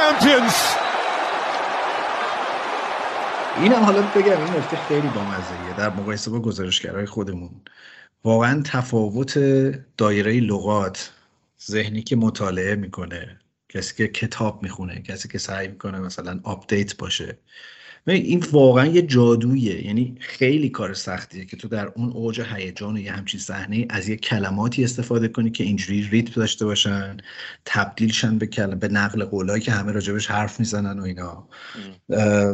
Champions 0.06 0.54
اینم 3.58 3.84
حالا 3.84 4.02
بگم 4.02 4.40
این 4.40 4.56
نکته 4.56 4.76
خیلی 4.76 5.08
بامزه‌ایه. 5.08 5.72
در 5.72 5.90
مقایسه 5.90 6.30
با 6.30 6.40
گزارشگرای 6.40 7.06
خودمون 7.06 7.50
واقعا 8.24 8.62
تفاوت 8.64 9.38
دایره 9.96 10.40
لغات 10.40 11.12
ذهنی 11.70 12.02
که 12.02 12.16
مطالعه 12.16 12.74
می‌کنه 12.74 13.40
کسی 13.68 13.94
که 13.94 14.08
کتاب 14.08 14.62
می‌خونه 14.62 15.02
کسی 15.02 15.28
که 15.28 15.38
سعی 15.38 15.68
می‌کنه 15.68 16.00
مثلا 16.00 16.40
update 16.44 16.96
باشه 16.96 17.38
این 18.12 18.44
واقعا 18.52 18.86
یه 18.86 19.02
جادویه. 19.02 19.86
یعنی 19.86 20.14
خیلی 20.18 20.68
کار 20.68 20.94
سختیه 20.94 21.44
که 21.44 21.56
تو 21.56 21.68
در 21.68 21.86
اون 21.86 22.10
اوج 22.12 22.40
هیجان 22.40 22.96
و 22.96 22.98
یه 22.98 23.12
همچین 23.12 23.40
صحنه 23.40 23.86
از 23.90 24.08
یه 24.08 24.16
کلماتی 24.16 24.84
استفاده 24.84 25.28
کنی 25.28 25.50
که 25.50 25.64
اینجوری 25.64 26.08
ریتم 26.10 26.32
داشته 26.40 26.64
باشن 26.64 27.16
تبدیلشن 27.64 28.38
به 28.38 28.46
کلم 28.46 28.78
به 28.78 28.88
نقل 28.88 29.24
قولایی 29.24 29.62
که 29.62 29.72
همه 29.72 29.92
راجبش 29.92 30.26
حرف 30.26 30.60
می‌زنن 30.60 30.98
و 30.98 31.02
اینا. 31.02 31.48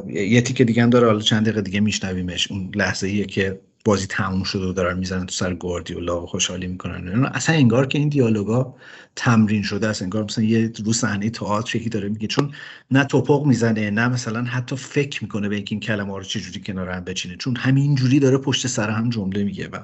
یه 0.07 0.41
تیکه 0.41 0.65
دیگه 0.65 0.83
هم 0.83 0.91
داره 0.91 1.07
حالا 1.07 1.21
چند 1.21 1.43
دقیقه 1.43 1.61
دیگه 1.61 1.81
میشنویمش. 1.81 2.51
اون 2.51 2.71
لحظه 2.75 3.07
ایه 3.07 3.25
که 3.25 3.61
بازی 3.85 4.07
تموم 4.07 4.43
شده 4.43 4.67
و 4.67 4.73
دارن 4.73 4.99
می‌زنن 4.99 5.27
تو 5.27 5.33
سر 5.33 5.55
گواردیولا 5.55 6.23
و 6.23 6.27
خوشحالی 6.27 6.67
می‌کنن. 6.67 7.25
اصلا 7.25 7.57
انگار 7.57 7.87
که 7.87 7.99
این 7.99 8.09
دیالوگا 8.09 8.75
تمرین 9.17 9.63
شده 9.63 9.87
است. 9.89 10.03
انگار 10.03 10.25
مثلا 10.25 10.45
یه 10.45 10.73
رو 10.85 10.93
صحنه 10.93 11.31
تئاتر 11.31 11.77
یکی 11.77 11.89
داره 11.89 12.09
میگه 12.09 12.27
چون 12.27 12.55
نه 12.91 13.05
توپق 13.05 13.47
می‌زنه 13.47 13.91
نه 13.91 14.09
مثلا 14.09 14.43
حتی 14.43 14.77
فکر 14.77 15.23
می‌کنه 15.23 15.49
به 15.49 15.57
اینکه 15.57 15.73
این 15.73 15.81
کلمه 15.81 16.17
رو 16.17 16.25
چجوری 16.25 16.61
کنار 16.61 16.89
هم 16.89 17.05
بچینه. 17.05 17.37
چون 17.37 17.57
همین 17.57 17.95
جوری 17.95 18.19
داره 18.19 18.39
پشت 18.39 18.67
سر 18.67 18.91
هم 18.91 19.11
جمله 19.11 19.45
میگه 19.45 19.69
و 19.69 19.79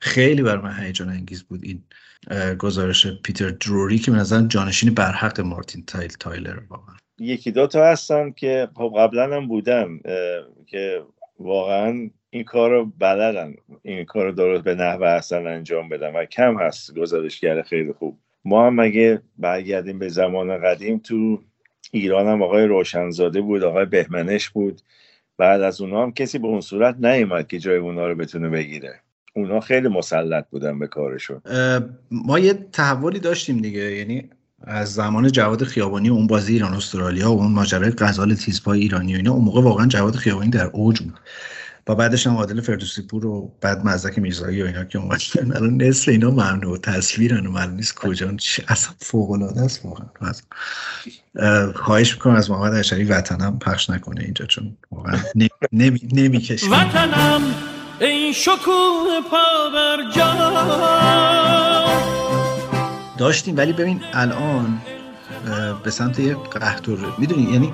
خیلی 0.00 0.42
برا 0.42 0.56
من 0.56 0.84
هیجان 0.84 1.08
انگیز 1.08 1.42
بود 1.42 1.60
این 1.64 1.82
گزارش 2.58 3.06
پیتر 3.06 3.50
دروری 3.50 3.98
که 3.98 4.10
به 4.10 4.24
جانشین 4.48 4.94
برحق 4.94 5.40
مارتین 5.40 5.84
تایل 5.86 6.10
تایلر 6.20 6.58
واقعا. 6.68 6.94
یکی 7.18 7.50
دو 7.50 7.66
تا 7.66 7.86
هستن 7.86 8.30
که 8.30 8.68
خب 8.74 8.94
قبلا 8.98 9.36
هم 9.36 9.48
بودن 9.48 10.00
که 10.66 11.02
واقعا 11.38 12.10
این 12.30 12.44
کار 12.44 12.70
رو 12.70 12.92
بلدن 12.98 13.54
این 13.82 14.04
کار 14.04 14.24
رو 14.24 14.32
درست 14.32 14.64
به 14.64 14.74
نحو 14.74 15.08
احسن 15.08 15.50
انجام 15.50 15.88
بدن 15.88 16.12
و 16.12 16.24
کم 16.24 16.58
هست 16.58 16.98
گزارشگر 16.98 17.62
خیلی 17.62 17.92
خوب. 17.92 18.18
ما 18.44 18.66
هم 18.66 18.78
اگه 18.78 19.22
برگردیم 19.38 19.98
به 19.98 20.08
زمان 20.08 20.58
قدیم 20.58 20.98
تو 20.98 21.40
ایران 21.90 22.26
هم 22.26 22.42
آقای 22.42 22.64
روشنزاده 22.64 23.40
بود 23.40 23.64
آقای 23.64 23.84
بهمنش 23.84 24.48
بود. 24.48 24.80
بعد 25.36 25.60
از 25.60 25.80
اونها 25.80 26.02
هم 26.02 26.12
کسی 26.12 26.38
به 26.38 26.46
اون 26.46 26.60
صورت 26.60 26.96
نیومد 26.96 27.48
که 27.48 27.58
جای 27.58 27.76
اونها 27.76 28.08
رو 28.08 28.14
بتونه 28.14 28.48
بگیره. 28.48 29.00
اونا 29.34 29.60
خیلی 29.60 29.88
مسلط 29.88 30.46
بودن 30.50 30.78
به 30.78 30.86
کارشون. 30.86 31.40
ما 32.10 32.38
یه 32.38 32.54
تحولی 32.54 33.18
داشتیم 33.18 33.58
دیگه. 33.58 33.92
یعنی 33.92 34.30
از 34.64 34.94
زمان 34.94 35.28
جواد 35.32 35.64
خیابانی 35.64 36.08
اون 36.08 36.26
بازی 36.26 36.52
ایران 36.52 36.74
استرالیا 36.74 37.32
و 37.32 37.38
اون 37.38 37.52
ماجرای 37.52 37.90
غزال 37.98 38.34
تیزپای 38.34 38.80
ایرانی 38.80 39.14
و 39.14 39.16
اینا 39.16 39.32
اون 39.32 39.44
موقع 39.44 39.62
واقعا 39.62 39.86
جواد 39.86 40.14
خیابانی 40.14 40.50
در 40.50 40.66
اوج 40.66 41.00
بود. 41.00 41.18
و 41.88 41.94
بعدش 41.94 42.26
هم 42.26 42.36
عادل 42.36 42.60
فردوسی 42.60 43.02
پور 43.02 43.26
و 43.26 43.52
بعد 43.60 43.84
مزدک 43.84 44.18
میرزایی 44.18 44.62
و 44.62 44.66
اینا 44.66 44.84
که 44.84 44.98
اومدن. 44.98 45.56
الان 45.56 45.82
نصف 45.82 46.08
اینا 46.08 46.30
ممنوع 46.30 46.78
تصویرن 46.78 47.46
و 47.46 47.50
معلوم 47.50 47.74
نیست 47.74 47.94
کجا. 47.94 48.36
اصلا 48.68 48.94
فوق 48.98 49.30
العاده 49.30 49.60
است 49.60 49.84
واقعا. 49.84 50.06
خواهش 51.72 52.12
می‌کنم 52.12 52.34
از 52.34 52.50
محمد 52.50 52.74
اشری 52.74 53.04
وطنم 53.04 53.58
پخش 53.58 53.90
نکنه 53.90 54.24
اینجا 54.24 54.46
چون 54.46 54.76
واقعا 54.90 55.18
نمی‌کشه 55.72 56.70
وطنم 56.70 57.42
این 58.00 58.32
شکوه 58.32 59.20
پا 59.30 59.70
بر 59.74 59.96
داشتیم 63.18 63.56
ولی 63.56 63.72
ببین 63.72 64.00
الان 64.12 64.80
به 65.84 65.90
سمت 65.90 66.18
یه 66.18 66.34
قهطور 66.34 67.14
می‌دونی 67.18 67.52
یعنی 67.52 67.72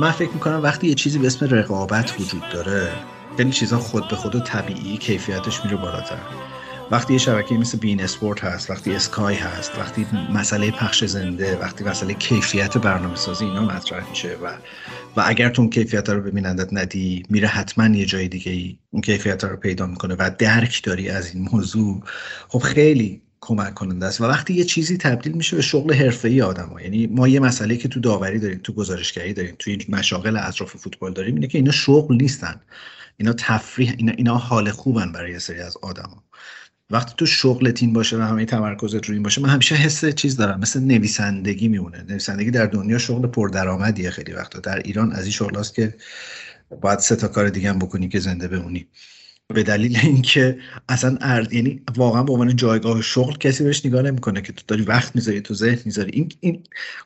من 0.00 0.10
فکر 0.10 0.30
می‌کنم 0.30 0.62
وقتی 0.62 0.86
یه 0.86 0.94
چیزی 0.94 1.18
به 1.18 1.26
اسم 1.26 1.46
رقابت 1.46 2.20
وجود 2.20 2.42
داره 2.52 2.88
خیلی 3.38 3.50
چیزا 3.50 3.78
خود 3.78 4.08
به 4.08 4.16
خود 4.16 4.34
و 4.34 4.40
طبیعی 4.40 4.96
کیفیتش 4.96 5.64
میره 5.64 5.76
بالاتر. 5.76 6.18
وقتی 6.90 7.12
یه 7.12 7.18
شبکه 7.18 7.54
مثل 7.54 7.78
بین 7.78 8.02
اسپورت 8.02 8.44
هست 8.44 8.70
وقتی 8.70 8.94
اسکای 8.94 9.34
هست 9.34 9.78
وقتی 9.78 10.06
مسئله 10.34 10.70
پخش 10.70 11.04
زنده 11.04 11.56
وقتی 11.56 11.84
مسئله 11.84 12.14
کیفیت 12.14 12.78
برنامه 12.78 13.16
سازی 13.16 13.44
اینا 13.44 13.64
مطرح 13.64 14.10
میشه 14.10 14.36
و 14.42 14.46
و 15.16 15.22
اگر 15.26 15.48
تو 15.48 15.62
اون 15.62 15.70
کیفیت 15.70 16.08
رو 16.08 16.20
به 16.20 16.30
بینندت 16.30 16.68
ندی 16.72 17.22
میره 17.30 17.48
حتما 17.48 17.96
یه 17.96 18.04
جای 18.04 18.28
دیگه 18.28 18.52
ای 18.52 18.78
اون 18.90 19.02
کیفیت 19.02 19.44
رو 19.44 19.56
پیدا 19.56 19.86
می‌کنه 19.86 20.14
و 20.18 20.30
درک 20.38 20.82
داری 20.82 21.08
از 21.08 21.34
این 21.34 21.48
موضوع. 21.52 22.02
خب 22.48 22.58
خیلی 22.58 23.22
کمک 23.40 23.74
کننده 23.74 24.06
است. 24.06 24.20
و 24.20 24.24
وقتی 24.24 24.54
یه 24.54 24.64
چیزی 24.64 24.96
تبدیل 24.96 25.32
میشه 25.32 25.56
به 25.56 25.62
شغل 25.62 25.94
حرفه‌ای 25.94 26.42
آدم 26.42 26.76
یعنی 26.82 27.06
ما 27.06 27.28
یه 27.28 27.40
مسئله 27.40 27.76
که 27.76 27.88
تو 27.88 28.00
داوری 28.00 28.38
داریم 28.38 28.60
تو 28.64 28.72
گزارشگری 28.72 29.32
داریم 29.32 29.54
تو 29.58 29.70
این 29.70 29.82
مشاغل 29.88 30.36
اطراف 30.36 30.76
فوتبال 30.76 31.12
داریم 31.12 31.34
اینه 31.34 31.46
که 31.46 31.58
اینا 31.58 31.72
شغل 31.72 32.16
نیستن. 32.16 32.60
اینا 33.18 33.32
تفریح 33.32 33.94
اینا, 33.98 34.12
اینا 34.12 34.36
حال 34.36 34.70
خوبن 34.70 35.12
برای 35.12 35.32
یه 35.32 35.38
سری 35.38 35.60
از 35.60 35.76
آدما. 35.76 36.24
وقتی 36.90 37.14
تو 37.16 37.26
شغلت 37.26 37.82
این 37.82 37.92
باشه 37.92 38.18
و 38.18 38.20
همه 38.20 38.44
تمرکزت 38.44 39.06
رو 39.06 39.14
این 39.14 39.22
باشه 39.22 39.40
من 39.40 39.48
همیشه 39.48 39.74
حس 39.74 40.04
چیز 40.04 40.36
دارم 40.36 40.60
مثل 40.60 40.80
نویسندگی 40.80 41.68
میمونه. 41.68 42.02
نویسندگی 42.02 42.50
در 42.50 42.66
دنیا 42.66 42.98
شغل 42.98 43.26
پردرآمدیه 43.26 44.10
خیلی 44.10 44.32
وقتا. 44.32 44.60
در 44.60 44.78
ایران 44.78 45.12
از 45.12 45.22
این 45.22 45.32
شغلاست 45.32 45.74
که 45.74 45.94
باید 46.80 46.98
سه 46.98 47.16
تا 47.16 47.28
کار 47.28 47.48
دیگه 47.48 47.70
هم 47.70 47.78
بکنی 47.78 48.08
که 48.08 48.20
زنده 48.20 48.48
بمونی. 48.48 48.88
به 49.54 49.62
دلیل 49.62 49.98
اینکه 50.02 50.58
اصلا 50.88 51.18
ارد 51.20 51.52
یعنی 51.52 51.82
واقعا 51.96 52.22
به 52.22 52.32
عنوان 52.32 52.56
جایگاه 52.56 53.02
شغل 53.02 53.36
کسی 53.36 53.64
بهش 53.64 53.86
نگاه 53.86 54.02
نمی‌کنه 54.02 54.42
که 54.42 54.52
تو 54.52 54.62
داری 54.66 54.82
وقت 54.82 55.16
می‌ذاری 55.16 55.40
تو 55.40 55.54
ذهن 55.54 55.78
می‌ذاری. 55.84 56.10
این 56.14 56.32
این 56.40 56.62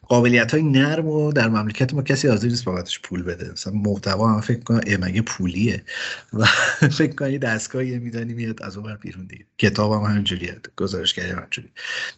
قابلیت 0.08 0.50
های 0.52 0.62
نرم 0.62 1.06
و 1.08 1.32
در 1.32 1.48
مملکت 1.48 1.94
ما 1.94 2.02
کسی 2.02 2.28
حاضر 2.28 2.48
نیست 2.48 2.64
بابتش 2.64 3.00
پول 3.00 3.22
بده. 3.22 3.52
مثلا 3.52 3.72
محتوا 3.72 4.34
هم 4.34 4.40
فکر 4.40 4.60
کنم 4.60 4.80
مگه 5.00 5.22
پولیه؟ 5.22 5.84
و 6.32 6.44
فکر 6.98 7.14
کنم 7.14 7.30
یه 7.30 7.38
دستگاهی 7.38 7.98
میدانی 7.98 8.34
میاد 8.34 8.62
از 8.62 8.76
اون 8.76 8.96
بیرون 8.96 9.26
دیگه. 9.26 9.44
کتاب 9.58 9.92
هم 9.92 10.10
همینجوریه 10.10 10.60
گزارشگری 10.76 11.30
همینجوری 11.30 11.68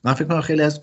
من 0.04 0.14
فکر 0.14 0.24
کنم 0.24 0.40
خیلی 0.40 0.62
از 0.62 0.80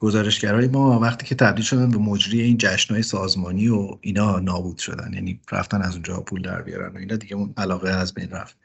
گزارشگرای 0.00 0.68
ما 0.68 1.00
وقتی 1.00 1.26
که 1.26 1.34
تبدیل 1.34 1.64
شدن 1.64 1.90
به 1.90 1.98
مجری 1.98 2.40
این 2.40 2.56
جشنهای 2.58 3.02
سازمانی 3.02 3.68
و 3.68 3.98
اینا 4.00 4.38
نابود 4.38 4.78
شدن 4.78 5.12
یعنی 5.14 5.40
رفتن 5.52 5.82
از 5.82 5.94
اونجا 5.94 6.20
پول 6.20 6.42
در 6.42 6.62
بیارن 6.62 6.92
و 6.94 6.98
اینا 6.98 7.16
دیگه 7.16 7.36
اون 7.36 7.54
علاقه 7.56 7.90
از 7.90 8.14
بین 8.14 8.30
رفت. 8.30 8.56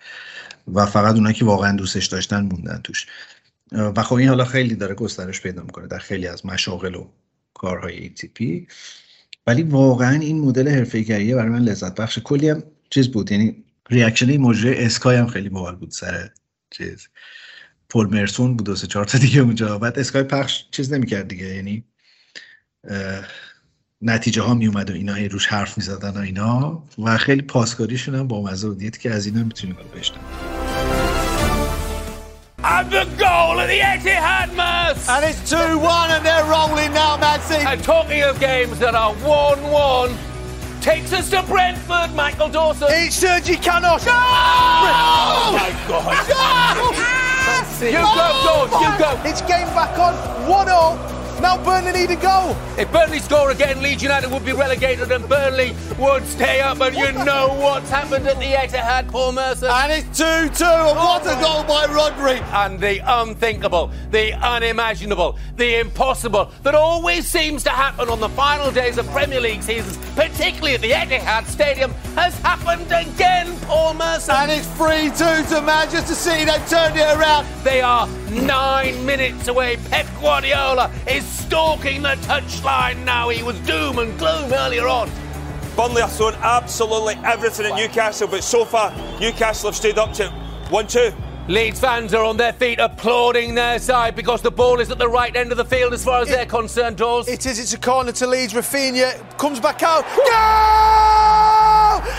و 0.73 0.85
فقط 0.85 1.15
اونایی 1.15 1.35
که 1.35 1.45
واقعا 1.45 1.77
دوستش 1.77 2.05
داشتن 2.05 2.41
موندن 2.41 2.81
توش. 2.83 3.05
و 3.71 4.03
خب 4.03 4.15
این 4.15 4.29
حالا 4.29 4.45
خیلی 4.45 4.75
داره 4.75 4.95
گسترش 4.95 5.41
پیدا 5.41 5.63
می‌کنه 5.63 5.87
در 5.87 5.97
خیلی 5.99 6.27
از 6.27 6.45
مشاغل 6.45 6.95
و 6.95 7.07
کارهای 7.53 8.09
ATP 8.09 8.43
ولی 9.47 9.63
واقعا 9.63 10.19
این 10.19 10.39
مدل 10.39 10.67
حرفه‌ایگریه 10.67 11.35
برای 11.35 11.49
من 11.49 11.61
لذت 11.61 11.95
بخش 11.95 12.19
کلی 12.23 12.49
هم 12.49 12.63
چیز 12.89 13.11
بود 13.11 13.31
یعنی 13.31 13.63
ریاکشن 13.89 14.37
مجری 14.37 14.73
اسکای 14.85 15.17
هم 15.17 15.27
خیلی 15.27 15.49
باحال 15.49 15.75
بود 15.75 15.91
سر 15.91 16.29
چیز. 16.69 17.07
پول 17.89 18.07
مرسون 18.07 18.57
بود 18.57 18.69
و 18.69 18.75
سه 18.75 18.87
چهار 18.87 19.05
تا 19.05 19.17
دیگه 19.17 19.41
اونجا 19.41 19.79
بعد 19.79 19.99
اسکای 19.99 20.23
پخش 20.23 20.63
چیز 20.71 20.93
نمی‌کرد 20.93 21.27
دیگه 21.27 21.45
یعنی 21.55 21.83
نتیجه 24.01 24.41
ها 24.41 24.53
می 24.53 24.67
اومد 24.67 24.89
و 24.89 24.93
اینا 24.93 25.17
روش 25.31 25.47
حرف 25.47 25.77
می‌زدن 25.77 26.09
و 26.09 26.19
اینا 26.19 26.83
و 27.03 27.17
خیلی 27.17 27.41
پاسکاریشون 27.41 28.15
هم 28.15 28.27
با 28.27 28.41
مزه 28.41 28.69
بود 28.69 28.97
که 28.97 29.11
از 29.11 29.25
اینا 29.25 29.43
می‌تونیم 29.43 29.77
بشنم 29.95 30.19
And 32.65 32.89
the 32.91 33.05
goal 33.19 33.59
at 33.61 33.67
the 33.67 33.79
Etihad, 33.79 34.49
Merce! 34.55 35.07
And 35.07 35.23
it's 35.23 35.41
2-1 35.51 36.09
and 36.15 36.25
they're 36.25 36.45
rolling 36.45 36.91
now, 36.93 37.15
Madsy. 37.15 37.61
And 37.63 37.83
talking 37.83 38.23
of 38.23 38.39
games 38.39 38.79
that 38.79 38.95
are 38.95 39.13
1-1, 39.13 40.17
takes 40.81 41.13
us 41.13 41.29
to 41.29 41.43
Brentford, 41.43 42.15
Michael 42.15 42.49
Dawson. 42.49 42.87
It's 42.89 43.15
Sergi 43.15 43.57
Canos. 43.57 44.05
No! 44.05 44.13
Oh 45.37 45.51
my 45.61 45.71
God. 45.87 46.15
No! 46.29 47.14
You 47.81 47.91
go, 47.91 48.69
George, 48.69 48.71
you 48.81 48.97
go. 48.97 49.19
It's 49.25 49.41
game 49.41 49.67
back 49.75 49.99
on, 49.99 50.13
1-0. 50.47 51.14
Now 51.45 51.63
Burnley 51.63 51.91
need 51.91 52.09
a 52.09 52.15
goal. 52.15 52.57
If 52.75 52.91
Burnley 52.91 53.19
score 53.19 53.51
again, 53.51 53.79
Leeds 53.79 54.01
United 54.01 54.31
would 54.31 54.43
be 54.43 54.51
relegated 54.51 55.11
and 55.11 55.29
Burnley 55.29 55.75
would 55.99 56.25
stay 56.25 56.59
up. 56.59 56.81
And 56.81 56.95
you 56.95 57.11
know 57.23 57.55
what's 57.59 57.87
happened 57.87 58.27
at 58.27 58.39
the 58.39 58.45
Etihad, 58.45 59.11
Paul 59.11 59.33
Mercer. 59.33 59.67
And 59.67 59.91
it's 59.91 60.19
2-2. 60.19 60.25
And 60.25 60.57
oh 60.61 60.95
what 60.95 61.21
a 61.21 61.39
goal 61.39 61.63
by 61.63 61.85
Rodri. 61.85 62.41
And 62.51 62.79
the 62.79 62.99
unthinkable, 63.05 63.91
the 64.09 64.33
unimaginable, 64.33 65.37
the 65.55 65.81
impossible 65.81 66.51
that 66.63 66.73
always 66.73 67.27
seems 67.27 67.63
to 67.65 67.69
happen 67.69 68.09
on 68.09 68.19
the 68.19 68.29
final 68.29 68.71
days 68.71 68.97
of 68.97 69.07
Premier 69.11 69.39
League 69.39 69.61
seasons, 69.61 69.97
particularly 70.15 70.73
at 70.73 70.81
the 70.81 70.89
Etihad 70.89 71.45
Stadium, 71.45 71.91
has 72.15 72.35
happened 72.39 72.91
again, 72.91 73.55
Paul 73.67 73.93
Mercer. 73.93 74.31
And 74.31 74.51
it's 74.51 74.65
3-2 74.69 75.49
to 75.49 75.61
Manchester 75.61 76.15
City. 76.15 76.45
They've 76.45 76.67
turned 76.67 76.97
it 76.97 77.15
around. 77.15 77.45
They 77.63 77.81
are 77.81 78.07
nine 78.31 79.05
minutes 79.05 79.47
away. 79.47 79.77
Pep 79.91 80.07
Guardiola 80.19 80.91
is 81.07 81.34
stalking 81.35 82.01
the 82.01 82.15
touchline 82.21 83.03
now. 83.03 83.29
He 83.29 83.43
was 83.43 83.59
doom 83.61 83.99
and 83.99 84.17
gloom 84.17 84.51
earlier 84.53 84.87
on. 84.87 85.09
Burnley 85.75 86.01
have 86.01 86.11
thrown 86.13 86.33
absolutely 86.35 87.15
everything 87.25 87.65
at 87.65 87.75
Newcastle, 87.75 88.27
but 88.27 88.43
so 88.43 88.63
far 88.63 88.95
Newcastle 89.19 89.69
have 89.69 89.75
stayed 89.75 89.97
up 89.97 90.13
to 90.13 90.29
1 90.69 90.87
2. 90.87 91.11
Leeds 91.47 91.79
fans 91.79 92.11
are 92.15 92.23
on 92.23 92.37
their 92.37 92.53
feet 92.53 92.79
applauding 92.79 93.53
their 93.53 93.77
side 93.77 94.15
because 94.15 94.41
the 94.41 94.49
ball 94.49 94.79
is 94.79 94.89
at 94.89 94.97
the 94.97 95.07
right 95.07 95.35
end 95.35 95.51
of 95.51 95.57
the 95.59 95.65
field 95.65 95.93
as 95.93 96.03
far 96.03 96.21
as 96.21 96.27
it, 96.27 96.31
they're 96.31 96.45
concerned, 96.47 96.97
Dawes. 96.97 97.27
It 97.27 97.45
is, 97.45 97.59
it's 97.59 97.73
a 97.73 97.77
corner 97.77 98.11
to 98.13 98.25
Leeds. 98.25 98.53
Rafinha 98.53 99.37
comes 99.37 99.59
back 99.59 99.83
out. 99.83 100.05
Go! 100.15 101.75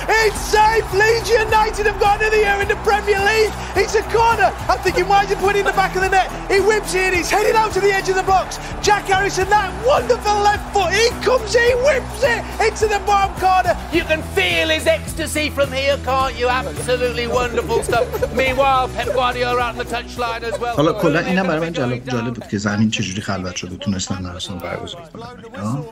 It's 0.08 0.40
safe. 0.40 0.86
Leeds 0.92 1.28
United 1.28 1.86
have 1.86 1.98
gone 1.98 2.20
to 2.20 2.30
the 2.30 2.46
air 2.46 2.62
in 2.62 2.68
the 2.68 2.76
Premier 2.76 3.18
League. 3.18 3.52
It's 3.74 3.96
a 3.96 4.02
corner. 4.14 4.54
I'm 4.68 4.78
thinking, 4.78 5.08
why 5.08 5.24
is 5.24 5.30
he 5.30 5.34
put 5.36 5.56
it 5.56 5.60
in 5.60 5.66
the 5.66 5.72
back 5.72 5.96
of 5.96 6.02
the 6.02 6.08
net? 6.08 6.30
He 6.50 6.60
whips 6.60 6.94
it 6.94 7.12
in. 7.12 7.14
He's 7.14 7.30
heading 7.30 7.56
out 7.56 7.72
to 7.72 7.80
the 7.80 7.92
edge 7.92 8.08
of 8.08 8.14
the 8.14 8.22
box. 8.22 8.58
Jack 8.80 9.06
Harrison, 9.06 9.48
that 9.50 9.74
wonderful 9.84 10.34
left 10.38 10.72
foot. 10.72 10.92
He 10.92 11.08
comes 11.24 11.52
he 11.52 11.74
whips 11.82 12.22
it 12.22 12.42
into 12.62 12.86
the 12.86 13.02
bottom 13.04 13.34
corner. 13.40 13.76
You 13.92 14.04
can 14.04 14.22
feel 14.34 14.68
his 14.68 14.86
ecstasy 14.86 15.50
from 15.50 15.72
here, 15.72 15.98
can't 16.04 16.38
you? 16.38 16.48
Absolutely 16.48 17.26
wonderful 17.26 17.82
stuff. 17.82 18.06
Meanwhile, 18.34 18.88
Pep 18.88 19.15
Guardiola 19.16 19.62
out 19.66 19.74
on 19.74 19.76
the 19.82 19.88
touchline 19.94 20.44
as 20.50 20.60
well. 20.60 20.76
حالا 20.76 20.92
کلا 20.92 21.18
این 21.18 21.38
هم 21.38 21.46
برای 21.46 21.60
من 21.60 21.72
جالب, 21.72 22.04
جالب 22.04 22.34
بود 22.34 22.48
که 22.48 22.58
زمین 22.58 22.90
چجوری 22.90 23.20
خلوت 23.20 23.56
شده 23.56 23.76
تونستن 23.76 24.22
مراسم 24.22 24.58
برگزار 24.58 25.02
کنن. 25.02 25.84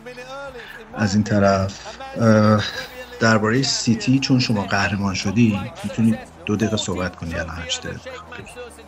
از 0.94 1.14
این 1.14 1.24
طرف 1.24 1.96
درباره 3.20 3.62
سیتی 3.62 4.18
چون 4.18 4.38
شما 4.38 4.62
قهرمان 4.62 5.14
شدی 5.14 5.60
می‌تونید 5.84 6.18
دو 6.46 6.56
دقیقه 6.56 6.76
صحبت 6.76 7.16
کنی 7.16 7.34
الان 7.34 7.48
هرچی 7.48 7.80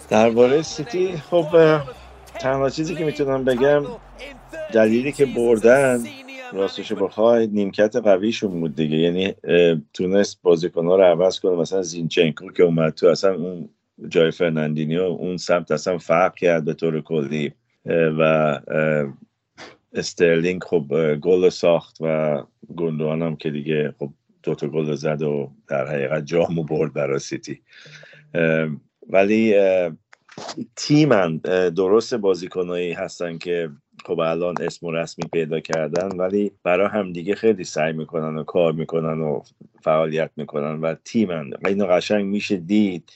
درباره 0.09 0.63
سیتی 0.63 1.23
خب 1.31 1.79
تنها 2.41 2.71
چیزی 2.71 2.95
که 2.95 3.05
می‌تونم 3.05 3.45
بگم 3.45 3.83
دلیلی 4.73 5.13
که 5.13 5.27
بردن 5.27 6.05
راستش 6.53 6.93
بخوای 6.93 7.47
نیمکت 7.47 7.97
قویشون 7.97 8.61
بود 8.61 8.77
دیگه. 8.77 8.97
یعنی 8.97 9.35
تونست 9.95 10.39
بازیکنها 10.43 10.97
رو 10.97 11.03
عوض 11.03 11.41
کنه. 11.41 11.57
مثلا 11.57 11.83
زینچنکو 11.83 12.53
که 12.53 12.63
اومد 12.63 12.95
تو 12.95 13.07
اصلا 13.07 13.35
اون 13.35 13.69
جای 14.09 14.31
فرناندینیو 14.31 15.03
اون 15.03 15.37
سمت 15.37 15.71
اصلا 15.71 15.99
فرق 15.99 16.35
کرد 16.35 16.65
به 16.65 16.75
طور 16.75 17.01
کلی 17.01 17.53
و 17.87 18.61
استرلینگ 19.93 20.63
خب 20.65 21.15
گل 21.15 21.49
ساخت 21.49 21.97
و 22.01 22.43
گوندوان 22.77 23.23
هم 23.23 23.37
که 23.37 23.51
دیگه 23.51 23.95
خب 23.99 24.13
دوتا 24.43 24.69
گل 24.69 24.95
زد 24.95 25.23
و 25.23 25.51
در 25.69 25.87
حقیقت 25.87 26.27
جامو 26.27 26.65
برد 26.65 26.93
برای 26.93 27.19
سیتی. 27.19 27.61
ولی 29.09 29.55
تیمن 30.77 31.37
درست 31.77 32.15
بازیکنایی 32.15 32.93
هستن 32.93 33.39
که 33.39 33.71
خب 34.05 34.21
الان 34.21 34.55
اسم 34.61 34.87
و 34.87 34.93
رسمی 34.93 35.29
پیدا 35.33 35.61
کردن 35.61 36.17
ولی 36.17 36.53
برای 36.63 36.89
همدیگه 36.89 37.35
خیلی 37.35 37.65
سعی 37.65 37.93
می‌کنن 37.93 38.37
و 38.37 38.45
کار 38.45 38.73
می‌کنن 38.73 39.21
و 39.21 39.41
فعالیت 39.83 40.31
می‌کنن 40.37 40.81
و 40.81 40.95
تیمن 41.05 41.51
اینو 41.67 41.87
قشنگ 41.87 42.25
میشه 42.25 42.57
دید 42.57 43.13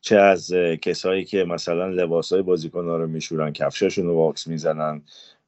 چه 0.00 0.16
از 0.16 0.52
کسایی 0.82 1.24
که 1.24 1.44
مثلا 1.44 1.88
لباس 1.88 2.32
های 2.32 2.42
بازیکن 2.42 2.88
ها 2.88 2.96
رو 2.96 3.06
میشورن 3.06 3.52
کفشاشون 3.52 4.06
رو 4.06 4.14
واکس 4.14 4.46
می‌زنن 4.46 5.02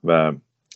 و 0.04 0.32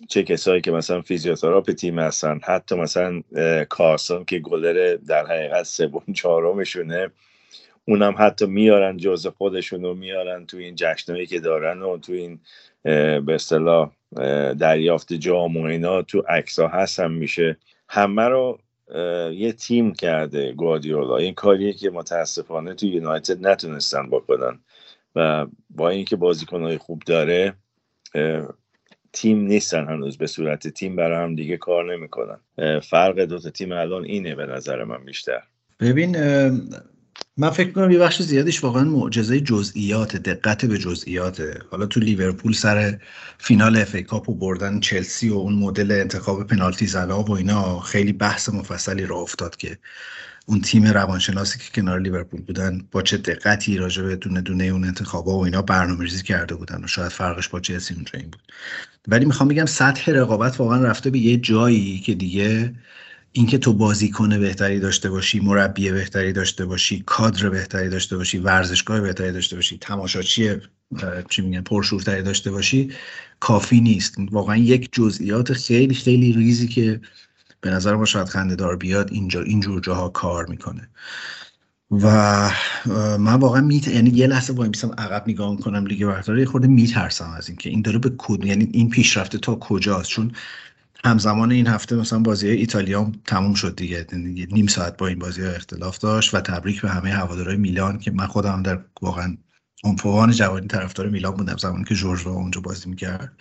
چه 0.08 0.22
کسایی 0.22 0.60
که 0.60 0.70
مثلا 0.70 1.00
فیزیوتراپ 1.00 1.70
تیم 1.70 1.98
هستن 1.98 2.40
حتی 2.44 2.74
مثلا 2.74 3.22
کارسون 3.68 4.24
که 4.24 4.38
گلر 4.38 4.96
در 4.96 5.26
حقیقت 5.26 5.62
سوم 5.62 6.12
چهارمشونه 6.14 7.10
اونم 7.88 8.14
حتی 8.18 8.46
میارن 8.46 8.96
جز 8.96 9.26
خودشون 9.26 9.82
رو 9.82 9.94
میارن 9.94 10.46
تو 10.46 10.56
این 10.56 10.74
جشنهایی 10.74 11.26
که 11.26 11.40
دارن 11.40 11.82
و 11.82 11.98
تو 11.98 12.12
این 12.12 12.40
به 13.20 13.34
اصطلاح 13.34 13.90
دریافت 14.58 15.12
جام 15.12 15.56
و 15.56 15.64
اینا 15.64 16.02
تو 16.02 16.20
عکس 16.28 16.58
هست 16.58 17.00
میشه 17.00 17.56
همه 17.88 18.22
رو 18.22 18.58
یه 19.32 19.52
تیم 19.52 19.92
کرده 19.92 20.52
گواردیولا. 20.52 21.16
این 21.16 21.34
کاریه 21.34 21.72
که 21.72 21.90
متاسفانه 21.90 22.74
تو 22.74 22.86
یونایتد 22.86 23.46
نتونستن 23.46 24.10
بکنن. 24.10 24.60
و 25.16 25.46
با 25.70 25.88
اینکه 25.88 26.16
بازیکنهای 26.16 26.78
خوب 26.78 27.02
داره 27.06 27.54
تیم 29.12 29.40
نیستن 29.40 29.88
هنوز 29.88 30.18
به 30.18 30.26
صورت 30.26 30.68
تیم 30.68 30.96
برای 30.96 31.24
هم 31.24 31.34
دیگه 31.34 31.56
کار 31.56 31.94
نمی‌کنن. 31.94 32.40
فرق 32.80 33.20
دو 33.20 33.38
تا 33.38 33.50
تیم 33.50 33.72
الان 33.72 34.04
اینه 34.04 34.34
به 34.34 34.46
نظر 34.46 34.84
من 34.84 35.04
بیشتر. 35.04 35.42
ببین 35.80 36.16
من 37.38 37.50
فکر 37.50 37.72
کنم 37.72 37.90
یه 37.90 37.98
بخش 37.98 38.22
زیادش 38.22 38.64
واقعا 38.64 38.84
معجزه 38.84 39.40
جزئیات 39.40 40.16
دقت 40.16 40.64
به 40.64 40.78
جزئیاته. 40.78 41.60
حالا 41.70 41.86
تو 41.86 42.00
لیورپول 42.00 42.52
سر 42.52 42.98
فینال 43.38 43.76
اف 43.76 43.94
ای 43.94 44.02
کاپو 44.02 44.34
بردن 44.34 44.80
چلسی 44.80 45.28
و 45.28 45.34
اون 45.34 45.54
مدل 45.54 45.92
انتخاب 45.92 46.46
پنالتی 46.46 46.86
زنا 46.86 47.22
و 47.22 47.30
اینا 47.30 47.80
خیلی 47.80 48.12
بحث 48.12 48.48
مفصلی 48.48 49.06
را 49.06 49.16
افتاد 49.16 49.56
که 49.56 49.78
اون 50.46 50.60
تیم 50.60 50.86
روانشناسی 50.86 51.58
که 51.58 51.80
کنار 51.80 52.00
لیورپول 52.00 52.40
بودن 52.40 52.88
با 52.90 53.02
چه 53.02 53.16
دقتی 53.16 53.76
راجع 53.76 54.02
به 54.02 54.16
دونه 54.16 54.40
دونه 54.40 54.64
اون 54.64 54.84
انتخابا 54.84 55.38
و 55.38 55.44
اینا 55.44 55.62
برنامه‌ریزی 55.62 56.22
کرده 56.22 56.54
بودن 56.54 56.84
و 56.84 56.86
شاید 56.86 57.12
فرقش 57.12 57.48
با 57.48 57.60
چلسی 57.60 57.94
اونجا 57.94 58.12
این 58.14 58.30
بود. 58.30 58.52
ولی 59.08 59.24
می‌خوام 59.24 59.48
بگم 59.48 59.66
سطح 59.66 60.12
رقابت 60.12 60.60
واقعا 60.60 60.82
رفته 60.82 61.10
به 61.10 61.18
یه 61.18 61.36
جایی 61.36 62.00
که 62.00 62.14
دیگه 62.14 62.74
اینکه 63.36 63.58
تو 63.58 63.72
بازیکن 63.72 64.40
بهتری 64.40 64.80
داشته 64.80 65.10
باشی 65.10 65.40
مربی 65.40 65.90
بهتری 65.90 66.32
داشته 66.32 66.66
باشی 66.66 67.02
کادر 67.06 67.48
بهتری 67.48 67.88
داشته 67.88 68.16
باشی 68.16 68.38
ورزشگاه 68.38 69.00
بهتری 69.00 69.32
داشته 69.32 69.56
باشی 69.56 69.78
تماشاچی 69.78 70.56
چی 71.30 71.42
میگن 71.42 71.60
پرشورتری 71.60 72.22
داشته 72.22 72.50
باشی 72.50 72.92
کافی 73.40 73.80
نیست. 73.80 74.16
واقعا 74.30 74.56
یک 74.56 74.88
جزئیات 74.92 75.52
خیلی 75.52 75.94
خیلی 75.94 76.32
ریزی 76.32 76.68
که 76.68 77.00
به 77.60 77.70
نظر 77.70 77.94
ما 77.94 78.04
شاید 78.04 78.28
خنده 78.28 78.56
دار 78.56 78.76
بیاد 78.76 79.12
اینجا 79.12 79.42
اینجور 79.42 79.80
جاها 79.80 80.08
کار 80.08 80.46
می‌کنه. 80.46 80.88
و 81.90 82.50
من 83.18 83.34
واقعا 83.34 83.60
میت 83.60 83.88
یعنی 83.88 84.10
یه 84.10 84.26
لحظه 84.26 84.52
وای 84.52 84.68
میسم 84.68 84.90
عقب 84.98 85.28
نگاه 85.28 85.56
کنم 85.56 85.86
لیگ 85.86 86.06
برتر 86.06 86.38
یه 86.38 86.44
خورده 86.44 86.66
میترسم 86.66 87.30
از 87.36 87.48
اینکه 87.48 87.70
این 87.70 87.82
داره 87.82 87.98
به 87.98 88.12
کد 88.18 88.44
یعنی 88.44 88.68
این 88.72 88.90
پیشرفته 88.90 89.38
تا 89.38 89.54
کجاست؟ 89.54 90.08
چون 90.08 90.32
همزمان 91.04 91.52
این 91.52 91.66
هفته 91.66 91.96
مثلا 91.96 92.18
بازی 92.18 92.48
ایتالیا 92.48 93.12
تموم 93.24 93.54
شد 93.54 93.76
دیگه. 93.76 94.06
نیم 94.50 94.66
ساعت 94.66 94.96
با 94.96 95.06
این 95.06 95.18
بازی 95.18 95.42
ها 95.42 95.50
اختلاف 95.50 95.98
داشت 95.98 96.34
و 96.34 96.40
تبریک 96.40 96.80
به 96.80 96.90
همه 96.90 97.10
هوادارهای 97.10 97.56
میلان 97.56 97.98
که 97.98 98.10
من 98.10 98.26
خودم 98.26 98.62
در 98.62 98.84
واقعا 99.02 99.36
عنفوان 99.84 100.30
جوانی 100.32 100.66
طرفدار 100.66 101.08
میلان 101.08 101.34
بودم 101.34 101.56
زمانی 101.56 101.84
که 101.84 101.94
جورج 101.94 102.26
اونجا 102.26 102.60
بازی 102.60 102.90
می‌کرد. 102.90 103.32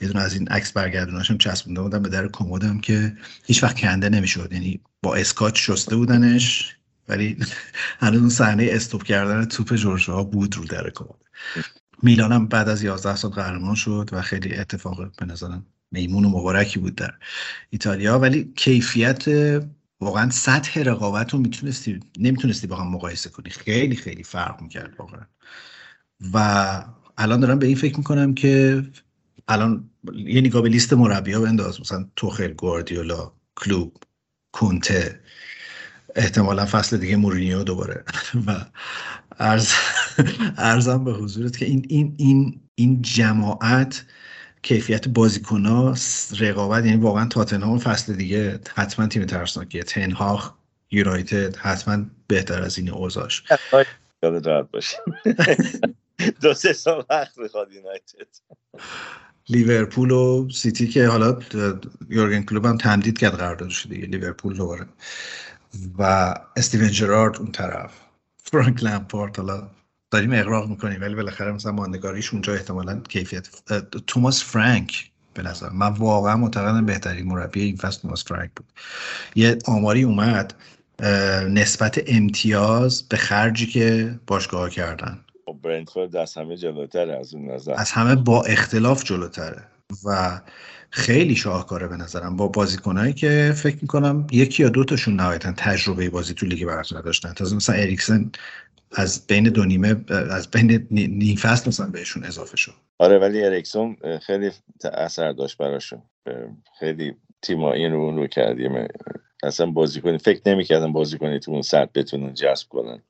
یه 0.00 0.08
دونه 0.08 0.20
از 0.20 0.34
این 0.34 0.48
عکس 0.48 0.72
برگردوناشم 0.72 1.38
چسبونده 1.38 1.82
بودم 1.82 2.02
به 2.02 2.08
در 2.08 2.28
کمدم 2.28 2.78
که 2.78 3.16
هیچ 3.44 3.62
وقت 3.62 3.78
کنده 3.78 4.08
نمی‌شد. 4.08 4.52
یعنی 4.52 4.80
با 5.02 5.14
اسکاچ 5.14 5.70
شسته 5.70 5.96
بودنش 5.96 6.76
ولی 7.08 7.36
هنوز 8.00 8.20
اون 8.20 8.28
صحنه 8.28 8.68
استوب 8.70 9.02
کردن 9.02 9.44
توپ 9.44 9.74
جورج 9.74 10.10
بود 10.10 10.56
رو 10.56 10.64
در 10.64 10.90
کمد. 10.90 11.22
میلانم 12.02 12.46
بعد 12.46 12.68
از 12.68 12.82
11 12.82 13.16
سال 13.16 13.30
قهرمان 13.30 13.74
شد 13.74 14.10
و 14.12 14.22
خیلی 14.22 14.54
اتفاق 14.54 15.16
به 15.16 15.26
نظرم 15.26 15.66
میمون 15.92 16.24
و 16.24 16.28
مبارکی 16.28 16.78
بود 16.78 16.94
در 16.94 17.14
ایتالیا. 17.70 18.18
ولی 18.18 18.52
کیفیت 18.56 19.24
واقعا 20.00 20.30
سطح 20.30 20.82
رقابت 20.82 21.32
رو 21.32 21.38
می‌تونستی 21.38 22.00
نمی‌تونستی 22.18 22.66
با 22.66 22.76
هم 22.76 22.88
مقایسه 22.88 23.30
کنی. 23.30 23.50
خیلی 23.50 23.96
خیلی 23.96 24.22
فرق 24.22 24.62
می‌کرد 24.62 24.94
واقعا. 24.98 25.22
و 26.32 26.84
الان 27.18 27.40
دارم 27.40 27.58
به 27.58 27.66
این 27.66 27.76
فکر 27.76 27.96
می‌کنم 27.96 28.34
که 28.34 28.82
الان 29.48 29.90
یه 30.14 30.40
نگاه 30.40 30.62
به 30.62 30.68
لیست 30.68 30.92
مربی 30.92 31.32
ها 31.32 31.40
بنداز. 31.40 31.80
مثلا 31.80 32.08
توخل 32.16 32.52
گواردیولا 32.52 33.32
کلوب 33.56 33.96
کونته. 34.52 35.20
احتمالا 36.16 36.66
فصل 36.66 36.96
دیگه 36.96 37.16
مورینیو 37.16 37.62
دوباره. 37.64 38.04
و 38.46 38.64
ارز 39.38 39.72
ارزم 40.56 41.04
به 41.04 41.12
حضورت 41.12 41.56
که 41.56 41.66
این 41.66 41.86
این 41.88 42.14
این 42.18 42.60
این 42.74 43.02
جماعت 43.02 44.04
کیفیت 44.62 45.08
بازیکن 45.08 45.94
رقابت 46.38 46.84
یعنی 46.84 46.96
واقعا 46.96 47.26
تاتنهام 47.26 47.78
فصل 47.78 48.14
دیگه 48.14 48.60
حتما 48.74 49.06
تیم 49.06 49.24
ترسناکیه. 49.24 49.82
تنهاخ 49.82 50.52
یونایتد 50.90 51.56
حتما 51.56 52.04
بهتر 52.26 52.62
از 52.62 52.78
این 52.78 52.90
اوضاعش. 52.90 53.42
یاد 54.22 54.70
باشیم. 54.70 55.00
دو 56.42 56.54
سه 56.54 56.72
سال 56.72 57.04
وقت 57.10 57.38
می‌خواد 57.38 57.72
یونایتد. 57.72 58.26
لیورپول 59.48 60.10
و 60.10 60.48
سیتی 60.50 60.88
که 60.88 61.06
حالا 61.06 61.38
یورگن 62.08 62.42
کلوب 62.42 62.66
هم 62.66 62.76
تمدید 62.76 63.18
کرد 63.18 63.34
قراردادش 63.34 63.86
دیگه 63.86 64.06
لیورپول 64.06 64.56
دوباره. 64.56 64.86
و 65.98 66.34
استیون 66.56 66.88
جرارد 66.88 67.38
اون 67.38 67.52
طرف. 67.52 67.92
فرانک 68.44 68.84
لمپارت 68.84 69.38
حالا 69.38 69.70
داریم 70.12 70.32
اقراق 70.32 70.68
می‌کنیم 70.68 71.00
ولی 71.00 71.14
بالاخره 71.14 71.52
مثلا 71.52 71.72
ماندگاریش 71.72 72.32
اونجا 72.32 72.54
احتمالا 72.54 73.00
کیفیت 73.08 73.48
توماس 74.06 74.44
فرانک 74.44 75.10
به 75.34 75.42
نظر 75.42 75.70
من 75.70 75.88
واقعا 75.88 76.36
معتقدم 76.36 76.86
بهترین 76.86 77.26
مربی 77.26 77.62
این 77.62 77.76
فصل 77.76 78.00
توماس 78.00 78.24
فرانک 78.24 78.50
بود. 78.56 78.66
یه 79.34 79.58
آماری 79.66 80.02
اومد 80.02 80.54
نسبت 81.48 82.00
امتیاز 82.06 83.02
به 83.08 83.16
خرجی 83.16 83.66
که 83.66 84.14
باشگاه 84.26 84.70
کردن. 84.70 85.18
خب، 85.46 85.58
برنتفورد 85.62 86.16
از 86.16 86.34
همه 86.34 86.56
جلوتر 86.56 87.10
از 87.10 87.34
اون 87.34 87.50
نظر. 87.50 87.74
از 87.76 87.90
همه 87.90 88.14
با 88.14 88.42
اختلاف 88.42 89.04
جلوتره 89.04 89.62
و 90.04 90.40
خیلی 90.90 91.36
شاهکاره 91.36 91.88
به 91.88 91.96
نظرم. 91.96 92.36
با 92.36 92.48
بازیکنایی 92.48 93.12
که 93.12 93.54
فکر 93.56 93.78
می‌کنم 93.82 94.26
یکی 94.30 94.62
یا 94.62 94.68
دو 94.68 94.84
تاشون 94.84 95.14
نهایتا 95.14 95.52
تجربه 95.52 96.10
بازی 96.10 96.34
تو 96.34 96.46
لیگ 96.46 96.66
برتر 96.66 97.00
داشتن. 97.00 97.32
تازه 97.32 97.56
مثلا 97.56 97.76
اریکسن 97.76 98.30
از 98.94 99.26
بین 99.26 99.44
دو 99.44 99.64
نیمه 99.64 100.04
از 100.08 100.50
بین 100.50 100.86
نیم 100.90 101.36
فصل 101.36 101.68
مثلا 101.68 101.86
بهشون 101.86 102.24
اضافه 102.24 102.56
شد. 102.56 102.74
آره 102.98 103.18
ولی 103.18 103.44
اریکسون 103.44 103.96
خیلی 104.26 104.50
اثر 104.92 105.32
داشت 105.32 105.58
براشون. 105.58 106.02
خیلی 106.78 107.14
تیما 107.42 107.72
این 107.72 107.92
رو 107.92 108.00
اون 108.00 108.16
رو 108.16 108.26
کردیم. 108.26 108.88
اصلا 109.42 109.66
بازی 109.66 110.00
کنی 110.00 110.18
فکر 110.18 110.40
نمی‌کردم 110.46 110.92
بازی 110.92 111.18
کنی 111.18 111.38
تو 111.40 111.50
اون 111.50 111.62
سطح 111.62 111.90
بتونن 111.94 112.34
جذب 112.34 112.68
کنن. 112.68 113.02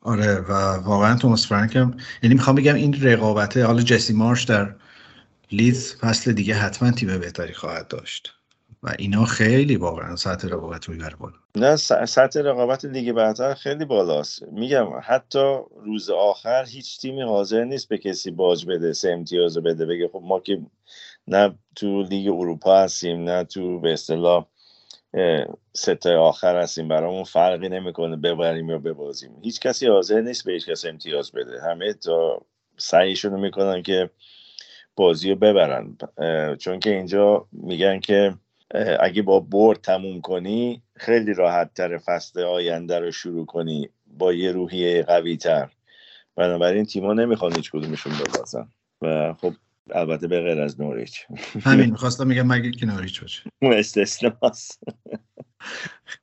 آره 0.00 0.34
و 0.34 0.52
واقعا 0.84 1.16
توماس 1.16 1.46
فرانک 1.46 1.76
هم 1.76 1.96
یعنی 2.22 2.34
می‌خوام 2.34 2.56
بگم 2.56 2.74
این 2.74 3.02
رقابته 3.02 3.64
حالا 3.64 3.82
جسی 3.82 4.12
مارش 4.12 4.44
در 4.44 4.74
لیز 5.52 5.96
فصل 5.96 6.32
دیگه 6.32 6.54
حتما 6.54 6.90
تیم 6.90 7.18
بهتری 7.18 7.54
خواهد 7.54 7.88
داشت. 7.88 8.34
و 8.82 8.94
اینا 8.98 9.24
خیلی 9.24 9.76
واقعا 9.76 10.16
سطح 10.16 10.48
رقابت 10.48 10.88
می‌بره 10.88 11.16
بالا. 11.16 11.34
نه 11.56 11.76
سطح 12.06 12.40
رقابت 12.40 12.84
لیگ 12.84 13.12
برتر 13.12 13.54
خیلی 13.54 13.84
بالاست. 13.84 14.42
میگم 14.42 14.86
حتی 15.02 15.58
روز 15.76 16.10
آخر 16.10 16.64
هیچ 16.64 17.00
تیمی 17.00 17.22
حاضر 17.22 17.64
نیست 17.64 17.88
به 17.88 17.98
کسی 17.98 18.30
باج 18.30 18.66
بده 18.66 18.92
سه 18.92 19.10
امتیاز 19.10 19.56
رو 19.56 19.62
بده. 19.62 19.86
بگه 19.86 20.08
خب 20.08 20.20
ما 20.24 20.40
که 20.40 20.60
نه 21.28 21.54
تو 21.76 22.02
لیگ 22.02 22.28
اروپا 22.28 22.78
هستیم 22.78 23.24
نه 23.24 23.44
تو 23.44 23.80
به 23.80 23.92
اصطلاح 23.92 24.46
سته 25.72 26.16
آخر 26.16 26.56
هستیم 26.56 26.88
برامون 26.88 27.24
فرقی 27.24 27.68
نمی‌کنه 27.68 28.16
ببریم 28.16 28.70
یا 28.70 28.78
ببازیم. 28.78 29.40
هیچ 29.42 29.60
کسی 29.60 29.86
حاضر 29.86 30.20
نیست 30.20 30.44
به 30.44 30.52
هیچ 30.52 30.68
کس 30.68 30.84
امتیاز 30.84 31.32
بده. 31.32 31.62
همه 31.62 31.92
تا 31.92 32.42
سعیشون 32.76 33.32
رو 33.32 33.38
می‌کنن 33.38 33.82
که 33.82 34.10
بازی 34.96 35.30
رو 35.30 35.36
ببرن 35.36 35.96
چون 36.56 36.80
که 36.80 36.90
اینجا 36.90 37.46
میگن 37.52 38.00
که 38.00 38.34
اگه 39.00 39.22
با 39.22 39.40
برد 39.40 39.80
تموم 39.80 40.20
کنی 40.20 40.82
خیلی 40.96 41.34
راحت 41.34 41.74
تر 41.74 41.98
فصل 41.98 42.40
آینده 42.40 42.98
رو 42.98 43.10
شروع 43.10 43.46
کنی 43.46 43.88
با 44.06 44.32
یه 44.32 44.52
روحیه 44.52 45.02
قوی 45.02 45.36
تر 45.36 45.70
بنابراین 46.36 46.84
تیما 46.84 47.12
نمی‌خوان 47.12 47.56
هیچ 47.56 47.70
کدومشون 47.70 48.12
ببازن. 48.12 48.68
و 49.02 49.34
خب 49.34 49.54
البته 49.90 50.28
به 50.28 50.40
غیر 50.40 50.60
از 50.60 50.80
نوریچ. 50.80 51.26
همین 51.62 51.90
می‌خواستم 51.90 52.26
میگم 52.26 52.46
مگه 52.46 52.70
که 52.70 52.86
نوریچ 52.86 53.20
باشه. 53.20 53.42
استثناست 53.62 54.80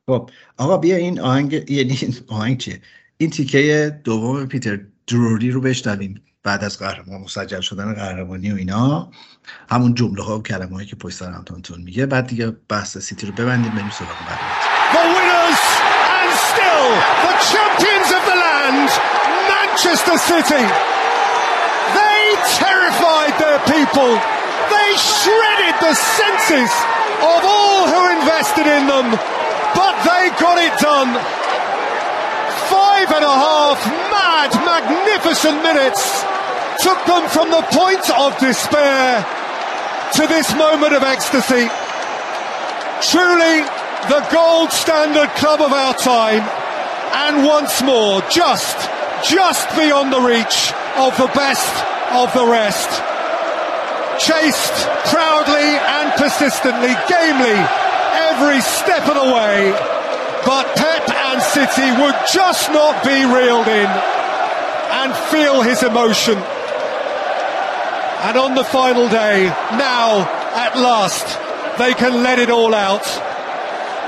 خب 0.08 0.30
آقا 0.58 0.78
بیا 0.78 0.96
این 0.96 1.20
آهنگ 1.20 1.72
یعنی 1.72 1.98
آهنگ 2.28 2.58
چیه؟ 2.58 2.82
این 3.18 3.30
تیکه 3.30 4.02
دوم 4.04 4.46
پیتر 4.46 4.80
دروری 5.08 5.52
رو 5.52 5.62
بشنویم. 5.62 6.22
بعد 6.46 6.64
از 6.64 6.80
قهرمان 6.80 7.22
مسجل 7.22 7.62
شدن 7.62 7.94
قهرمانی 7.94 8.52
و 8.52 8.56
اینا 8.56 9.12
همون 9.70 9.94
جمله 9.94 10.24
ها 10.24 10.38
و 10.38 10.44
کلمه 10.44 10.76
هایی 10.76 10.88
که 10.88 10.96
پشت 10.96 11.18
سر 11.18 11.32
همتون 11.32 11.82
میگه 11.82 12.06
بعد 12.06 12.28
دیگه 12.28 12.48
بحث 12.70 12.98
سیتی 12.98 13.28
رو 13.28 13.34
ببندیم 13.34 13.72
بریم 13.72 13.90
سراغ 13.90 14.10
بعد 14.28 14.40
They 24.76 24.92
shredded 24.98 25.76
the 25.88 25.94
senses 26.20 26.72
of 27.32 27.40
all 27.54 27.82
who 27.92 28.02
invested 28.18 28.68
in 28.78 28.84
them 28.88 29.08
but 29.80 29.94
they 30.08 30.24
got 30.44 30.58
it 30.68 30.74
done 30.90 31.12
Five 32.74 33.10
and 33.18 33.26
a 33.34 33.36
half 33.46 33.80
mad, 34.14 34.52
magnificent 34.72 35.58
minutes 35.64 36.26
took 36.80 37.06
them 37.06 37.30
from 37.30 37.52
the 37.52 37.62
point 37.72 38.10
of 38.12 38.38
despair 38.40 39.26
to 40.14 40.28
this 40.28 40.54
moment 40.56 40.94
of 40.94 41.04
ecstasy. 41.04 41.68
Truly 43.02 43.62
the 44.08 44.28
gold 44.32 44.72
standard 44.72 45.30
club 45.36 45.62
of 45.62 45.74
our 45.74 45.94
time, 45.94 46.44
and 47.28 47.46
once 47.46 47.82
more, 47.82 48.22
just, 48.30 48.78
just 49.28 49.68
beyond 49.76 50.14
the 50.14 50.22
reach 50.22 50.72
of 50.98 51.18
the 51.18 51.30
best 51.34 51.74
of 52.14 52.32
the 52.34 52.46
rest. 52.46 52.90
Chased 54.20 54.78
proudly 55.10 55.70
and 55.76 56.12
persistently, 56.14 56.94
gamely, 57.10 57.60
every 58.32 58.62
step 58.62 59.08
of 59.08 59.16
the 59.16 59.34
way, 59.34 59.72
but 60.46 60.66
Pep 60.76 61.10
and 61.10 61.42
City 61.42 61.90
would 62.02 62.16
just 62.32 62.70
not 62.72 63.04
be 63.04 63.26
reeled 63.26 63.68
in 63.68 63.90
and 65.02 65.16
feel 65.34 65.62
his 65.62 65.84
emotion. 65.84 66.38
And 68.27 68.37
on 68.37 68.55
the 68.55 68.65
final 68.65 69.09
day, 69.09 69.47
now, 69.91 70.29
at 70.55 70.77
last, 70.77 71.27
they 71.79 71.95
can 71.95 72.23
let 72.23 72.39
it 72.39 72.51
all 72.51 72.75
out. 72.75 73.07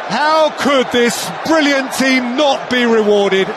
How 0.09 0.51
could 0.65 0.87
this 0.93 1.17
brilliant 1.47 1.93
team 1.93 2.37
not 2.37 2.69
be 2.69 2.85
rewarded? 2.85 3.49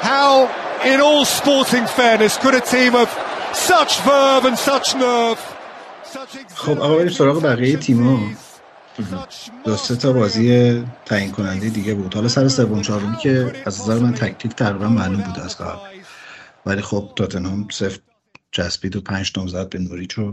How, 0.00 0.46
in 0.84 1.00
all 1.00 1.24
sporting 1.24 1.86
fairness, 1.86 2.36
could 2.36 2.54
a 2.54 2.60
team 2.60 2.94
of 2.94 3.08
such 3.52 3.98
verve 4.00 4.44
and 4.44 4.56
such 4.56 4.94
nerve, 4.94 5.40
such 6.04 6.38
خب 6.54 6.80
آقا 6.80 6.96
بریم 6.96 7.08
سراغ 7.08 7.42
بقیه 7.42 7.76
تیما 7.76 8.20
دو 9.64 9.76
سه 9.76 9.96
تا 9.96 10.12
بازی 10.12 10.84
تعیین 11.06 11.32
کننده 11.32 11.68
دیگه 11.68 11.94
بود 11.94 12.14
حالا 12.14 12.28
سر 12.28 12.48
سوم 12.48 12.82
چهارمی 12.82 13.16
که 13.16 13.52
از 13.66 13.80
نظر 13.80 13.98
من 13.98 14.14
تکلیف 14.14 14.54
تقریبا 14.54 14.88
معلوم 14.88 15.20
بود 15.20 15.40
از 15.40 15.58
قبل 15.58 15.78
ولی 16.66 16.82
خب 16.82 17.10
تاتنهام 17.16 17.68
صفر 17.70 17.98
چسبید 18.53 18.95
و 18.95 19.01
پنج 19.01 19.31
تا 19.31 19.47
زد 19.47 19.69
به 19.69 19.79
نوریچ 19.79 20.19
و 20.19 20.31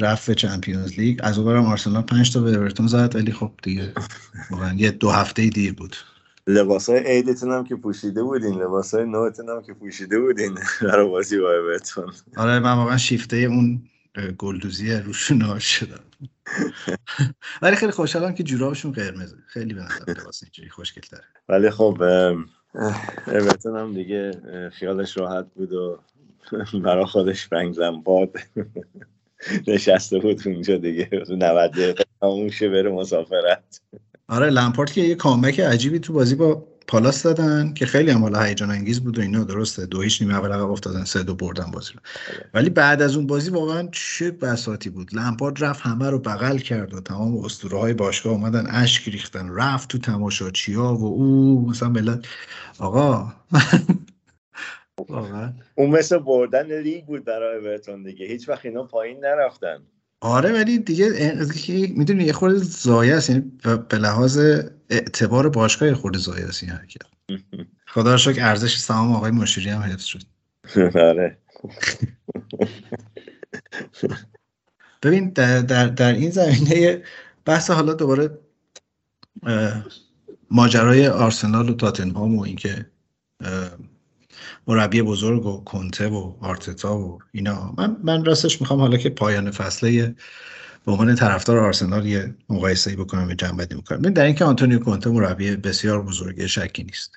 رفت 0.00 0.26
به 0.26 0.34
چمپیونز 0.34 0.92
لیگ. 0.92 1.20
از 1.22 1.38
اونورم 1.38 1.66
آرسنال 1.66 2.02
پنج 2.02 2.32
تا 2.32 2.40
به 2.40 2.56
اورتون 2.56 2.86
زد 2.86 3.16
ولی 3.16 3.32
خب 3.32 3.52
دیگه 3.62 3.92
واقعا 4.50 4.74
یه 4.74 4.90
دو 4.90 5.10
هفته 5.10 5.48
دیر 5.48 5.74
بود. 5.74 5.96
لباسای 6.46 6.98
عیدتون 6.98 7.52
هم 7.52 7.64
که 7.64 7.76
پوشیده 7.76 8.22
بودین. 8.22 8.54
لباسای 8.54 9.04
نوتون 9.04 9.48
هم 9.48 9.62
که 9.62 9.74
پوشیده 9.74 10.20
بودین. 10.20 10.58
برای 10.82 11.08
بازی 11.08 11.38
با 11.38 11.52
اورتون. 11.52 12.12
آره 12.36 12.58
من 12.58 12.72
واقعا 12.72 12.96
شیفته 12.96 13.36
اون 13.36 13.82
گلدوزی 14.38 14.92
روش 14.92 15.30
ناش 15.30 15.64
شدم. 15.78 16.00
ولی 17.62 17.76
خیلی 17.76 17.92
خوشحالم 17.92 18.34
که 18.34 18.42
جورابشون 18.42 18.92
قرمزه. 18.92 19.36
خیلی 19.46 19.74
به 19.74 19.80
نظر 19.80 20.20
لباس 20.20 20.42
اینجوری 20.42 20.70
خوشگل 20.70 21.02
تره 21.02 21.24
ولی 21.48 21.70
خب 21.70 22.02
اورتون 23.26 23.76
هم 23.76 23.94
دیگه 23.94 24.32
خیالش 24.78 25.16
راحت 25.16 25.46
بود 25.54 25.72
و 25.72 25.98
برای 26.84 27.04
خودش 27.04 27.46
فرانک 27.46 27.78
لمپارد 27.78 28.30
نشسته 29.68 30.18
بود 30.18 30.42
اونجا 30.46 30.76
دیگه. 30.76 31.10
90 31.30 31.70
دقیقه 31.70 32.04
تموم 32.20 32.50
شه 32.50 32.68
بره 32.68 32.90
مسافرت. 32.90 33.80
آره 34.28 34.50
لمپارد 34.50 34.92
که 34.92 35.00
یه 35.00 35.14
کامبک 35.14 35.60
عجیبی 35.60 35.98
تو 35.98 36.12
بازی 36.12 36.34
با 36.34 36.64
پالاس 36.86 37.22
دادن 37.22 37.74
که 37.74 37.86
خیلی 37.86 38.10
هم 38.10 38.22
حالا 38.22 38.42
هیجان 38.42 38.70
انگیز 38.70 39.00
بود 39.00 39.18
و 39.18 39.20
اینا 39.20 39.44
درسته. 39.44 39.86
دو 39.86 40.00
هیچ 40.00 40.22
نیمه 40.22 40.34
اول 40.34 40.52
عقب 40.52 40.70
افتادن 40.70 41.04
سه 41.04 41.22
دو 41.22 41.34
بردن 41.34 41.70
بازی 41.70 41.92
رو. 41.94 42.00
ولی 42.54 42.70
بعد 42.70 43.02
از 43.02 43.16
اون 43.16 43.26
بازی 43.26 43.50
واقعا 43.50 43.88
چه 43.92 44.30
بساتی 44.30 44.90
بود. 44.90 45.14
لمپارد 45.14 45.64
رفت 45.64 45.80
همه 45.80 46.10
رو 46.10 46.18
بغل 46.18 46.58
کرد 46.58 46.94
و 46.94 47.00
تمام 47.00 47.44
اسطوره 47.44 47.78
های 47.78 47.94
باشگاه 47.94 48.32
اومدن 48.32 48.66
اشک 48.70 49.08
ریختن 49.08 49.54
رفت 49.54 49.88
تو 49.88 49.98
تماشاچیا 49.98 50.94
و 50.94 51.04
او 51.04 51.66
مثلا 51.68 51.88
ملت 51.88 52.24
آقا 52.78 53.32
واقعا. 55.08 55.52
اون 55.74 55.90
مثل 55.90 56.18
بردن 56.18 56.80
لیگ 56.80 57.04
بود 57.04 57.24
برای 57.24 57.58
اورتون 57.58 58.02
دیگه. 58.02 58.26
هیچ 58.26 58.48
وقت 58.48 58.66
اینا 58.66 58.82
پایین 58.82 59.24
نرفتن. 59.24 59.82
آره 60.20 60.52
ولی 60.52 60.78
دیگه 60.78 61.06
می‌دونی 61.96 62.24
یه 62.24 62.32
خورده 62.32 62.58
زایه 62.58 63.14
است. 63.14 63.30
یعنی 63.30 63.52
به 63.88 63.98
لحاظ 63.98 64.38
اعتبار 64.90 65.48
باشگاه 65.48 65.88
یه 65.88 65.94
خورده 65.94 66.18
زایه 66.18 66.44
است 66.44 66.62
این 66.62 66.72
حرکت. 66.72 67.02
خدا 67.94 68.12
رو 68.12 68.18
شکر 68.18 68.44
ارزش 68.44 68.78
سهام 68.78 69.12
آقای 69.12 69.30
مشیری 69.30 69.70
هم 69.70 69.80
حفظ 69.80 70.04
شد. 70.04 70.22
آره. 71.08 71.38
ببین 75.02 75.30
در, 75.30 75.60
در, 75.60 75.86
در 75.86 76.12
این 76.12 76.30
زمینه 76.30 77.02
بحث 77.44 77.70
حالا 77.70 77.94
دوباره 77.94 78.38
ماجرای 80.50 81.08
آرسنال 81.08 81.70
و 81.70 81.74
تاتنهام 81.74 82.36
و 82.36 82.42
اینکه 82.42 82.86
مربی 84.68 85.02
بزرگ 85.02 85.46
و 85.46 85.64
کنته 85.64 86.08
و 86.08 86.34
آرتتا 86.40 86.98
و 86.98 87.18
اینا. 87.32 87.74
من 87.78 87.96
من 88.04 88.24
راستش 88.24 88.60
می‌خوام 88.60 88.80
حالا 88.80 88.96
که 88.96 89.10
پایان 89.10 89.50
فصله 89.50 90.14
به 90.86 90.92
عنوان 90.92 91.14
طرفدار 91.14 91.58
آرسنال 91.58 92.06
یه 92.06 92.34
مقایسه‌ای 92.48 92.96
بکنم 92.96 93.28
یه 93.30 93.36
جنبندی 93.36 93.74
می‌کنم 93.74 94.00
در 94.00 94.24
اینکه 94.24 94.44
آنتونیو 94.44 94.78
کنته 94.78 95.10
مربی 95.10 95.56
بسیار 95.56 96.02
بزرگی 96.02 96.48
شکی 96.48 96.84
نیست. 96.84 97.12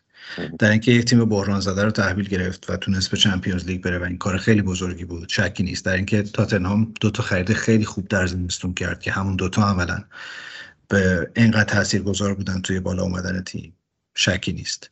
در 0.60 0.70
اینکه 0.70 0.92
یک 0.92 1.06
تیم 1.06 1.26
بحران 1.26 1.60
زده 1.60 1.84
رو 1.84 1.92
تحویل 1.92 2.30
گرفت 2.30 2.70
و 2.70 2.78
تونست 2.78 3.12
به 3.12 3.18
چمپیونز 3.18 3.66
لیگ 3.66 3.84
بره 3.84 4.00
و 4.00 4.04
این 4.04 4.18
کار 4.18 4.38
خیلی 4.38 4.62
بزرگی 4.62 5.06
بود 5.06 5.30
شکی 5.30 5.64
نیست. 5.64 5.86
در 5.86 5.96
اینکه 5.96 6.24
تاتنهام 6.24 6.94
دو 7.02 7.12
تا 7.12 7.24
خرید 7.24 7.54
خیلی 7.54 7.86
خوب 7.86 8.08
در 8.08 8.28
زمستون 8.28 8.74
کرد 8.74 9.02
که 9.02 9.12
همون 9.12 9.36
دوتا 9.36 9.68
عملا 9.68 10.04
به 10.88 11.32
اینقدر 11.36 11.64
تاثیرگذار 11.64 12.34
بودن 12.34 12.62
توی 12.62 12.80
بالا 12.80 13.04
اومدن 13.04 13.42
تیم. 13.42 13.74
شکی 14.16 14.54
نیست. 14.54 14.90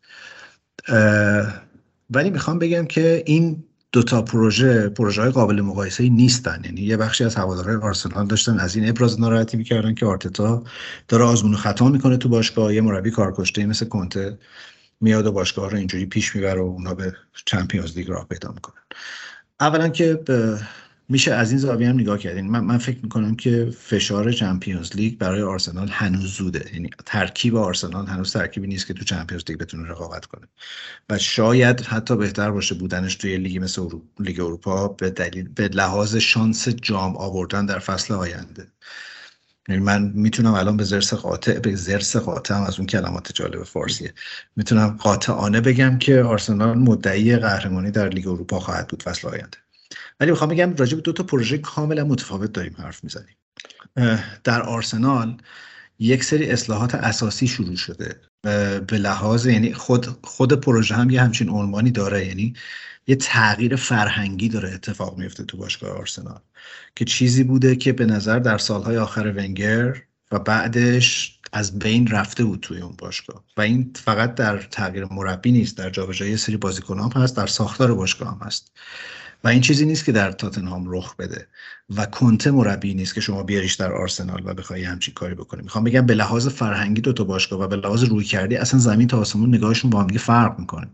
ولی 2.10 2.30
می‌خوام 2.30 2.60
بگم 2.60 2.86
که 2.86 3.24
این 3.26 3.63
دوتا 3.91 4.22
پروژه 4.22 4.89
پروژه 4.89 5.22
های 5.22 5.32
قابل 5.32 5.62
مقایسه 5.62 6.10
نیستن. 6.10 6.62
یعنی 6.65 6.82
یه 6.82 6.98
بخشی 6.98 7.24
از 7.24 7.36
هوادارهای 7.36 7.76
آرسنال 7.76 8.28
داشتن 8.28 8.60
از 8.60 8.76
این 8.76 8.89
ابراز 8.89 9.19
ناراحتی 9.19 9.58
می‌کردن 9.58 9.93
که 9.93 10.06
آرتتا 10.06 10.63
داره 11.08 11.24
آزمون 11.24 11.56
خطا 11.56 11.89
می‌کنه 11.89 12.17
تو 12.17 12.30
باشگاه. 12.30 12.74
یه 12.74 12.82
مربی 12.82 13.12
کارکشته 13.12 13.65
مثل 13.65 13.86
کنته 13.86 14.38
میاد 15.02 15.26
و 15.26 15.32
باشگاه 15.32 15.69
رو 15.69 15.78
اینجوری 15.78 16.06
پیش 16.06 16.36
می‌بره 16.36 16.62
و 16.62 16.65
اونا 16.65 16.93
به 16.93 17.13
چمپیونز 17.45 17.98
لیگ 17.98 18.10
راه 18.10 18.28
پیدا 18.28 18.52
می‌کنن. 18.52 18.82
اولا 19.60 19.89
که 19.89 20.19
میشه 21.10 21.34
از 21.34 21.52
این 21.52 21.60
زاویه 21.60 21.89
هم 21.89 22.00
نگاه 22.00 22.17
کردین 22.17 22.48
من, 22.50 22.60
من 22.60 22.78
فکر 22.78 22.98
می‌کنم 23.04 23.36
که 23.36 23.72
فشار 23.80 24.32
Champions 24.32 24.95
League 24.95 25.17
برای 25.17 25.41
آرسنال 25.41 25.88
هنوز 25.88 26.34
زوده. 26.34 26.69
یعنی 26.74 26.89
ترکیب 27.06 27.56
آرسنال 27.56 28.08
هنوز 28.08 28.34
ترکیبی 28.34 28.67
نیست 28.67 28.88
که 28.88 28.93
تو 28.93 29.04
Champions 29.04 29.43
League 29.49 29.60
بتونه 29.60 29.89
رقابت 29.89 30.26
کنه. 30.26 30.48
و 31.10 31.17
شاید 31.17 31.82
حتی 31.82 32.15
بهتر 32.15 32.52
باشه 32.52 32.76
بودنش 32.76 33.15
توی 33.15 33.38
لیگ 33.38 33.63
مثل 33.63 33.82
اروپا، 33.82 34.24
لیگ 34.24 34.39
اروپا 34.39 34.88
به 34.88 35.10
دلیل 35.10 35.50
به 35.50 35.67
لحاظ 35.67 36.15
شانس 36.15 36.69
جام 36.69 37.17
آوردن 37.17 37.65
در 37.65 37.79
فصل 37.79 38.13
آینده. 38.13 38.67
یعنی 39.69 39.81
من 39.81 40.12
می‌تونم 40.15 40.54
الان 40.54 40.77
به 40.77 40.83
ضرس 40.83 41.13
قاطع 41.13 41.60
به 41.60 41.75
ضرس 41.75 42.15
قاطع 42.17 42.56
هم 42.56 42.63
از 42.63 42.77
اون 42.79 42.88
کلمات 42.88 43.31
جالب 43.33 43.63
فارسیه. 43.63 44.13
می‌تونم 44.56 44.88
قاطعانه 44.88 45.62
بگم 45.62 45.98
که 45.98 46.21
آرسنال 46.21 46.77
مدعی 46.77 47.36
قهرمانی 47.38 47.92
در 47.92 48.10
لیگ 48.10 48.27
اروپا 48.27 48.60
خواهد 48.60 48.88
بود 48.88 49.04
فصل 49.04 49.27
آینده. 49.27 49.58
ولی 50.20 50.32
می‌خوام 50.32 50.50
بگم 50.50 50.76
راجع 50.76 50.96
به 50.96 51.02
دو 51.02 51.13
تا 51.13 51.24
پروژه 51.24 51.58
کاملا 51.58 52.04
متفاوت 52.04 52.52
داریم 52.52 52.76
حرف 52.78 53.04
می‌زنیم. 53.04 53.36
در 54.44 54.62
آرسنال 54.62 55.38
یک 56.00 56.24
سری 56.24 56.52
اصلاحات 56.52 56.96
اساسی 56.96 57.48
شروع 57.48 57.76
شده. 57.76 58.22
به 58.88 58.98
لحاظ 58.98 59.46
یعنی 59.46 59.74
خود 59.74 60.06
خود 60.24 60.54
پروژه 60.54 60.96
هم 60.96 61.10
یه 61.10 61.22
همچین 61.22 61.50
عنوانی 61.50 61.92
داره 61.92 62.28
یعنی 62.28 62.54
یه 63.08 63.15
تغییر 63.15 63.76
فرهنگی 63.76 64.50
داره 64.50 64.74
اتفاق 64.74 65.17
میفته 65.17 65.44
تو 65.44 65.58
باشگاه 65.58 65.92
آرسنال 65.92 66.40
که 66.96 67.06
چیزی 67.06 67.44
بوده 67.44 67.76
که 67.76 67.94
به 67.94 68.06
نظر 68.06 68.40
در 68.40 68.58
سالهای 68.58 68.98
آخر 68.98 69.34
ونگر 69.38 70.04
و 70.32 70.40
بعدش 70.40 71.40
از 71.52 71.80
بین 71.80 72.08
رفته 72.08 72.44
بود 72.44 72.60
توی 72.60 72.82
اون 72.82 72.96
باشگاه. 72.98 73.44
و 73.58 73.62
این 73.62 73.94
فقط 73.96 74.36
در 74.36 74.58
تغییر 74.58 75.06
مربی 75.06 75.52
نیست 75.52 75.78
در 75.78 75.90
جابجایی 75.90 76.38
سری 76.38 76.58
بازیکن 76.58 77.00
هم 77.00 77.22
هست 77.22 77.38
در 77.38 77.48
ساختار 77.48 77.94
باشگاه 77.96 78.30
هم 78.30 78.40
هست. 78.48 78.72
و 79.44 79.48
این 79.48 79.62
چیزی 79.62 79.85
نیست 79.85 80.06
که 80.06 80.12
در 80.12 80.31
تاتنهام 80.31 80.85
رخ 80.92 81.15
بده 81.15 81.48
و 81.96 82.06
کنته 82.06 82.52
مربی 82.52 82.94
نیست 82.94 83.15
که 83.15 83.21
شما 83.21 83.44
بیاریش 83.44 83.75
در 83.75 83.94
آرسنال 83.94 84.42
و 84.46 84.54
بخوای 84.54 84.83
همچین 84.83 85.13
کاری 85.13 85.35
بکنی. 85.35 85.62
می‌خوام 85.62 85.83
بگم 85.83 86.06
به 86.06 86.15
لحاظ 86.15 86.48
فرهنگی 86.48 87.02
دو 87.02 87.13
تا 87.13 87.23
باشگاه 87.23 87.60
و 87.60 87.67
به 87.67 87.75
لحاظ 87.75 88.04
روی 88.04 88.25
کردی 88.25 88.58
اصلا 88.58 88.79
زمین 88.79 89.08
تا 89.08 89.19
آسمون 89.19 89.56
نگاهشون 89.56 89.92
با 89.92 90.02
هم 90.02 90.08
فرق 90.08 90.60
می‌کنه. 90.60 90.87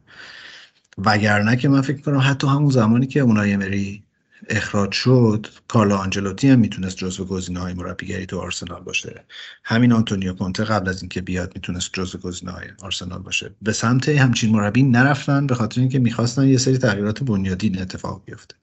وگرنه 0.97 1.57
که 1.57 1.69
من 1.69 1.81
فکر 1.81 2.01
کنم 2.01 2.19
حتی 2.23 2.47
همون 2.47 2.69
زمانی 2.69 3.07
که 3.07 3.19
اونای 3.19 3.57
مری 3.57 4.04
اخراج 4.49 4.91
شد 4.91 5.47
کارلو 5.67 5.95
آنجلوتی 5.95 6.49
هم 6.49 6.59
می‌تونست 6.59 6.97
جزو 6.97 7.25
گزینه 7.25 7.59
های 7.59 7.73
مربیگری 7.73 8.25
تو 8.25 8.39
آرسنال 8.39 8.81
باشه. 8.81 9.23
همین 9.63 9.91
آنتونیو 9.91 10.33
کونته 10.33 10.63
قبل 10.63 10.89
از 10.89 11.01
اینکه 11.01 11.21
بیاد 11.21 11.51
می‌تونست 11.55 11.89
جزو 11.93 12.17
گزینه 12.17 12.51
های 12.51 12.67
آرسنال 12.83 13.21
باشه. 13.21 13.51
به 13.61 13.71
سمت 13.71 14.09
همچین 14.09 14.51
مربی 14.51 14.83
نرفتن 14.83 15.47
به 15.47 15.55
خاطر 15.55 15.81
اینکه 15.81 15.99
می‌خواستن 15.99 16.47
یه 16.47 16.57
سری 16.57 16.77
تغییرات 16.77 17.23
بنیادین 17.23 17.81
اتفاق 17.81 18.21
بیفته. 18.25 18.55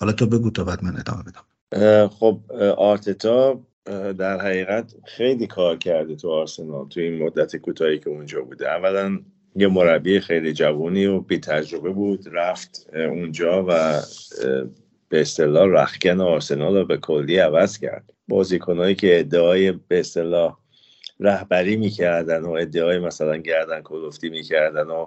حالا 0.00 0.12
تو 0.12 0.26
بگو 0.26 0.50
تا 0.50 0.64
بعد 0.64 0.84
من 0.84 0.96
ادامه 0.96 1.22
بدم. 1.22 2.08
خب 2.08 2.40
آرتتا 2.78 3.60
در 4.18 4.40
حقیقت 4.40 4.94
خیلی 5.06 5.46
کار 5.46 5.76
کرده 5.76 6.16
تو 6.16 6.30
آرسنال 6.30 6.88
تو 6.88 7.00
این 7.00 7.24
مدت 7.24 7.56
کوتاهی 7.56 7.98
که 7.98 8.10
اونجا 8.10 8.42
بوده. 8.42 8.68
اولا 8.68 9.18
یه 9.56 9.68
مربی 9.68 10.20
خیلی 10.20 10.52
جوانی 10.52 11.06
و 11.06 11.20
بی 11.20 11.38
تجربه 11.38 11.90
بود 11.90 12.24
رفت 12.32 12.86
اونجا 12.94 13.64
و 13.68 14.00
به 15.10 15.20
اصطلاح 15.20 15.68
رخکن 15.68 16.20
آرسنال 16.20 16.76
رو 16.76 16.84
به 16.84 16.96
کلی 16.96 17.36
عوض 17.36 17.78
کرد. 17.78 18.12
بازیکنهایی 18.28 18.94
که 18.94 19.20
ادعای 19.20 19.72
به 19.72 20.00
اصطلاح 20.00 20.58
رهبری 21.20 21.76
می‌کردن 21.76 22.40
و 22.40 22.50
ادعای 22.50 22.98
مثلا 22.98 23.36
گردن 23.36 23.82
کلفتی 23.82 24.28
می‌کردن 24.28 24.86
و 24.86 25.06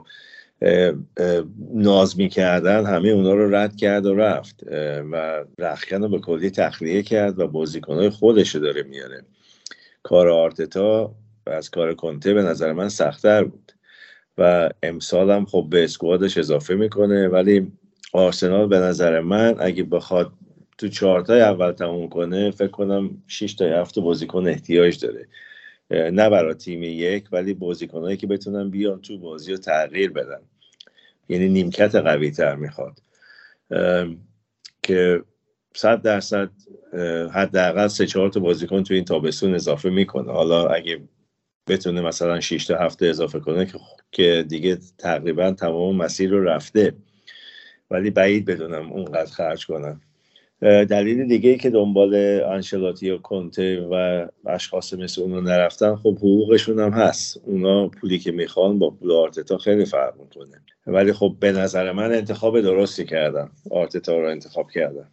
ناز 1.73 2.17
می‌کردن 2.17 2.85
همه 2.85 3.09
اونا 3.09 3.33
رو 3.33 3.55
رد 3.55 3.75
کرد 3.75 4.05
و 4.05 4.15
رفت. 4.15 4.63
و 5.11 5.45
رخکن 5.59 6.01
رو 6.01 6.09
به 6.09 6.19
کلی 6.19 6.49
تخلیه 6.49 7.03
کرد 7.03 7.39
و 7.39 7.47
بازیکنهای 7.47 8.09
خودش 8.09 8.55
داره 8.55 8.83
میاره. 8.83 9.21
کار 10.03 10.29
آرتتا 10.29 11.15
از 11.47 11.69
کار 11.69 11.93
کنته 11.93 12.33
به 12.33 12.41
نظر 12.41 12.73
من 12.73 12.89
سختتر 12.89 13.43
بود. 13.43 13.71
و 14.37 14.69
امسال 14.83 15.31
هم 15.31 15.45
خب 15.45 15.67
به 15.69 15.83
اسکوادش 15.83 16.37
اضافه 16.37 16.75
می‌کنه 16.75 17.27
ولی 17.27 17.71
آرسنال 18.13 18.67
به 18.67 18.79
نظر 18.79 19.19
من 19.19 19.55
اگه 19.59 19.83
بخواد 19.83 20.31
تو 20.77 20.87
چهارتای 20.87 21.41
اول 21.41 21.71
تموم 21.71 22.09
کنه 22.09 22.51
فکر 22.51 22.67
کنم 22.67 23.23
6 23.27 23.53
تا 23.53 23.65
7 23.65 23.99
بازیکن 23.99 24.47
احتیاج 24.47 25.05
داره. 25.05 25.27
نه 25.91 26.29
برای 26.29 26.53
تیم 26.53 26.83
یک 26.83 27.25
ولی 27.31 27.53
بازیکنهایی 27.53 28.17
که 28.17 28.27
بتونن 28.27 28.69
بیان 28.69 29.01
تو 29.01 29.17
بازی 29.17 29.51
رو 29.51 29.57
تغییر 29.57 30.11
بدن. 30.11 30.41
یعنی 31.29 31.49
نیمکت 31.49 31.95
قوی 31.95 32.31
تر 32.31 32.55
می‌خواد. 32.55 32.99
که 34.83 35.23
صد 35.75 36.01
درصد 36.01 36.49
حداقل 37.33 37.87
سه 37.87 38.05
چهار 38.05 38.29
تا 38.29 38.39
بازیکن 38.39 38.83
تو 38.83 38.93
این 38.93 39.05
تابستون 39.05 39.53
اضافه 39.53 39.89
می‌کنه. 39.89 40.31
حالا 40.31 40.67
اگه 40.67 41.01
بتونه 41.69 42.01
مثلا 42.01 42.39
6 42.39 42.65
تا 42.65 42.77
هفته 42.77 43.05
اضافه 43.05 43.39
کنه 43.39 43.71
که 44.11 44.45
دیگه 44.49 44.77
تقریبا 44.97 45.51
تمام 45.51 45.95
مسیر 45.95 46.29
رو 46.29 46.43
رفته. 46.43 46.93
ولی 47.93 48.09
بعید 48.09 48.45
بدونم 48.45 48.91
اونقدر 48.91 49.31
خرج 49.31 49.65
کنم 49.65 50.01
دلیل 50.63 51.27
دیگه 51.27 51.49
ای 51.49 51.57
که 51.57 51.69
دنبال 51.69 52.15
انشلاتی 52.43 53.09
و 53.09 53.17
کنته 53.17 53.87
و 53.91 54.25
اشخاص 54.45 54.93
مثل 54.93 55.21
اونو 55.21 55.41
نرفتن 55.41 55.95
خب 55.95 56.17
حقوقشون 56.17 56.79
هم 56.79 56.91
هست. 56.91 57.41
اونا 57.45 57.87
پولی 57.87 58.19
که 58.19 58.31
می‌خوان 58.31 58.79
با 58.79 58.89
پول 58.89 59.11
آرتتا 59.11 59.57
خیلی 59.57 59.85
فرق 59.85 60.13
می‌کنه. 60.19 60.61
ولی 60.87 61.13
خب 61.13 61.35
به 61.39 61.51
نظر 61.51 61.91
من 61.91 62.13
انتخاب 62.13 62.61
درستی 62.61 63.05
کردم 63.05 63.51
آرتتا 63.71 64.19
رو 64.19 64.27
انتخاب 64.29 64.71
کردم 64.71 65.07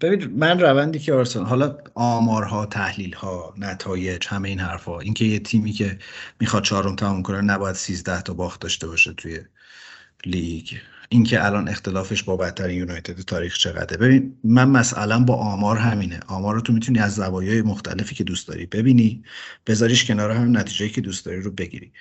ببین 0.00 0.30
من 0.30 0.60
روندی 0.60 0.98
که 0.98 1.12
آرسنال 1.12 1.46
حالا 1.46 1.76
آمارها 1.94 2.66
تحلیلها 2.66 3.54
نتایج 3.58 4.26
همه 4.28 4.48
این 4.48 4.58
حرفها 4.58 5.00
اینکه 5.00 5.24
یه 5.24 5.38
تیمی 5.38 5.72
که 5.72 5.98
می‌خواد 6.40 6.62
چهارم 6.62 6.96
تموم 6.96 7.22
کنه 7.22 7.40
نباید 7.40 7.76
13 7.76 8.22
تا 8.22 8.34
باخت 8.34 8.60
داشته 8.60 8.86
باشه 8.86 9.12
توی 9.12 9.38
لیگ. 10.26 10.66
اینکه 11.08 11.44
الان 11.46 11.68
اختلافش 11.68 12.22
با 12.22 12.36
بدترین 12.36 12.78
یونایتد 12.78 13.20
تاریخ 13.20 13.56
چقدره. 13.56 13.96
ببین 13.96 14.36
من 14.44 14.68
مسئلا 14.68 15.18
با 15.18 15.34
آمار 15.34 15.76
همینه. 15.76 16.20
آمار 16.26 16.54
رو 16.54 16.60
تو 16.60 16.72
می‌تونی 16.72 16.98
از 16.98 17.14
زوایای 17.14 17.62
مختلفی 17.62 18.14
که 18.14 18.24
دوست 18.24 18.48
داری 18.48 18.66
ببینی 18.66 19.24
بذاریش 19.66 20.04
کنار 20.04 20.30
هم 20.30 20.58
نتیجه 20.58 20.88
که 20.88 21.00
دوست 21.00 21.26
داری 21.26 21.40
رو 21.40 21.50
بگیری. 21.50 21.92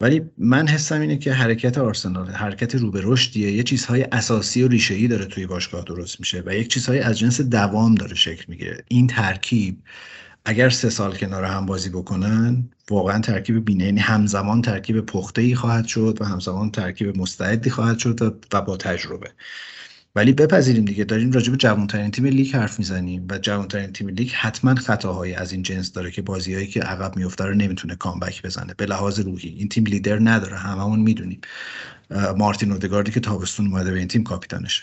ولی 0.00 0.22
من 0.38 0.68
حسم 0.68 1.00
اینه 1.00 1.16
که 1.16 1.32
حرکت 1.32 1.78
آرسنال 1.78 2.30
حرکت 2.30 2.74
رو 2.74 2.90
به 2.90 3.00
رشدیه 3.04 3.52
یه 3.52 3.62
چیزهای 3.62 4.02
اساسی 4.02 4.62
و 4.62 4.68
ریشه‌ای 4.68 5.08
داره 5.08 5.24
توی 5.24 5.46
باشگاه 5.46 5.84
درست 5.84 6.20
میشه 6.20 6.42
و 6.46 6.54
یک 6.54 6.68
چیزهای 6.68 7.00
از 7.00 7.18
جنس 7.18 7.40
دوام 7.40 7.94
داره 7.94 8.14
شکل 8.14 8.44
می‌گیره. 8.48 8.84
این 8.88 9.06
ترکیب 9.06 9.78
اگر 10.48 10.70
سه 10.70 10.90
سال 10.90 11.16
کنار 11.16 11.44
هم 11.44 11.66
بازی 11.66 11.90
بکنن 11.90 12.70
واقعا 12.90 13.20
ترکیب 13.20 13.64
بینه 13.64 13.84
یعنی 13.84 14.00
همزمان 14.00 14.62
ترکیب 14.62 15.00
پخته 15.00 15.42
ای 15.42 15.54
خواهد 15.54 15.86
شد 15.86 16.18
و 16.20 16.24
همزمان 16.24 16.70
ترکیب 16.70 17.18
مستعدی 17.18 17.70
خواهد 17.70 17.98
شد 17.98 18.22
و 18.52 18.60
با 18.60 18.76
تجربه. 18.76 19.30
ولی 20.14 20.32
بپذیریم 20.32 20.84
دیگه 20.84 21.04
داریم 21.04 21.32
راجع 21.32 21.50
به 21.50 21.56
جوانترین 21.56 22.10
تیم 22.10 22.24
لیگ 22.24 22.56
حرف 22.56 22.78
می‌زنیم 22.78 23.26
و 23.30 23.38
جوانترین 23.38 23.92
تیم 23.92 24.08
لیگ 24.08 24.30
حتما 24.30 24.74
خطاهایی 24.74 25.34
از 25.34 25.52
این 25.52 25.62
جنس 25.62 25.92
داره 25.92 26.10
که 26.10 26.22
بازیهایی 26.22 26.66
که 26.66 26.80
عقب 26.80 27.16
میفته 27.16 27.44
رو 27.44 27.54
نمی‌تونه 27.54 27.96
کامبک 27.96 28.42
بزنه. 28.42 28.74
به 28.74 28.86
لحاظ 28.86 29.20
روحی 29.20 29.48
این 29.48 29.68
تیم 29.68 29.84
لیدر 29.84 30.18
نداره 30.20 30.56
هممون 30.56 31.00
می‌دونیم. 31.00 31.40
مارتین 32.36 32.72
اودگاردی 32.72 33.12
که 33.12 33.20
تابستون 33.20 33.66
اومده 33.66 33.92
به 33.92 33.98
این 33.98 34.08
تیم 34.08 34.24
کاپیتانشه. 34.24 34.82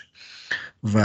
و 0.84 0.98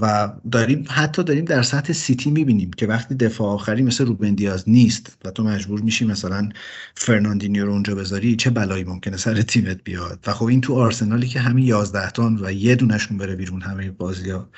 و 0.00 0.32
داریم 0.52 0.84
حتی 0.88 1.24
داریم 1.24 1.44
در 1.44 1.62
سطح 1.62 1.92
سیتی 1.92 2.30
می‌بینیم 2.30 2.70
که 2.70 2.86
وقتی 2.86 3.14
دفاع 3.14 3.48
آخری 3.48 3.82
مثل 3.82 4.06
روبن 4.06 4.34
دیاز 4.34 4.68
نیست 4.68 5.16
و 5.24 5.30
تو 5.30 5.44
مجبور 5.44 5.80
میشی 5.80 6.04
مثلا 6.04 6.48
فرناندینیو 6.94 7.66
رو 7.66 7.72
اونجا 7.72 7.94
بذاری 7.94 8.36
چه 8.36 8.50
بلایی 8.50 8.84
ممکنه 8.84 9.16
سر 9.16 9.42
تیمت 9.42 9.84
بیاد؟ 9.84 10.18
و 10.26 10.32
خب 10.32 10.46
این 10.46 10.60
تو 10.60 10.74
آرسنالی 10.74 11.28
که 11.28 11.40
همین 11.40 11.64
11 11.64 12.10
تان 12.10 12.38
و 12.42 12.52
یه 12.52 12.74
دونشون 12.74 13.18
بره 13.18 13.36
بیرون 13.36 13.62
همه 13.62 13.90
بازی 13.90 14.30
ها 14.30 14.48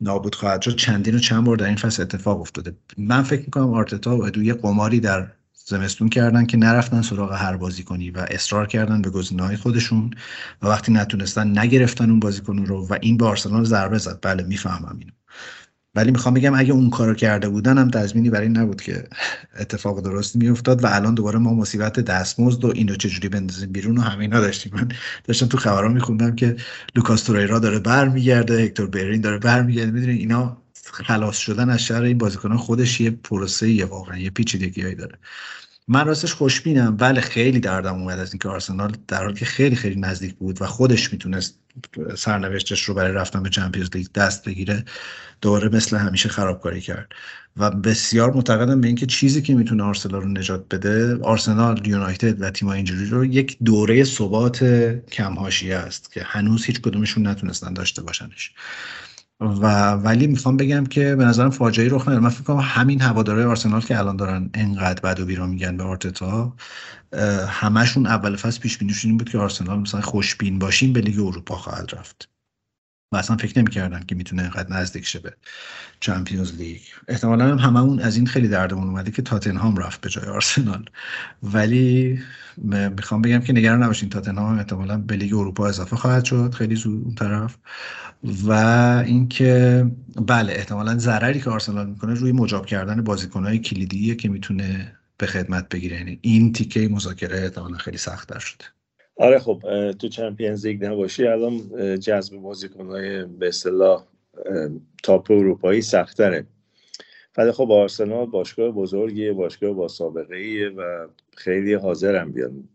نابود 0.00 0.34
خواهد 0.34 0.62
شد. 0.62 0.76
چندین 0.76 1.14
و 1.14 1.18
چند 1.18 1.44
بار 1.44 1.56
در 1.56 1.66
این 1.66 1.76
فصل 1.76 2.02
اتفاق 2.02 2.40
افتاده. 2.40 2.76
من 2.98 3.22
فکر 3.22 3.40
می‌کنم 3.40 3.74
آرتتا 3.74 4.18
و 4.18 4.38
یه 4.38 4.54
قماری 4.54 5.00
در 5.00 5.32
زمستون 5.68 6.08
کردن 6.08 6.46
که 6.46 6.56
نرفتن 6.56 7.02
سراغ 7.02 7.32
هر 7.32 7.56
بازیکنی 7.56 8.10
و 8.10 8.26
اصرار 8.30 8.66
کردن 8.66 9.02
به 9.02 9.10
گزینه‌های 9.10 9.56
خودشون 9.56 10.10
و 10.62 10.66
وقتی 10.66 10.92
نتونستن 10.92 11.58
نگرفتن 11.58 12.10
اون 12.10 12.20
بازیکن 12.20 12.58
رو 12.58 12.86
و 12.86 12.96
این 13.00 13.16
به 13.16 13.26
آرسنال 13.26 13.64
ضربه 13.64 13.98
زد. 13.98 14.18
بله 14.22 14.42
می‌فهمم 14.42 14.96
اینو. 14.98 15.12
ولی 15.94 16.10
می‌خوام 16.10 16.34
بگم 16.34 16.54
اگه 16.54 16.72
اون 16.72 16.90
کارو 16.90 17.14
کرده 17.14 17.48
بودن 17.48 17.78
هم 17.78 17.90
تضمینی 17.90 18.30
برای 18.30 18.46
این 18.46 18.56
نبود 18.56 18.82
که 18.82 19.08
اتفاق 19.58 20.00
درستی 20.00 20.38
میافتاد 20.38 20.84
و 20.84 20.86
الان 20.86 21.14
دوباره 21.14 21.38
ما 21.38 21.54
مصیبت 21.54 22.00
دستمزد 22.00 22.64
و 22.64 22.72
اینو 22.74 22.94
چجوری 22.94 23.28
بندازیم 23.28 23.72
بیرون 23.72 23.98
و 23.98 24.00
همه 24.00 24.20
اینا 24.20 24.40
داشتیم. 24.40 24.72
من 24.74 24.88
داشتم 25.24 25.46
تو 25.46 25.58
خبرها 25.58 25.88
میخوندم 25.88 26.34
که 26.34 26.56
لوکاس 26.96 27.22
توریرا 27.22 27.58
داره 27.58 27.78
برمیگرده 27.78 28.54
هکتور 28.54 28.86
برین 28.86 29.20
داره 29.20 29.38
برمیگرده. 29.38 29.90
می‌دونین 29.90 30.18
اینا 30.18 30.62
خلاص 30.92 31.38
شدن 31.38 31.70
از 31.70 31.82
شر 31.82 32.02
این 32.02 32.18
بازیکنان 32.18 32.58
خودش 32.58 33.00
یه 33.00 33.10
پروسه 33.10 33.70
یه 33.70 33.84
واقعا 33.84 34.18
یه 34.18 34.30
پیچیدگیایی 34.30 34.94
داره. 34.94 35.18
من 35.88 36.06
راستش 36.06 36.34
خوشبینم. 36.34 36.96
بله 36.96 37.20
خیلی 37.20 37.60
دردم 37.60 37.94
اومد 37.94 38.18
از 38.18 38.32
اینکه 38.32 38.48
آرسنال 38.48 38.96
در 39.08 39.22
حالی 39.22 39.34
که 39.34 39.44
خیلی 39.44 39.76
خیلی 39.76 40.00
نزدیک 40.00 40.34
بود 40.34 40.62
و 40.62 40.66
خودش 40.66 41.12
می‌تونست 41.12 41.58
سرنوشتش 42.16 42.82
رو 42.82 42.94
برای 42.94 43.12
رفتن 43.12 43.42
به 43.42 43.50
چمپیونز 43.50 43.88
لیگ 43.94 44.06
دست 44.14 44.44
بگیره 44.44 44.84
دوره 45.40 45.68
مثل 45.68 45.96
همیشه 45.96 46.28
خرابکاری 46.28 46.80
کرد. 46.80 47.08
و 47.56 47.70
بسیار 47.70 48.32
معتقدم 48.32 48.80
به 48.80 48.86
اینکه 48.86 49.06
چیزی 49.06 49.42
که 49.42 49.54
می‌تونه 49.54 49.82
آرسنال 49.82 50.22
رو 50.22 50.28
نجات 50.28 50.74
بده 50.74 51.18
آرسنال 51.22 51.86
یونایتد 51.86 52.42
و 52.42 52.50
تیم 52.50 52.68
اینجوری 52.68 53.06
رو 53.06 53.24
یک 53.24 53.56
دوره 53.64 54.04
ثبات 54.04 54.64
کمهاشیه 55.12 55.76
است 55.76 56.12
که 56.12 56.22
هنوز 56.22 56.64
هیچ 56.64 56.80
کدومشون 56.80 57.26
نتونستن 57.26 57.72
داشته 57.72 58.02
باشنش. 58.02 58.52
و 59.40 59.90
ولی 59.92 60.26
می‌خوام 60.26 60.56
بگم 60.56 60.86
که 60.86 61.16
به 61.16 61.24
نظرم 61.24 61.50
فاجعه 61.50 61.88
رخ 61.88 62.02
نداره. 62.02 62.18
من 62.18 62.28
فکر 62.28 62.42
کنم 62.42 62.60
همین 62.62 63.00
هوادارهای 63.00 63.44
آرسنال 63.44 63.80
که 63.80 63.98
الان 63.98 64.16
دارن 64.16 64.50
انقدر 64.54 65.00
بد 65.00 65.20
و 65.20 65.26
بیرا 65.26 65.46
میگن 65.46 65.76
به 65.76 65.84
آرتتا 65.84 66.56
همشون 67.48 68.06
اول 68.06 68.36
فصل 68.36 68.60
پیش 68.60 68.78
بینیشون 68.78 69.10
این 69.10 69.18
بود 69.18 69.28
که 69.30 69.38
آرسنال 69.38 69.78
مثلا 69.80 70.00
خوشبین 70.00 70.58
باشیم 70.58 70.92
به 70.92 71.00
لیگ 71.00 71.20
اروپا 71.20 71.56
خواهد 71.56 71.94
رفت. 71.94 72.35
اصلا 73.18 73.36
فکر 73.36 73.58
نمی‌کردن 73.58 74.02
که 74.08 74.14
می‌تونه 74.14 74.42
اینقدر 74.42 74.76
نزدیک 74.76 75.06
شه 75.06 75.18
به 75.18 75.32
چمپیونز 76.00 76.54
لیگ 76.54 76.80
احتمالا 77.08 77.44
هم 77.44 77.58
هممون 77.58 78.00
از 78.00 78.16
این 78.16 78.26
خیلی 78.26 78.48
دردمون 78.48 78.88
اومده 78.88 79.10
که 79.10 79.22
تاتنهام 79.22 79.76
رفت 79.76 80.00
به 80.00 80.08
جای 80.08 80.24
آرسنال 80.24 80.84
ولی 81.42 82.18
می‌خوام 82.96 83.22
بگم 83.22 83.40
که 83.40 83.52
نگران 83.52 83.82
نباشین 83.82 84.08
تاتنهام 84.08 84.58
احتمالا 84.58 84.98
به 84.98 85.16
لیگ 85.16 85.34
اروپا 85.34 85.68
اضافه 85.68 85.96
خواهد 85.96 86.24
شد 86.24 86.54
خیلی 86.54 86.76
زود 86.76 87.04
اون 87.04 87.14
طرف. 87.14 87.56
و 88.46 88.52
اینکه 89.06 89.86
بله 90.26 90.52
احتمالا 90.52 90.98
ضرری 90.98 91.40
که 91.40 91.50
آرسنال 91.50 91.86
می‌کنه 91.86 92.14
روی 92.14 92.32
مجاب 92.32 92.66
کردن 92.66 93.02
بازیکنهای 93.04 93.58
کلیدیه 93.58 94.14
که 94.14 94.28
می‌تونه 94.28 94.96
به 95.18 95.26
خدمت 95.26 95.68
بگیره. 95.68 95.96
یعنی 95.96 96.18
این 96.22 96.52
تیکه 96.52 96.88
مذاکره 96.88 97.42
احتمالا 97.42 97.76
خیلی 97.76 97.98
سخت 97.98 98.38
شده. 98.38 98.75
آره 99.16 99.38
خب 99.38 99.62
تو 99.92 100.08
چمپیونز 100.08 100.66
لیگ 100.66 100.84
نباشی 100.84 101.26
الان 101.26 101.60
جذب 101.98 102.36
بازیکنهای 102.36 103.24
به 103.24 103.48
اصطلاح 103.48 104.04
تاپ 105.02 105.30
اروپایی 105.30 105.82
سختره. 105.82 106.46
ولی 107.36 107.52
خب 107.52 107.70
آرسنال 107.72 108.26
باشگاه 108.26 108.70
بزرگیه 108.70 109.32
باشگاه 109.32 109.72
با 109.72 109.88
سابقه 109.88 110.36
ایه 110.36 110.68
و 110.68 111.06
خیلی 111.36 111.74
حاضرم 111.74 112.32
بیان. 112.32 112.68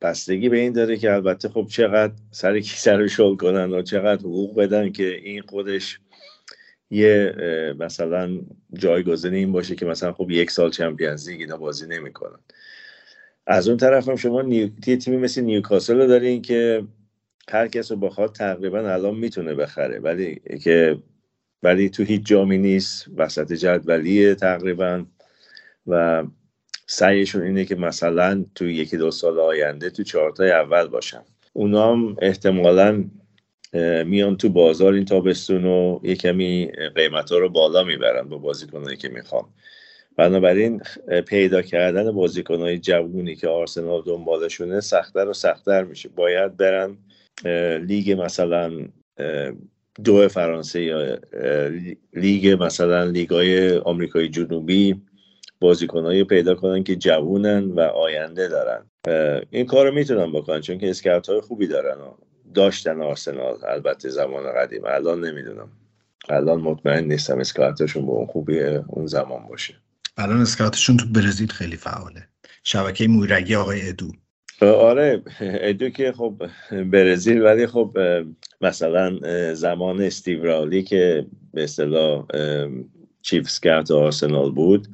بستگی 0.00 0.48
به 0.48 0.58
این 0.58 0.72
داره 0.72 0.96
که 0.96 1.12
البته 1.12 1.48
خب 1.48 1.66
چقدر 1.70 2.12
سر 2.30 2.60
کی 2.60 2.76
سر 2.76 3.06
شل 3.06 3.36
کنن 3.36 3.72
و 3.72 3.82
چقدر 3.82 4.20
حقوق 4.20 4.58
بدن 4.58 4.92
که 4.92 5.16
این 5.16 5.42
خودش 5.42 6.00
یه 6.90 7.34
مثلا 7.78 8.40
جایگزین 8.74 9.34
این 9.34 9.52
باشه 9.52 9.74
که 9.74 9.86
مثلا 9.86 10.12
خب 10.12 10.30
یک 10.30 10.50
سال 10.50 10.70
چمپیونز 10.70 11.28
لیگ 11.28 11.40
اینا 11.40 11.56
بازی 11.56 11.86
نمی‌کنن. 11.86 12.38
از 13.50 13.68
اون 13.68 13.76
طرف 13.76 14.08
هم 14.08 14.16
شما 14.16 14.42
نیو... 14.42 14.68
تیمی 15.00 15.16
مثل 15.16 15.40
نیوکاسل 15.40 15.96
رو 15.96 16.06
دارین 16.06 16.42
که 16.42 16.84
هر 17.50 17.68
کس 17.68 17.90
رو 17.90 17.96
بخواد 17.96 18.32
تقریبا 18.32 18.78
الان 18.78 19.14
می‌تونه 19.14 19.54
بخره. 19.54 19.98
ولی 19.98 20.40
که 20.64 20.98
ولی 21.62 21.88
تو 21.88 22.02
هیچ 22.02 22.26
جامی 22.26 22.58
نیست. 22.58 23.06
وسط 23.16 23.52
جدولیه 23.52 24.34
تقریبا. 24.34 25.04
و 25.86 26.24
سعیشون 26.86 27.42
اینه 27.42 27.64
که 27.64 27.74
مثلا 27.74 28.44
تو 28.54 28.66
یکی 28.66 28.96
دو 28.96 29.10
سال 29.10 29.40
آینده 29.40 29.90
تو 29.90 30.02
چهارتای 30.02 30.50
اول 30.50 30.86
باشن. 30.86 31.22
اونا 31.52 31.92
هم 31.92 32.16
احتمالا 32.22 33.04
میان 34.04 34.36
تو 34.36 34.48
بازار 34.48 34.92
این 34.92 35.04
تابستون 35.04 35.64
و 35.64 36.00
یه 36.02 36.14
کمی 36.14 36.66
قیمت 36.94 37.32
ها 37.32 37.38
رو 37.38 37.48
بالا 37.48 37.84
می‌برن 37.84 38.28
با 38.28 38.38
بازیکنایی 38.38 38.96
که 38.96 39.08
می‌خوان. 39.08 39.44
بنابراین 40.18 40.82
پیدا 41.26 41.62
کردن 41.62 42.12
بازیکنهای 42.12 42.78
جوونی 42.78 43.36
که 43.36 43.48
آرسنال 43.48 44.02
دنبالشونه 44.06 44.80
سختتر 44.80 45.28
و 45.28 45.32
سختتر 45.32 45.84
میشه. 45.84 46.08
باید 46.08 46.56
برن 46.56 46.98
لیگ 47.78 48.20
مثلا 48.20 48.72
دو 50.04 50.28
فرانسه 50.28 50.82
یا 50.82 51.18
لیگ 52.14 52.56
مثلا 52.62 53.04
لیگای 53.04 53.76
آمریکای 53.76 54.28
جنوبی 54.28 55.02
بازیکنهایی 55.60 56.24
پیدا 56.24 56.54
کنن 56.54 56.84
که 56.84 56.96
جوونن 56.96 57.64
و 57.64 57.80
آینده 57.80 58.48
دارن. 58.48 58.86
این 59.50 59.66
کار 59.66 59.88
رو 59.88 59.94
می‌تونن 59.94 60.32
بکنن 60.32 60.60
چون 60.60 60.78
که 60.78 60.90
اسکرت 60.90 61.28
های 61.28 61.40
خوبی 61.40 61.66
دارن 61.66 62.00
و 62.00 62.14
داشتن 62.54 63.02
آرسنال. 63.02 63.58
البته 63.68 64.08
زمان 64.08 64.52
قدیم. 64.52 64.82
الان 64.84 65.24
نمی‌دونم. 65.24 65.68
الان 66.28 66.60
مطمئن 66.60 67.04
نیستم 67.04 67.38
اسکاتشون 67.38 68.06
به 68.06 68.12
اون 68.12 68.26
خوبی 68.26 68.60
اون 68.86 69.06
زمان 69.06 69.48
باشه. 69.48 69.74
الان 70.20 70.40
اسکاتشون 70.40 70.96
تو 70.96 71.06
برزیل 71.06 71.48
خیلی 71.48 71.76
فعاله. 71.76 72.28
شبکه 72.64 73.08
مویرگی 73.08 73.54
آقای 73.54 73.88
ادو. 73.88 74.12
آره 74.62 75.22
ادو 75.40 75.88
که 75.88 76.12
خب 76.12 76.42
برزیل 76.70 77.42
ولی 77.42 77.66
خب 77.66 77.98
مثلا 78.60 79.18
زمان 79.54 80.02
استیو 80.02 80.44
رالی 80.44 80.82
که 80.82 81.26
به 81.54 81.64
اصطلاح 81.64 82.26
چیف 83.22 83.50
سکاوت 83.50 83.90
آرسنال 83.90 84.50
بود 84.50 84.88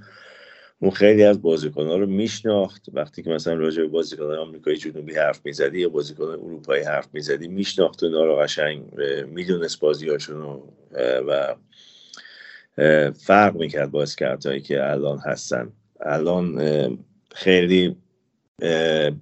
اون 0.79 0.91
خیلی 0.91 1.25
از 1.25 1.39
ها 1.77 1.97
رو 1.97 2.07
میشناخت. 2.07 2.87
وقتی 2.93 3.22
که 3.22 3.31
مثلا 3.31 3.55
راجع 3.55 3.83
به 3.83 3.89
بازیکنان 3.89 4.39
آمریکایی 4.39 4.77
جنوبی 4.77 5.14
حرف 5.14 5.41
می‌زدی 5.45 5.81
یا 5.81 5.89
بازیکن 5.89 6.25
اروپایی 6.25 6.85
حرف 6.85 7.09
می‌زدی 7.12 7.49
میشناخت 7.49 8.05
اونا 8.05 8.25
رو 8.25 8.37
قشنگ 8.37 8.83
می‌دونست 9.29 9.81
بازیهاشون 9.81 10.41
و 11.29 11.55
فرق 13.18 13.57
می‌کرد 13.57 13.91
با 13.91 14.03
اسکرت 14.03 14.62
که 14.64 14.91
الان 14.91 15.18
هستن. 15.18 15.72
الان 16.01 16.61
خیلی 17.35 17.97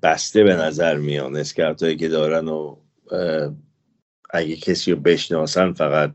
بسته 0.03 0.45
به 0.45 0.55
نظر 0.55 0.97
میان. 0.97 1.37
اسکرت 1.37 1.99
که 1.99 2.09
دارن 2.09 2.49
و 2.49 2.77
اگه 4.31 4.57
کسی 4.57 4.93
رو 4.93 5.01
بشناسن 5.01 5.73
فقط 5.73 6.15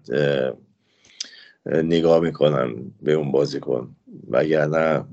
نگاه 1.65 2.19
می‌کنن 2.19 2.75
به 3.01 3.13
اون 3.13 3.31
بازیکن. 3.31 3.95
وگرنه 4.29 5.03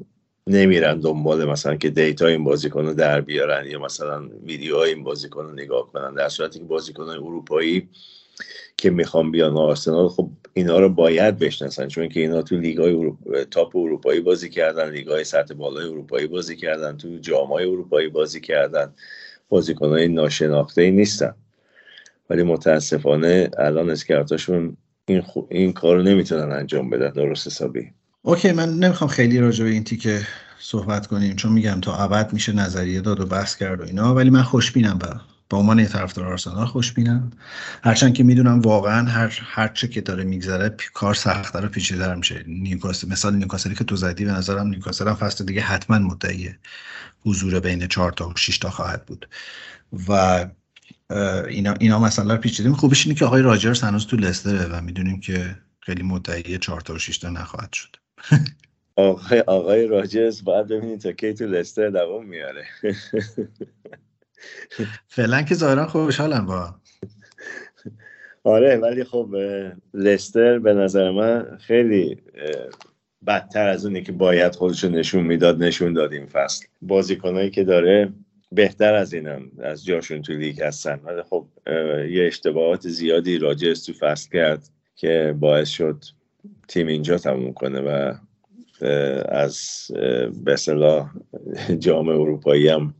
نمیرن 0.46 1.00
دنبال 1.00 1.44
مثلا 1.44 1.76
که 1.76 1.90
دیتا 1.90 2.26
این 2.26 2.44
بازیکن 2.44 2.86
رو 2.86 2.94
در 2.94 3.20
بیارن 3.20 3.66
یا 3.66 3.78
مثلا 3.78 4.28
ویدیو 4.28 4.76
این 4.76 5.04
بازیکن 5.04 5.44
رو 5.44 5.52
نگاه 5.52 5.92
کنن. 5.92 6.14
در 6.14 6.28
صورتی 6.28 6.58
که 6.58 6.64
بازیکن 6.64 7.02
اروپایی 7.02 7.88
که 8.76 8.90
می‌خوان 8.90 9.30
بیان 9.30 9.56
آرسنال 9.56 10.08
خب 10.08 10.30
اینا 10.52 10.78
رو 10.78 10.88
باید 10.88 11.38
بشناسن 11.38 11.88
چون 11.88 12.08
که 12.08 12.20
اینا 12.20 12.42
تو 12.42 12.56
لیگای 12.56 13.12
تاپ 13.50 13.76
اروپایی 13.76 14.20
بازی 14.20 14.50
کردن 14.50 14.90
لیگای 14.90 15.24
سطح 15.24 15.54
بالای 15.54 15.88
اروپایی 15.88 16.26
بازی 16.26 16.56
کردن 16.56 16.96
تو 16.96 17.18
جامای 17.20 17.64
اروپایی 17.64 18.08
بازی 18.08 18.40
کردن. 18.40 18.94
های 19.80 20.08
ناشناخته 20.08 20.82
ای 20.82 20.90
نیستن. 20.90 21.34
ولی 22.30 22.42
متاسفانه 22.42 23.50
الان 23.58 23.90
scout 23.90 24.38
اشون 24.38 24.76
این, 25.08 25.20
خو... 25.20 25.40
این 25.50 25.72
کار 25.72 25.96
رو 25.96 26.02
نمی‌تونن 26.02 26.52
انجام 26.52 26.90
بدن 26.90 27.10
درست 27.10 27.46
حسابی. 27.46 27.92
OK 28.22 28.52
من 28.52 28.68
نمی‌خوام 28.68 29.10
خیلی 29.10 29.38
راجع 29.38 29.64
به 29.64 29.70
این 29.70 29.84
تیکه 29.84 30.20
صحبت 30.58 31.06
کنیم 31.06 31.36
چون 31.36 31.52
میگم 31.52 31.80
تا 31.80 31.94
ابد 31.94 32.32
میشه 32.32 32.52
نظریه 32.52 33.00
داد 33.00 33.20
و 33.20 33.26
بحث 33.26 33.56
کرد 33.56 33.80
و 33.80 33.84
اینا 33.84 34.14
ولی 34.14 34.30
من 34.30 34.42
خوشبینم 34.42 34.98
با 34.98 35.33
به 35.54 35.58
عنوان 35.58 35.78
یه 35.78 35.86
طرفدار 35.86 36.26
آرسنال 36.26 36.66
خوشبینم 36.66 37.30
هرچند 37.84 38.14
که 38.14 38.22
می‌دونم 38.22 38.60
واقعا 38.60 39.08
هر 39.08 39.38
هر 39.42 39.68
چه 39.68 39.88
که 39.88 40.00
داره 40.00 40.24
میگذره 40.24 40.76
کار 40.94 41.14
سختتر 41.14 41.66
و 41.66 41.68
پیچیده‌تر 41.68 42.14
میشه. 42.14 42.44
نیوکاسل 42.46 43.08
مثال 43.08 43.34
نیوکاسلی 43.36 43.74
که 43.74 43.84
تو 43.84 43.96
زدی 43.96 44.24
به 44.24 44.32
نظرم 44.32 44.66
نیوکاسل 44.66 45.08
هم 45.08 45.14
فصل 45.14 45.44
دیگه 45.44 45.60
حتما 45.60 45.98
مدعی 45.98 46.54
حضور 47.24 47.60
بین 47.60 47.86
4 47.86 48.12
تا 48.12 48.28
و 48.28 48.32
6 48.36 48.58
تا 48.58 48.70
خواهد 48.70 49.06
بود. 49.06 49.28
و 50.08 50.46
اینا 51.48 51.74
اینا 51.80 51.98
مثلا 51.98 52.36
پیچیده 52.36 52.72
خوبش 52.72 53.06
اینه 53.06 53.18
که 53.18 53.24
آقای 53.24 53.42
راجرز 53.42 53.80
هنوز 53.80 54.06
تو 54.06 54.16
لستره 54.16 54.66
و 54.66 54.80
می‌دونیم 54.80 55.20
که 55.20 55.56
خیلی 55.80 56.02
مدعی 56.02 56.58
4 56.58 56.80
تا 56.80 56.94
و 56.94 56.98
6 56.98 57.18
تا 57.18 57.28
نخواهد 57.28 57.72
شد. 57.72 57.96
آقای 58.96 59.40
آقای 59.40 59.86
راجرز 59.86 60.44
باید 60.44 60.66
ببینید 60.66 61.00
تا 61.00 61.12
کی 61.12 61.34
تو 61.34 61.46
لستر 61.46 61.90
دوام 61.90 62.26
میاره. 62.26 62.64
فعلا 65.08 65.42
که 65.42 65.54
ظاهرا 65.54 65.86
خوشحالم 65.86 66.46
با. 66.46 66.74
آره 68.44 68.76
ولی 68.76 69.04
خب 69.04 69.28
لستر 69.94 70.58
به 70.58 70.74
نظر 70.74 71.10
من 71.10 71.58
خیلی 71.60 72.22
بدتر 73.26 73.68
از 73.68 73.86
اونی 73.86 74.02
که 74.02 74.12
باید 74.12 74.54
خودشو 74.54 74.88
نشون 74.88 75.24
می‌داد 75.24 75.62
نشون 75.62 75.92
داد 75.92 76.12
این 76.12 76.26
فصل. 76.26 76.66
بازیکنایی 76.82 77.50
که 77.50 77.64
داره 77.64 78.12
بهتر 78.52 78.94
از 78.94 79.12
اینم 79.12 79.50
از 79.58 79.84
جاشون 79.84 80.22
تو 80.22 80.32
لیگ 80.32 80.62
هستن. 80.62 81.00
ولی 81.04 81.22
خب 81.22 81.46
یه 82.10 82.26
اشتباهات 82.26 82.88
زیادی 82.88 83.38
راجرز 83.38 83.86
تو 83.86 83.92
فصل 83.92 84.30
کرد 84.30 84.68
که 84.96 85.34
باعث 85.40 85.68
شد 85.68 86.04
تیم 86.68 86.86
اینجا 86.86 87.18
تموم 87.18 87.52
کنه 87.52 87.80
و 87.80 88.14
از 89.28 89.86
به 90.44 90.56
جام 91.78 92.08
اروپایی 92.08 92.68
هم 92.68 92.94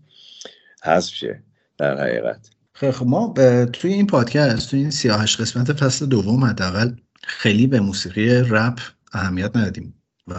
حذف 0.85 1.15
شه 1.15 1.43
در 1.79 2.01
حقیقت. 2.01 2.51
خب 2.75 3.07
ما 3.07 3.35
توی 3.73 3.93
این 3.93 4.07
پادکست 4.07 4.71
توی 4.71 4.81
این 4.81 4.91
سیاهش 4.91 5.37
قسمت 5.37 5.73
فصل 5.73 6.07
دوم 6.07 6.45
حداقل 6.45 6.91
خیلی 7.23 7.67
به 7.67 7.81
موسیقی 7.81 8.29
رپ 8.31 8.81
اهمیت 9.13 9.57
ندادیم 9.57 9.95
و 10.29 10.35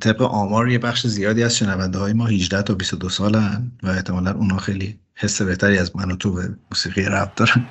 طبق 0.00 0.22
آمار 0.22 0.68
یه 0.68 0.78
بخش 0.78 1.06
زیادی 1.06 1.42
از 1.42 1.56
شنونده 1.56 1.98
های 1.98 2.12
ما 2.12 2.26
18 2.26 2.62
تا 2.62 2.74
22 2.74 3.08
سالن 3.08 3.72
و 3.82 3.88
احتمالا 3.88 4.32
اونا 4.32 4.56
خیلی 4.56 4.98
حس 5.14 5.42
بهتری 5.42 5.78
از 5.78 5.96
من 5.96 6.16
تو 6.16 6.32
به 6.32 6.48
موسیقی 6.70 7.02
رپ 7.02 7.34
دارن. 7.34 7.66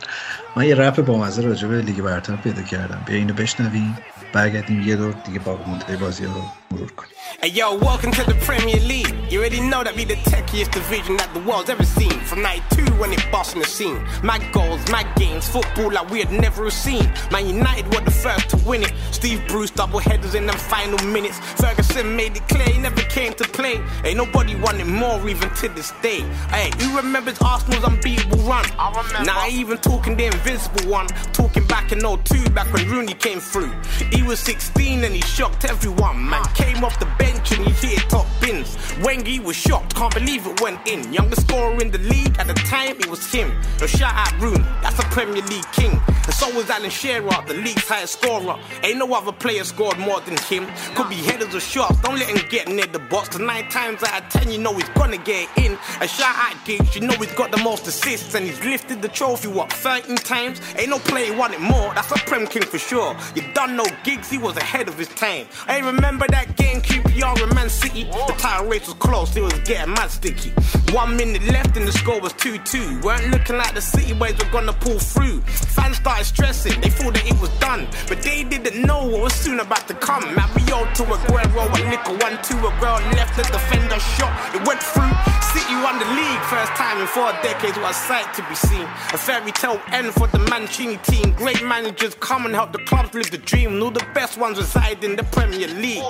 من 0.56 0.66
یه 0.66 0.76
رپ 0.76 1.06
با 1.06 1.20
مزه 1.20 1.42
راجع 1.42 1.68
به 1.68 1.82
لیگ 1.82 2.02
برتر 2.02 2.36
پیدا 2.36 2.62
کردم. 2.62 3.04
بیا 3.06 3.16
اینو 3.16 3.34
بشنویم. 3.34 3.98
برگردیم 4.33 4.89
یه 4.89 4.97
دور 4.97 5.13
دیگه 5.13 5.39
با 5.39 5.57
مونده 5.67 5.97
بازی 5.97 6.25
رو 6.25 6.43
مرور 6.71 6.93
کنیم 6.93 7.13
Hey 7.41 7.51
yo, 7.51 7.77
welcome 7.77 8.11
to 8.11 8.25
the 8.25 8.35
Premier 8.47 8.81
League. 8.81 9.15
You 9.31 9.39
already 9.41 9.61
know 9.61 9.85
that 9.85 9.95
be 9.95 10.05
the 10.05 10.19
techiest 10.31 10.71
division 10.73 11.17
that 11.19 11.31
the 11.35 11.41
world's 11.49 11.71
ever 11.71 11.85
seen. 11.85 12.17
From 12.29 12.43
92 12.43 12.95
when 13.01 13.13
it 13.13 13.25
bossing 13.31 13.61
the 13.61 13.67
scene. 13.67 14.01
My 14.25 14.39
goals, 14.51 14.81
my 14.91 15.05
games, 15.17 15.47
football 15.49 15.93
like 15.93 16.11
we 16.11 16.19
had 16.19 16.33
never 16.33 16.69
seen. 16.71 17.07
Man 17.31 17.47
United 17.47 17.87
were 17.95 18.01
the 18.01 18.11
first 18.11 18.49
to 18.51 18.57
win 18.69 18.83
it. 18.83 18.93
Steve 19.13 19.41
Bruce 19.47 19.71
double 19.71 20.01
headers 20.01 20.35
in 20.35 20.47
them 20.47 20.57
final 20.57 20.99
minutes. 21.07 21.39
Ferguson 21.61 22.17
made 22.17 22.35
it 22.39 22.49
clear 22.49 22.67
he 22.67 22.79
never 22.79 23.03
came 23.03 23.33
to 23.35 23.45
play. 23.45 23.77
Ain't 24.05 24.17
nobody 24.17 24.55
wanted 24.57 24.87
more 24.87 25.19
even 25.29 25.51
to 25.61 25.69
this 25.69 25.93
day. 26.03 26.21
Hey, 26.57 26.71
who 26.81 26.97
remembers 26.97 27.39
Arsenal's 27.41 27.85
unbeatable 27.85 28.39
run? 28.39 28.65
I 28.79 28.89
remember. 28.89 29.25
Now 29.31 29.39
I 29.39 29.51
even 29.51 29.79
talking 29.79 30.17
the 30.17 30.27
invincible 30.27 30.91
one. 30.91 31.07
Talking 31.33 31.65
back 31.67 31.93
in 31.93 32.01
02 32.01 32.51
back 32.51 32.73
when 32.73 32.89
Rooney 32.89 33.15
came 33.15 33.39
through. 33.39 33.73
He 34.11 34.22
was 34.24 34.40
16 34.40 35.04
and 35.04 35.16
he 35.16 35.22
shocked 35.22 35.66
everyone. 35.66 36.30
Man 36.30 36.44
came 36.56 36.84
off 36.84 36.98
the 37.00 37.08
bench 37.18 37.52
and 37.52 37.66
he 37.66 37.72
hit 37.88 38.10
top 38.10 38.26
bins. 38.42 38.76
Wengi 39.04 39.44
was 39.44 39.56
shocked, 39.56 39.96
can't 39.96 40.14
believe 40.14 40.46
it 40.46 40.62
went 40.62 40.86
in. 40.88 41.12
Youngest 41.12 41.48
scorer 41.48 41.80
in 41.82 41.92
the 41.92 41.98
league 42.00 42.38
at 42.40 42.48
the 42.48 42.54
time, 42.54 42.96
it 42.98 43.10
was 43.10 43.32
him. 43.32 43.52
So 43.78 43.88
shout 43.88 44.14
out 44.14 44.40
Rooney, 44.42 44.64
that's 44.82 45.00
a 45.00 45.04
Premier 45.04 45.42
League 45.44 45.70
king. 45.72 46.00
And 46.08 46.34
so 46.34 46.54
was 46.56 46.70
Alan 46.70 46.90
Shearer, 46.90 47.30
the 47.48 47.56
league's 47.56 47.88
highest 47.88 48.22
scorer. 48.22 48.58
Ain't 48.84 48.98
no 48.98 49.14
other 49.14 49.32
player 49.32 49.64
scored 49.64 49.98
more 50.00 50.22
than 50.22 50.38
him. 50.38 50.68
Could 50.96 51.10
be 51.10 51.16
headers 51.16 51.54
or 51.54 51.60
shots, 51.60 52.00
don't 52.02 52.18
let 52.18 52.30
him 52.30 52.48
get 52.50 52.68
near 52.68 52.88
the 52.88 53.00
box. 53.00 53.30
Cause 53.30 53.42
nine 53.42 53.68
times 53.70 54.04
out 54.04 54.24
of 54.24 54.30
ten, 54.30 54.52
you 54.52 54.58
know 54.58 54.74
he's 54.74 54.90
gonna 54.90 55.18
get 55.18 55.50
in. 55.58 55.78
A 56.02 56.08
shout 56.08 56.36
out 56.36 56.56
Giggs, 56.66 56.96
you 56.96 57.02
know 57.02 57.14
he's 57.16 57.34
got 57.34 57.52
the 57.52 57.58
most 57.58 57.88
assists 57.88 58.36
and 58.36 58.46
he's 58.46 58.64
lifted 58.64 59.02
the 59.02 59.10
trophy, 59.10 59.50
what, 59.50 59.72
13 59.74 60.16
times? 60.18 60.62
Ain't 60.78 60.90
no 60.90 61.00
player 61.00 61.36
won 61.36 61.54
it 61.54 61.62
more, 61.62 61.94
that's 61.94 62.12
a 62.12 62.16
Prem 62.26 62.48
King 62.48 62.64
for 62.64 62.80
sure. 62.80 63.16
You 63.36 63.44
done 63.54 63.76
no 63.76 63.86
gigs, 64.16 64.30
he 64.30 64.38
was 64.38 64.58
ahead 64.58 64.88
of 64.88 64.98
his 64.98 65.08
time. 65.10 65.48
I 65.68 65.80
remember 65.80 66.26
that 66.30 66.56
game, 66.56 66.82
QPR 66.82 67.44
and 67.44 67.56
Man 67.56 67.70
City. 67.70 68.04
The 68.04 68.36
title 68.38 68.68
race 68.68 68.86
was 68.88 68.96
close, 68.96 69.36
it 69.36 69.42
was 69.42 69.54
getting 69.60 69.94
mad 69.94 70.12
sticky. 70.12 70.52
One 70.92 71.18
minute 71.18 71.44
left 71.44 71.78
and 71.78 71.88
the 71.88 71.92
score 71.92 72.20
was 72.20 72.34
2 72.34 72.58
2. 72.60 73.02
Weren't 73.02 73.30
looking 73.30 73.58
like 73.58 73.74
the 73.74 73.82
City 73.82 74.14
boys 74.14 74.38
were 74.38 74.52
gonna 74.52 74.74
pull 74.74 75.00
through. 75.00 75.42
Fans 75.42 75.98
started 75.98 76.26
stressing, 76.26 76.80
they 76.82 76.90
thought 76.90 77.14
that 77.16 77.26
it 77.26 77.40
was 77.40 77.50
done. 77.60 77.88
But 78.08 78.22
they 78.22 78.44
didn't 78.44 78.82
know 78.86 79.06
what 79.06 79.22
was 79.22 79.34
soon 79.34 79.60
about 79.60 79.88
to 79.88 79.96
come. 79.96 80.24
Mario 80.36 80.86
to 80.98 81.04
Aguero, 81.04 81.64
a 81.74 81.90
nickel, 81.90 82.18
one, 82.18 82.38
two, 82.44 82.58
Aguero 82.58 83.02
left 83.14 83.36
the 83.38 83.44
defender 83.44 84.00
shot. 84.00 84.34
It 84.56 84.68
went 84.68 84.82
through. 84.82 85.43
City 85.53 85.75
won 85.85 85.99
the 85.99 86.09
league, 86.21 86.43
first 86.55 86.73
time 86.83 87.01
in 87.01 87.07
four 87.07 87.31
decades. 87.43 87.77
What 87.79 87.93
a 87.93 87.95
sight 87.95 88.29
to 88.37 88.43
be 88.49 88.55
seen. 88.55 88.87
A 89.17 89.19
fairy 89.27 89.53
tale 89.53 89.81
end 89.99 90.09
for 90.19 90.27
the 90.35 90.41
Mancini 90.51 90.99
team. 91.11 91.27
Great 91.43 91.63
managers 91.75 92.15
come 92.29 92.43
and 92.47 92.55
help 92.55 92.73
the 92.73 92.83
clubs 92.91 93.15
live 93.15 93.31
the 93.31 93.43
dream. 93.51 93.69
And 93.75 93.83
all 93.83 93.91
the 93.91 94.07
best 94.15 94.35
ones 94.39 94.59
reside 94.59 95.03
in 95.05 95.17
the 95.17 95.25
Premier 95.37 95.69
League. 95.85 96.05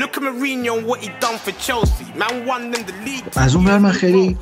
Look 0.00 0.12
at 0.16 0.22
Mourinho 0.22 0.78
and 0.78 0.86
what 0.86 1.00
he 1.04 1.08
done 1.20 1.38
for 1.44 1.52
Chelsea. 1.66 2.06
Man 2.22 2.46
won 2.46 2.70
them 2.72 2.82
the 2.90 2.96
league. 3.04 3.24
از 3.36 3.54
اون 3.54 3.66
ور 3.66 3.78
من 3.78 3.92
خیلی 3.92 4.38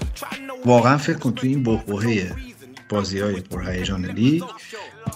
واقعا 0.64 0.96
فکر 0.96 1.18
کن 1.18 1.34
تو 1.34 1.46
این 1.46 1.62
بحبوحه 1.62 2.34
بازی 2.91 3.19
های 3.19 3.41
پرهیجان 3.41 4.05
لیگ. 4.05 4.43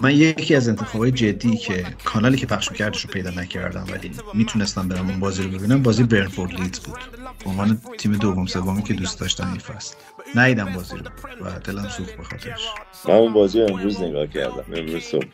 من 0.01 0.11
یکی 0.11 0.55
از 0.55 0.69
انتخابای 0.69 1.11
جدی 1.11 1.57
که 1.57 1.85
کانالی 2.05 2.37
که 2.37 2.45
پخش 2.45 2.71
میکردش 2.71 3.01
رو 3.01 3.09
پیدا 3.09 3.29
نکردم 3.29 3.85
ولی 3.91 4.11
می‌تونستم 4.33 4.87
برم 4.87 5.09
اون 5.09 5.19
بازی 5.19 5.43
رو 5.43 5.49
ببینم 5.49 5.83
بازی 5.83 6.03
برنفورد 6.03 6.53
لیدز 6.61 6.79
بود. 6.79 6.97
عنوان 7.45 7.81
تیم 7.97 8.15
دوم 8.15 8.45
سومی 8.45 8.83
که 8.83 8.93
دوست 8.93 9.19
داشتم 9.19 9.47
این 9.47 9.59
فصل 9.59 9.95
ندیدم 10.35 10.73
بازی 10.73 10.95
رو 10.97 11.03
و 11.45 11.59
دلم 11.59 11.89
سوخت 11.89 12.17
به 12.17 12.23
خاطرش. 12.23 12.67
من 13.07 13.13
اون 13.13 13.33
بازی 13.33 13.61
رو 13.61 13.73
امروز 13.73 14.01
نگاه 14.01 14.27
کردم 14.27 14.63
امروز 14.75 15.03
صبح. 15.03 15.27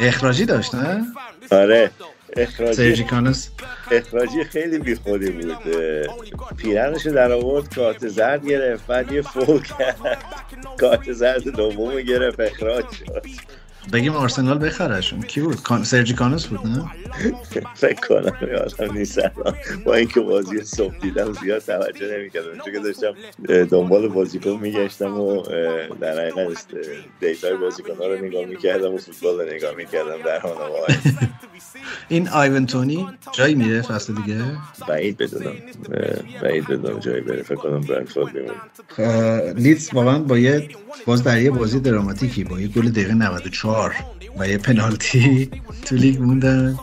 اخراجی 0.00 0.44
داشت 0.44 0.74
نه؟ 0.74 1.06
آره. 1.50 1.90
اخراجی 2.36 3.06
اخراجی 3.90 4.44
خیلی 4.44 4.78
بیخودی 4.78 5.30
بود 5.30 5.50
اه، 5.50 6.54
پیرنشو 6.56 7.10
در 7.10 7.32
آورد 7.32 7.74
کارت 7.74 8.08
زرد 8.08 8.46
گرفت 8.46 8.86
بعد 8.86 9.12
یه 9.12 9.22
فول 9.22 9.62
کرد. 9.62 10.18
کارت 10.80 11.12
زرد 11.12 11.48
دوم 11.48 12.00
گرفت 12.00 12.40
اخراج 12.40 12.84
شد. 12.94 13.22
بگیم 13.92 14.12
آرسنال 14.12 14.66
بخرش 14.66 15.12
اون 15.12 15.22
کی 15.22 15.40
بود؟ 15.40 15.62
کان... 15.62 15.84
سرجی 15.84 16.14
کانس 16.14 16.46
بود 16.46 16.66
نه؟ 16.66 16.90
فکر 17.74 18.08
کنم 18.08 18.48
یادم 18.52 18.98
نیست. 18.98 19.20
با 19.84 19.94
اینکه 19.94 20.20
بازی 20.20 20.62
صبح 20.62 20.98
دیدم 20.98 21.32
زیاد 21.32 21.62
توجه 21.62 22.18
نمی‌کردم. 22.18 22.58
چون 22.64 22.72
که 22.72 22.78
داشتم 22.80 23.14
دنبال 23.64 24.08
بازیکن 24.08 24.50
میگشتم 24.50 25.20
و 25.20 25.42
در 26.00 26.30
حقیقت 26.30 26.66
data 27.20 27.49
ی 27.49 27.56
بازیکن 27.56 27.96
ها 27.96 28.06
رو 28.06 28.24
نگاه 28.24 28.44
می‌کردم 28.44 28.94
و 28.94 28.98
فوتبال 28.98 29.40
رو 29.40 29.54
نگاه 29.54 29.74
می‌کردم 29.74 30.22
در 30.24 30.38
حال 30.38 30.54
حال. 30.56 30.96
این 32.08 32.28
ایوان 32.28 32.66
تونی 32.66 33.06
جایی 33.32 33.54
میره 33.54 33.82
فصل 33.82 34.14
دیگه؟ 34.14 34.44
بعید 34.88 35.16
بدونم. 35.16 35.52
بعید 36.42 36.66
بدونم 36.66 36.98
جایی 36.98 37.20
بره. 37.20 37.42
فکر 37.42 37.54
کنم 37.54 37.80
برنتفورد 37.80 38.34
میمونه 38.34 38.54
اه، 38.98 39.52
لیدز 39.52 39.90
واقعا 39.92 40.18
با 40.18 40.38
یه 40.38 40.68
باز 41.06 41.22
در 41.22 41.42
یه 41.42 41.50
بازی 41.50 41.80
دراماتیکی 41.80 42.44
با 42.44 42.60
یه 42.60 42.68
گل 42.68 42.88
دقیقه 42.88 43.14
94 43.14 43.71
و 44.38 44.48
یه 44.48 44.58
پنالتی 44.58 45.50
تو 45.84 45.96
لیگ 45.96 46.20
موندن 46.20 46.78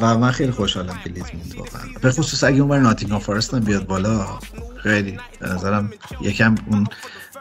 و 0.00 0.18
من 0.18 0.30
خیلی 0.30 0.50
خوشحالم 0.50 1.00
که 1.04 1.10
لیدز 1.10 1.30
موند 1.34 1.54
واقعا. 1.56 1.82
به 2.02 2.10
خصوص 2.10 2.44
اگه 2.44 2.60
اونور 2.60 2.78
ناتینگهام 2.78 3.20
فارست 3.20 3.54
هم 3.54 3.60
بیاد 3.60 3.86
بالا 3.86 4.26
خیلی 4.76 5.18
به 5.40 5.48
نظرم 5.48 5.92
یکم 6.20 6.54
اون 6.70 6.86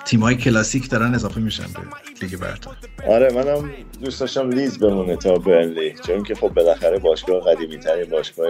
تیمای 0.05 0.35
کلاسیک 0.35 0.89
دارن 0.89 1.15
اضافه 1.15 1.41
میشن 1.41 1.63
به 1.63 1.79
لیگ 2.21 2.39
برتر. 2.39 2.71
آره 3.07 3.33
منم 3.33 3.69
دوست 4.03 4.19
داشتم 4.19 4.49
لیز 4.49 4.79
بمونه 4.79 5.15
تا 5.15 5.35
برنلی. 5.35 5.93
چون 6.07 6.23
که 6.23 6.35
خب 6.35 6.49
بالاخره 6.49 6.99
باشگاه 6.99 7.53
قدیمی 7.53 7.77
تری 7.77 8.05
باشگاه 8.05 8.47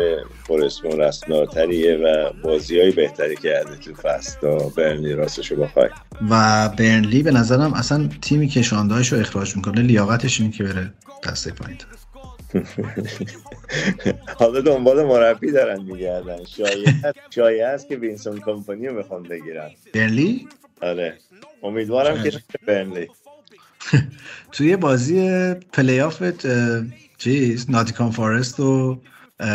پر 0.48 0.66
اسم 0.66 0.88
و 0.88 0.96
رسمدارتریه 0.96 1.96
و 1.98 2.34
بازی 2.44 2.80
های 2.80 2.92
بهتری 2.92 3.36
کرده 3.36 3.76
تو 3.76 3.94
فصل 3.94 4.40
تا 4.42 4.58
برنلی 4.58 5.14
راستشو 5.14 5.56
بخوای. 5.56 5.90
و 6.30 6.70
برنلی 6.70 7.24
به 7.24 7.32
نظرم 7.32 7.74
اصلا 7.74 8.10
تیمی 8.22 8.48
که 8.48 8.62
شاندایش 8.62 9.14
رو 9.14 9.20
اخراج 9.20 9.56
می‌کنه 9.56 9.82
لیاقتش 9.82 10.42
اینه 10.42 10.54
که 10.54 10.64
بره 10.64 10.94
دسته 11.24 11.52
پایین. 11.52 11.78
حالا 14.40 14.62
دنبال 14.62 15.04
مربی 15.04 15.52
دارن 15.52 15.84
میگردن. 15.84 16.44
شایعه 16.44 17.14
شایعه 17.30 17.68
است 17.68 17.88
که 17.88 17.96
ونسان 17.96 18.40
کمپانی 18.40 18.88
رو 18.88 18.96
می‌خوان 18.96 19.24
بگیرن. 19.24 19.70
برنلی؟ 19.94 20.48
آره. 20.84 21.18
امیدوارم 21.64 22.24
که. 22.24 22.32
برنلی 22.68 23.08
توی 24.52 24.76
بازی 24.76 25.54
play-off 25.54 26.24
چیز 27.18 27.72
ناتینگهام 27.72 28.12
فارست 28.12 28.60
و 28.60 29.02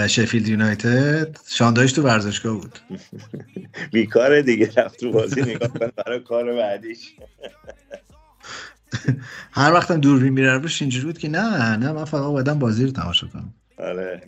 شفیلد 0.08 0.48
یونایتد 0.48 1.36
شان 1.48 1.67
دایچ 1.67 1.92
تو 1.92 2.02
ورزشگاه 2.02 2.54
بود. 2.54 2.78
بیکاره 3.92 4.42
دیگه 4.42 4.70
رفت 4.76 5.00
تو 5.00 5.12
بازی 5.12 5.42
نگاه 5.42 5.68
کن 5.68 5.90
برای 5.96 6.20
کار 6.20 6.54
بعدیش. 6.54 7.14
هر 9.52 9.72
وقتم 9.72 10.00
دوربین 10.00 10.32
میره 10.32 10.52
روش 10.52 10.82
اینجوری 10.82 11.06
بود 11.06 11.18
که 11.18 11.28
نه 11.28 11.76
نه 11.76 11.92
من 11.92 12.04
فقط 12.04 12.22
اومدم 12.22 12.58
بازی 12.58 12.84
رو 12.84 12.90
تماشا 12.90 13.26
کنم. 13.26 13.54
آره. 13.78 14.22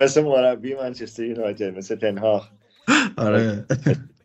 مثل 0.00 0.22
مربی 0.22 0.74
منچستر 0.74 1.24
یونایتد 1.24 1.76
مثل 1.78 1.96
تنها 1.96 2.48
آره. 3.16 3.64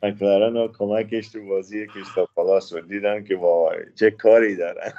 مکلارن 0.04 0.58
و 0.58 0.68
کمکش 0.78 1.28
تو 1.28 1.46
بازی 1.46 1.88
کریستال 1.88 2.26
پالاس 2.36 2.74
رو 2.74 2.82
دیدم 2.82 3.24
که 3.24 3.36
وای 3.36 3.78
چه 3.96 4.12
کاری 4.12 4.56
دارن. 4.56 4.92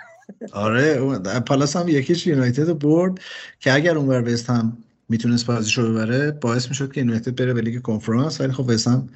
آره 0.53 0.83
اون- 0.83 1.41
پالاس 1.41 1.77
هم 1.77 1.89
یکیش 1.89 2.27
یونایتد 2.27 2.69
رو 2.69 2.75
برد 2.75 3.21
که 3.61 3.73
اگر 3.73 3.97
اونور 3.97 4.29
وست 4.29 4.51
هم 4.51 4.77
می‌تونست 5.09 5.47
بازیش 5.47 5.79
رو 5.79 5.91
ببره 5.91 6.31
باعث 6.31 6.69
می‌شد 6.69 6.93
که 6.93 7.01
یونایتد 7.01 7.37
بره 7.37 7.55
به 7.55 7.61
لیگ 7.61 7.83
کنفرانس. 7.83 8.41
ولی 8.41 8.53
خب 8.53 8.69
وست 8.69 8.89
هم 8.89 9.09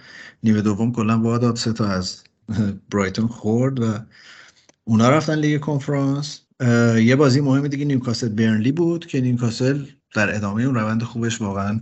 نیمه 0.43 0.61
دوم 0.63 0.93
کلا 0.93 1.39
داد 1.39 1.57
سه 1.57 1.73
تا 1.73 1.87
از 1.87 2.25
برایتون 2.93 3.27
خورد 3.27 3.81
و 3.81 3.99
اونا 4.85 5.11
رفتن 5.11 5.35
لیگ 5.35 5.61
کنفرانس. 5.61 6.41
یه 7.03 7.17
بازی 7.17 7.41
مهم 7.41 7.69
دیگه 7.69 7.85
نیوکاسل 7.85 8.29
برنلی 8.29 8.73
بود 8.73 9.07
که 9.07 9.21
نیوکاسل 9.21 9.85
در 10.15 10.37
ادامه 10.37 10.63
اون 10.63 10.75
روند 10.75 11.03
خوبش 11.03 11.41
واقعا 11.41 11.81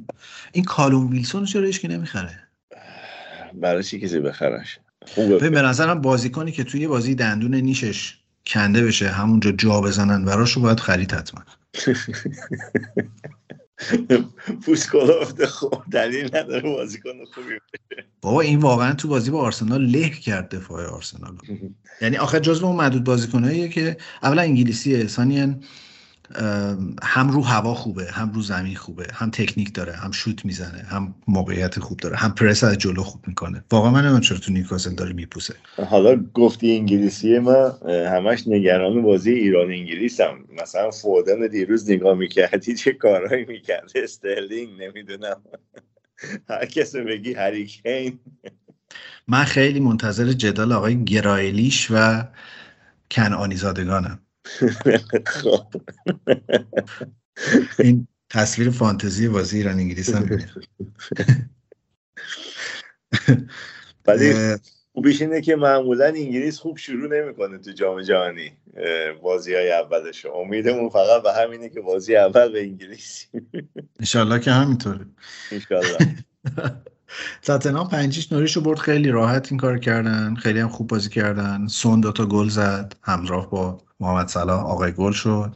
این 0.53 0.65
کالوم 0.65 1.11
ویلسون 1.11 1.45
چرا 1.45 1.67
هیچکی 1.67 1.89
نمی‌خره؟ 1.89 2.42
برای 3.55 3.83
چی 3.83 4.01
کسی 4.01 4.21
بخرش؟ 4.21 4.79
خوبه. 5.07 5.51
به 5.51 5.63
نظرم 5.63 6.01
بازیکنی 6.01 6.53
که 6.53 6.65
توی 6.65 6.81
یه 6.81 6.89
بازی 6.89 7.15
دندون 7.15 7.55
نیشش 7.55 8.19
کنده 8.47 8.85
بشه 8.85 9.09
همونجا 9.09 9.53
جا 9.53 9.81
بزنن 9.81 10.25
براش 10.25 10.53
رو 10.53 10.63
باید 10.63 10.81
خرید 10.81 11.13
حتما. 11.13 11.45
پوسکولوف 14.67 15.45
خب 15.45 15.83
دلیل 15.93 16.37
نداره 16.37 16.63
بازیکن 16.63 17.25
خوبی 17.35 17.59
بابا 18.23 18.41
این 18.41 18.59
واقعا 18.59 18.95
تو 18.95 19.09
بازی 19.09 19.31
با 19.31 19.41
آرسنال 19.41 19.87
له 19.87 20.09
کرد 20.09 20.55
دفاع 20.55 20.87
آرسنال. 20.87 21.39
یعنی 22.03 22.17
آخر 22.17 22.39
جزو 22.39 22.67
اون 22.67 22.77
معدود 22.77 23.05
بازیکناییه 23.05 23.69
که 23.69 23.97
اولا 24.23 24.43
انگلیسیه 24.43 25.07
ثانیا 25.07 25.43
ام، 25.43 25.61
هم 27.03 27.31
رو 27.31 27.43
هوا 27.43 27.75
خوبه 27.75 28.07
هم 28.13 28.33
رو 28.33 28.43
زمین 28.43 28.77
خوبه 28.77 29.07
هم 29.13 29.31
تکنیک 29.31 29.75
داره 29.75 29.93
هم 29.93 30.11
شوت 30.11 30.45
می‌زنه 30.45 30.83
هم 30.83 31.15
موقعیت 31.29 31.79
خوب 31.79 32.01
داره 32.01 32.17
هم 32.17 32.35
پرس 32.35 32.65
از 32.65 32.79
جلو 32.79 33.03
خوب 33.03 33.29
می‌کنه. 33.29 33.65
واقعا 33.71 33.91
من 33.91 34.01
نمی‌دونم 34.01 34.21
چرا 34.21 34.39
تو 34.39 34.53
نیوکاسل 34.53 34.95
داره 34.95 35.13
میپوسه. 35.13 35.55
حالا 35.77 36.25
گفتی 36.35 36.77
انگلیسیه 36.77 37.41
من 37.41 37.73
همش 37.89 38.49
نگران 38.49 39.03
بازی 39.03 39.33
ایران 39.33 39.71
انگلیس 39.71 40.21
هم. 40.21 40.45
مثلا 40.63 40.91
فودن 40.91 41.47
دیروز 41.47 41.91
نگاه 41.91 42.15
می‌کردی 42.15 42.75
چه 42.75 42.93
کارهایی 42.93 43.45
می‌کرد؟ 43.45 43.91
استرلینگ 43.95 44.83
نمی‌دونم. 44.83 45.43
هر 46.49 46.67
کسی 46.67 47.01
بگی 47.01 47.33
هریکین. 47.33 48.19
من 49.29 49.45
خیلی 49.45 49.81
منتظر 49.81 50.33
جدال 50.33 50.73
آقای 50.73 51.05
گرایلیش 51.05 51.89
و 51.91 52.25
کنعانی 53.11 53.57
زادگانم 53.57 54.19
این 57.79 58.07
تصویر 58.31 58.71
فانتزی 58.71 59.29
بازی 59.29 59.59
ایران 59.59 59.79
انگلیس 59.79 60.15
هم. 60.15 60.39
ولی 64.07 64.35
خوبیش 64.93 65.23
اینه 65.23 65.41
که 65.41 65.57
معمولا 65.57 66.07
انگلیس 66.07 66.59
خوب 66.59 66.77
شروع 66.77 67.21
نمی‌کنه 67.21 67.59
تو 67.59 67.73
جام 67.73 68.03
جهانی 68.03 68.53
بازی 69.23 69.55
های 69.55 69.73
اولش 69.73 70.27
امیدمون 70.27 70.89
فقط 70.89 71.23
به 71.23 71.33
همینه 71.33 71.69
که 71.69 71.81
بازی 71.81 72.17
اول 72.17 72.53
به 72.53 72.63
انگلیس 72.63 73.27
انشالله 74.01 74.41
که 74.41 74.51
همینطوره. 74.51 75.07
انشالله. 75.53 76.17
تاتنهام 77.43 77.89
پنجیش 77.89 78.33
نوریش 78.33 78.57
رو 78.57 78.63
برد. 78.63 78.79
خیلی 78.79 79.11
راحت 79.11 79.53
این 79.53 79.61
کار 79.61 79.79
کردن. 79.79 80.35
خیلی 80.35 80.61
هم 80.61 80.69
خوب 80.69 80.87
بازی 80.87 81.09
کردن. 81.09 81.67
سون 81.67 82.01
دوتا 82.01 82.27
گل 82.27 82.49
زد. 82.49 82.95
همراه 83.03 83.51
با 83.51 83.79
محمد 84.03 84.29
صلاح 84.29 84.67
آقای 84.67 84.93
گل 84.93 85.13
شد. 85.13 85.53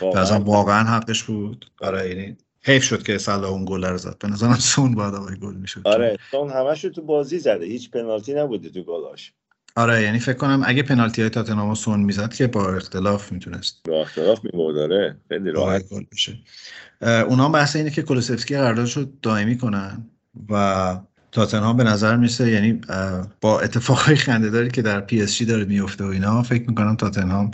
بازم 0.00 0.36
واقعا 0.36 0.84
حقش 0.84 1.22
بود. 1.22 1.70
آره 1.80 2.08
یعنی 2.08 2.36
حیف 2.62 2.82
شد 2.84 3.02
که 3.02 3.18
صلاح 3.18 3.50
اون 3.50 3.64
گل 3.64 3.84
رو 3.84 3.98
زد. 3.98 4.18
به 4.18 4.28
نظرم 4.28 4.54
سون 4.54 4.94
باید 4.94 5.14
آقای 5.14 5.36
گل 5.36 5.54
می‌شد. 5.54 5.82
آره 5.84 6.18
سون 6.30 6.50
همش 6.50 6.82
تو 6.82 7.02
بازی 7.02 7.38
زده. 7.38 7.64
هیچ 7.64 7.90
پنالتی 7.90 8.34
نبوده 8.34 8.68
تو 8.68 8.82
گلاش 8.82 9.32
آره 9.76 10.02
یعنی 10.02 10.18
فکر 10.18 10.36
کنم 10.36 10.62
اگه 10.66 10.82
پنالتی 10.82 11.22
های 11.22 11.30
تاتنهام 11.30 11.74
سون 11.74 12.00
می‌زد 12.00 12.34
که 12.34 12.46
با 12.46 12.74
اختلاف 12.74 13.32
می‌تونست. 13.32 13.80
با 13.88 14.00
اختلاف 14.00 14.40
می‌برد 14.44 14.78
آره. 14.78 15.16
خیلی 15.28 15.50
راحت. 15.50 15.88
گل 15.88 16.04
بشه 16.12 16.38
اونا 17.02 17.48
بحث 17.48 17.76
اینه 17.76 17.90
که 17.90 18.02
کولوسفسکی 18.02 18.56
قراردادش 18.56 18.96
رو 18.96 19.04
دائمی 19.22 19.58
کنن 19.58 20.10
و 20.48 20.96
تاتنهام 21.32 21.76
به 21.76 21.84
نظر 21.84 22.16
میرسه 22.16 22.50
یعنی 22.50 22.80
با 23.40 23.60
اتفاقای 23.60 24.16
خندهداری 24.16 24.70
که 24.70 24.82
در 24.82 25.00
پی 25.00 25.22
اس 25.22 25.36
جی 25.36 25.44
داره 25.44 25.64
میفته 25.64 26.04
و 26.04 26.06
اینا 26.06 26.42
فکر 26.42 26.68
می‌کنم 26.68 26.96
تاتنهام 26.96 27.50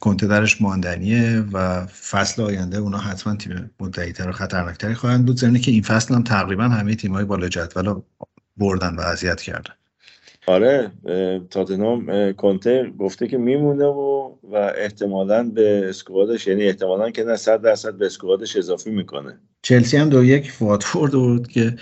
کنته 0.00 0.26
درش 0.26 0.62
ماندنیه 0.62 1.44
و 1.52 1.86
فصل 1.86 2.42
آینده 2.42 2.78
اونا 2.78 2.98
حتما 2.98 3.36
تیم 3.36 3.70
مدعیتر 3.80 4.28
و 4.28 4.32
خطرناکتری 4.32 4.94
خواهند 4.94 5.26
بود. 5.26 5.36
ضمن 5.36 5.58
اینکه 5.58 5.70
این 5.70 5.82
فصل 5.82 6.14
هم 6.14 6.22
تقریبا 6.22 6.64
همه 6.64 6.94
تیم‌های 6.94 7.24
بالا 7.24 7.48
جدول 7.48 7.94
بردن 8.56 8.96
و 8.96 9.00
اذیت 9.00 9.40
کردن. 9.40 9.74
آره 10.46 10.90
تاتنهام 11.50 12.32
کنته 12.32 12.92
گفته 12.98 13.28
که 13.28 13.38
میمونه 13.38 13.84
و 13.84 14.34
و 14.42 14.72
احتمالا 14.76 15.42
به 15.42 15.88
squad 15.88 16.29
ش 16.29 16.46
یعنی 16.46 16.64
احتمالا 16.64 17.10
که 17.10 17.24
نه 17.24 17.36
صد 17.36 17.62
درصد 17.62 17.94
به 17.94 18.06
squad 18.06 18.42
ش 18.42 18.56
اضافی 18.56 18.90
می‌کنه. 18.90 19.38
چلسی 19.62 19.96
هم 19.96 20.08
دو 20.08 20.24
یک 20.24 20.52
واتفورد 20.60 21.12
بود 21.12 21.48
که 21.48 21.76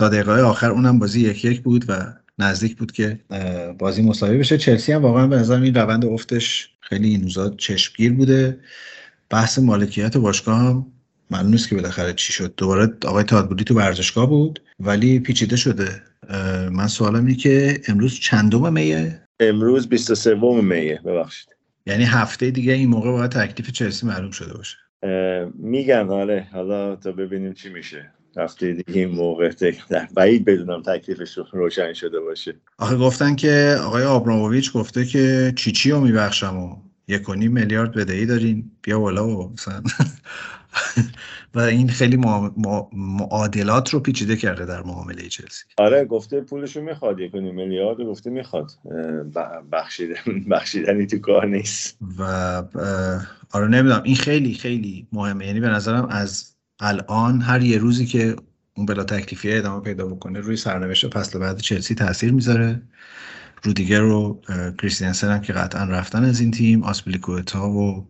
تا 0.00 0.08
دقیقه 0.08 0.42
آخر 0.42 0.70
اونم 0.70 0.98
بازی 0.98 1.20
یک 1.20 1.44
یک 1.44 1.60
بود 1.60 1.84
و 1.88 2.12
نزدیک 2.38 2.76
بود 2.76 2.92
که 2.92 3.18
بازی 3.78 4.02
مساوی 4.02 4.38
بشه. 4.38 4.58
چلسی 4.58 4.92
هم 4.92 5.02
واقعا 5.02 5.26
به 5.26 5.36
نظر 5.36 5.60
این 5.60 5.74
روند 5.74 6.04
افتش 6.04 6.70
خیلی 6.80 7.08
این 7.08 7.22
روزا 7.22 7.50
چشمگیر 7.50 8.12
بوده. 8.12 8.60
بحث 9.30 9.58
مالکیت 9.58 10.16
باشگاه 10.16 10.58
هم 10.58 10.86
معلوم 11.30 11.50
نیست 11.50 11.68
که 11.68 11.74
بالاخره 11.74 12.12
چی 12.12 12.32
شد. 12.32 12.54
دوباره 12.56 12.92
آقای 13.04 13.24
تادبولی 13.24 13.64
تو 13.64 13.74
ورزشگاه 13.74 14.28
بود 14.28 14.62
ولی 14.80 15.20
پیچیده 15.20 15.56
شده. 15.56 16.02
من 16.72 16.86
سوالم 16.86 17.26
اینه 17.26 17.34
که 17.34 17.80
امروز 17.88 18.14
چندم 18.14 18.72
میه؟ 18.72 19.22
امروز 19.40 19.88
23 19.88 20.34
میه 20.62 21.00
ببخشید. 21.04 21.48
یعنی 21.86 22.04
هفته 22.04 22.50
دیگه 22.50 22.72
این 22.72 22.88
موقع 22.88 23.10
باید 23.10 23.30
تکلیف 23.30 23.70
چلسی 23.70 24.06
معلوم 24.06 24.30
شده 24.30 24.54
باشه. 24.54 24.76
میگن 25.54 26.08
آره. 26.08 26.46
حالا 26.52 26.96
تا 26.96 27.12
ببینیم 27.12 27.52
چی 27.52 27.68
میشه. 27.68 28.10
هفته 28.36 28.72
دیگه 28.72 29.00
این 29.00 29.10
موقع 29.10 29.50
در 29.90 30.08
بعید 30.14 30.44
بدونم 30.44 30.82
تکلیفش 30.82 31.38
روشن 31.52 31.92
شده 31.92 32.20
باشه. 32.20 32.54
آخه 32.78 32.96
گفتن 32.96 33.36
که 33.36 33.76
آقای 33.84 34.04
آبراموویچ 34.04 34.72
گفته 34.72 35.04
که 35.04 35.52
چیچی 35.56 35.90
رو 35.90 36.00
میبخشم 36.00 36.58
و 36.58 36.76
یک 37.08 37.28
و 37.28 37.34
نیم 37.34 37.52
میلیارد 37.52 37.92
بدهی 37.92 38.26
دارین. 38.26 38.70
بیا 38.82 39.00
بالا 39.00 39.28
و 39.28 39.52
مثلا. 39.52 39.82
و 41.54 41.60
این 41.60 41.88
خیلی 41.88 42.16
معادلات 42.92 43.90
رو 43.94 44.00
پیچیده 44.00 44.36
کرده 44.36 44.66
در 44.66 44.82
معامله 44.82 45.28
چلسی. 45.28 45.64
آره 45.76 46.04
گفته 46.04 46.40
پولش 46.40 46.76
رو 46.76 46.82
می‌خواد 46.82 47.20
یک 47.20 47.34
میلیارد 47.34 48.00
گفته 48.00 48.30
می‌خواد. 48.30 48.70
بخشیدن 49.72 50.14
بخشیدنی 50.50 51.06
تو 51.06 51.18
کار 51.18 51.46
نیست. 51.46 51.98
و 52.18 52.22
آره 53.52 53.68
نمی‌دونم. 53.68 54.02
این 54.04 54.16
خیلی 54.16 54.54
خیلی 54.54 55.06
مهمه. 55.12 55.46
یعنی 55.46 55.60
به 55.60 55.68
نظرم 55.68 56.06
از 56.10 56.56
الان 56.80 57.40
هر 57.40 57.62
یه 57.62 57.78
روزی 57.78 58.06
که 58.06 58.36
اون 58.74 58.86
بلا 58.86 59.04
تکلیفی 59.04 59.52
ادامه 59.52 59.80
پیدا 59.80 60.06
بکنه 60.06 60.40
روی 60.40 60.56
سرنوشت 60.56 61.14
فصل 61.14 61.38
بعد 61.38 61.60
چلسی 61.60 61.94
تاثیر 61.94 62.32
می‌ذاره. 62.32 62.82
رودیگر 63.62 64.02
و 64.02 64.40
کریستیانسن 64.78 65.30
هم 65.32 65.40
که 65.40 65.52
قطعا 65.52 65.84
رفتن 65.84 66.24
از 66.24 66.40
این 66.40 66.50
تیم 66.50 66.82
آزپیلیکوئتا 66.82 67.70
و 67.70 68.08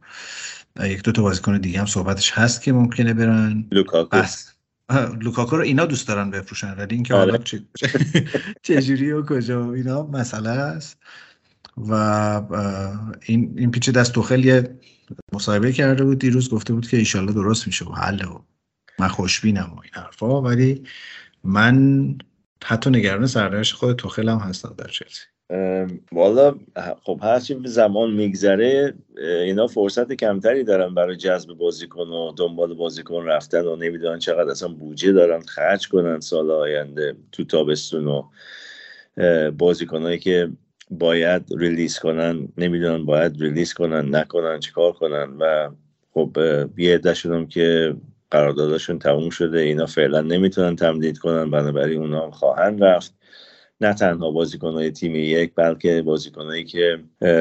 یک 0.82 1.02
دو 1.02 1.12
تا 1.12 1.22
بازیکن 1.22 1.58
دیگه 1.58 1.80
هم 1.80 1.86
صحبتش 1.86 2.32
هست 2.32 2.62
که 2.62 2.72
ممکنه 2.72 3.14
برن. 3.14 3.66
لوکاکو. 3.70 4.16
بس. 4.16 4.52
لوکاکو 5.20 5.56
رو 5.56 5.62
اینا 5.62 5.86
دوست 5.86 6.08
دارن 6.08 6.30
بفروشن 6.30 6.74
ولی 6.74 6.94
اینکه 6.94 7.14
حالا 7.14 7.32
آره. 7.32 7.44
چجوری 8.62 9.12
و 9.12 9.22
کجا 9.22 9.72
اینا 9.72 10.02
مسئله 10.02 10.50
است. 10.50 10.98
و 11.76 11.94
این 13.26 13.54
این 13.56 13.70
پیچ 13.70 13.90
دست 13.90 14.12
تو 14.12 14.22
خیلی 14.22 14.62
مصاحبه 15.32 15.72
کرده 15.72 16.04
بود 16.04 16.18
دیروز 16.18 16.50
گفته 16.50 16.72
بود 16.72 16.88
که 16.88 16.96
ایشالله 16.96 17.32
درست 17.32 17.66
میشه 17.66 17.84
و 17.84 17.92
حل 17.92 18.24
و 18.24 18.42
من 19.00 19.08
خوشبینم 19.08 19.72
و 19.76 19.80
این 19.80 19.92
حرفا 19.92 20.42
ولی 20.42 20.82
من 21.44 22.18
حتی 22.64 22.90
نگران 22.90 23.26
سرنوشت 23.26 23.74
خود 23.74 23.96
توخل 23.96 24.28
هم 24.28 24.38
هستم 24.38 24.74
در 24.78 24.88
چلسی. 24.88 25.20
والا 26.12 26.54
خب 27.02 27.20
هرچی 27.22 27.60
زمان 27.64 28.10
میگذره 28.10 28.94
اینا 29.16 29.66
فرصت 29.66 30.12
کمتری 30.12 30.64
دارن 30.64 30.94
برای 30.94 31.16
جذب 31.16 31.54
بازیکن 31.54 32.08
و 32.08 32.32
دنبال 32.36 32.74
بازیکن 32.74 33.24
رفتن 33.24 33.64
و 33.64 33.76
نمی‌دونن 33.76 34.18
چقدر 34.18 34.50
اصلا 34.50 34.68
بودجه 34.68 35.12
دارن 35.12 35.40
خرج 35.40 35.88
کنن 35.88 36.20
سال 36.20 36.50
آینده 36.50 37.16
تو 37.32 37.44
تابستون 37.44 38.06
و 38.06 38.22
بازیکنهایی 39.50 40.18
که 40.18 40.50
باید 40.90 41.42
release 41.58 41.98
کنن 41.98 42.48
نمی‌دونن 42.58 43.04
باید 43.04 43.42
release 43.42 43.74
کنن 43.74 44.16
نکنن 44.16 44.60
چیکار 44.60 44.92
کنن 44.92 45.36
و 45.38 45.70
خب 46.14 46.38
یه 46.76 46.94
عده 46.94 47.46
که 47.48 47.94
قراردادشون 48.30 48.98
تموم 48.98 49.30
شده 49.30 49.58
اینا 49.58 49.86
فعلا 49.86 50.20
نمی‌تونن 50.20 50.76
تمدید 50.76 51.18
کنن 51.18 51.50
بنابراین 51.50 52.00
اونا 52.00 52.30
خواهند 52.30 52.84
رفت. 52.84 53.14
نه 53.80 53.94
تنها 53.94 54.30
بازیکنهای 54.30 54.90
تیم 54.90 55.14
یک 55.14 55.52
بلکه 55.54 56.02
بازیکنهایی 56.02 56.64
که 56.64 56.98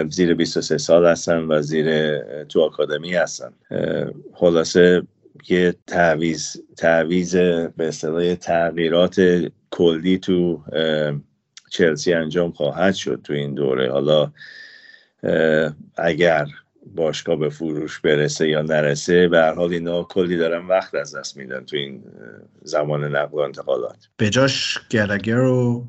زیر 0.09 0.33
23 0.33 0.77
سال 0.77 1.05
هستن 1.05 1.39
و 1.39 1.61
زیر 1.61 2.19
تو 2.43 2.61
آکادمی 2.61 3.13
هستن. 3.13 3.53
خلاصه 4.33 5.03
یه 5.49 5.75
تعویض 5.87 6.63
تعویض 6.77 7.35
به 7.35 7.87
اصطلاح 7.87 8.35
تغییرات 8.35 9.21
کلی 9.71 10.17
تو 10.17 10.63
چلسی 11.69 12.13
انجام 12.13 12.51
خواهد 12.51 12.93
شد 12.95 13.21
تو 13.23 13.33
این 13.33 13.53
دوره. 13.53 13.91
حالا 13.91 14.31
اگر 15.95 16.47
باشگاه 16.95 17.35
به 17.35 17.49
فروش 17.49 17.99
برسه 17.99 18.49
یا 18.49 18.61
نرسه 18.61 19.27
به 19.27 19.37
هر 19.37 19.53
حال 19.53 19.73
اینا 19.73 20.03
کلی 20.03 20.37
دارن 20.37 20.67
وقت 20.67 20.95
از 20.95 21.15
دست 21.15 21.37
میدن 21.37 21.65
تو 21.65 21.77
این 21.77 22.03
زمان 22.63 23.15
نقل 23.15 23.37
و 23.37 23.39
انتقالات. 23.39 24.09
به 24.17 24.29
جاش 24.29 24.79
گلگر 24.91 25.39
و 25.39 25.87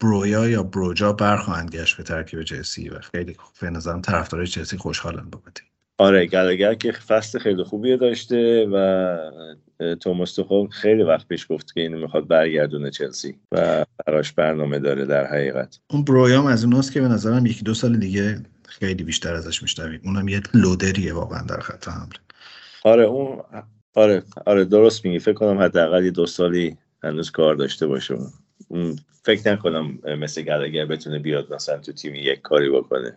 برویا 0.00 0.48
یا 0.48 0.62
بروجا 0.62 1.12
برخواهند 1.12 1.70
گشت 1.70 1.96
به 1.96 2.02
ترکیب 2.02 2.42
چلسی 2.42 2.88
و 2.88 2.98
خیلی 3.00 3.36
به 3.60 3.70
نظرم 3.70 4.00
طرفدارای 4.00 4.46
چلسی 4.46 4.76
خوشحالن 4.76 5.30
بابت 5.30 5.60
آره 6.00 6.26
گلگر 6.26 6.74
که 6.74 6.92
فصل 6.92 7.38
خیلی 7.38 7.64
خوبی 7.64 7.96
داشته 7.96 8.66
و 8.72 9.16
توماس 10.00 10.34
توخل 10.34 10.68
خیلی 10.68 11.02
وقت 11.02 11.28
پیش 11.28 11.46
گفت 11.50 11.74
که 11.74 11.80
اینو 11.80 11.98
می‌خواد 11.98 12.28
برگردونه 12.28 12.90
چلسی 12.90 13.36
و 13.52 13.84
براش 14.06 14.32
برنامه 14.32 14.78
داره 14.78 15.04
در 15.04 15.26
حقیقت. 15.26 15.78
اون 15.90 16.04
برویام 16.04 16.46
از 16.46 16.64
اوناست 16.64 16.92
که 16.92 17.00
به 17.00 17.08
نظرم 17.08 17.46
یکی 17.46 17.62
دو 17.62 17.74
سال 17.74 17.96
دیگه 17.96 18.40
خیلی 18.80 19.04
بیشتر 19.04 19.34
ازش 19.34 19.62
میشنویم. 19.62 20.00
اونم 20.04 20.28
یه 20.28 20.40
لودریه 20.54 21.14
واقعا 21.14 21.42
در 21.42 21.60
خط 21.60 21.88
حمله 21.88 22.18
آره 22.84 23.04
اون 23.04 23.38
آره 23.94 24.22
آره 24.46 24.64
درست 24.64 25.04
میگی. 25.04 25.18
فکر 25.18 25.32
کنم 25.32 25.58
حداقل 25.58 26.04
یه 26.04 26.10
دو 26.10 26.26
سالی 26.26 26.76
هنوز 27.02 27.30
کار 27.30 27.54
داشته 27.54 27.86
باشه. 27.86 28.18
فکر 29.24 29.52
نکنم 29.52 29.98
مثل 30.18 30.42
گلگر 30.42 30.86
بتونه 30.86 31.18
بیاد 31.18 31.54
مثلا 31.54 31.78
تو 31.78 31.92
تیم 31.92 32.14
یک 32.14 32.40
کاری 32.42 32.70
بکنه. 32.70 33.16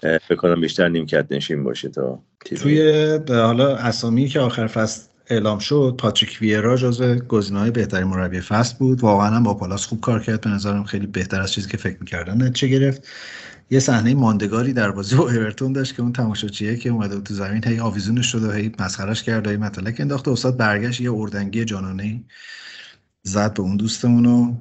فکر 0.00 0.36
کنم 0.36 0.60
بیشتر 0.60 0.88
نیمکت 0.88 1.26
نشین 1.30 1.64
باشه 1.64 1.88
تا 1.88 2.22
توی 2.44 3.18
حالا 3.28 3.76
اسامی 3.76 4.28
که 4.28 4.40
آخر 4.40 4.66
فصل 4.66 5.08
اعلام 5.26 5.58
شد 5.58 5.94
پاتریک 5.98 6.38
ویرا 6.40 6.76
جزو 6.76 7.58
های 7.58 7.70
بهترین 7.70 8.06
مربی 8.06 8.40
فصل 8.40 8.76
بود. 8.78 9.00
واقعا 9.00 9.30
هم 9.30 9.42
با 9.42 9.54
پالاس 9.54 9.86
خوب 9.86 10.00
کار 10.00 10.22
کرد. 10.22 10.40
به 10.40 10.50
نظرم 10.50 10.84
خیلی 10.84 11.06
بهتر 11.06 11.40
از 11.40 11.52
چیزی 11.52 11.70
که 11.70 11.76
فکر 11.76 11.96
می‌کردن 12.00 12.52
چه 12.52 12.66
گرفت. 12.66 13.08
یه 13.70 13.80
صحنه 13.80 14.14
ماندگاری 14.14 14.72
در 14.72 14.90
بازی 14.90 15.16
با 15.16 15.24
اورتون 15.24 15.72
داشت 15.72 15.96
که 15.96 16.02
اون 16.02 16.12
تماشاچیه 16.12 16.76
که 16.76 16.90
اومده 16.90 17.20
تو 17.20 17.34
زمین 17.34 17.64
هی 17.64 17.80
آویزونش 17.80 18.26
شده 18.26 18.48
و 18.48 18.52
هی 18.52 18.72
مسخرش 18.78 19.22
کرد 19.22 19.46
و 19.46 19.50
هی 19.50 19.56
مطلق 19.56 19.94
انداخت 19.98 20.28
استاد 20.28 20.56
برگشت 20.56 21.00
یه 21.00 21.12
اردنگی 21.12 21.64
جانانه 21.64 22.20
زد 23.22 23.54
به 23.54 23.62
اون 23.62 23.76
دوستمون 23.76 24.26
و 24.26 24.54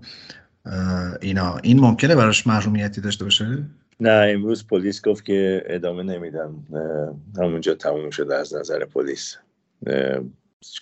اینا. 1.22 1.58
این 1.58 1.80
ممکنه 1.80 2.16
براش 2.16 2.48
محرومیتی 2.48 3.02
داشته 3.02 3.24
باشه؟ 3.24 3.64
نه 4.00 4.32
امروز 4.34 4.68
پلیس 4.68 5.02
گفت 5.02 5.26
که 5.26 5.64
ادامه 5.66 6.04
نمیدن. 6.04 6.56
همونجا 7.38 7.74
تموم 7.74 8.10
شده 8.10 8.36
از 8.36 8.56
نظر 8.56 8.86
پلیس. 8.86 9.36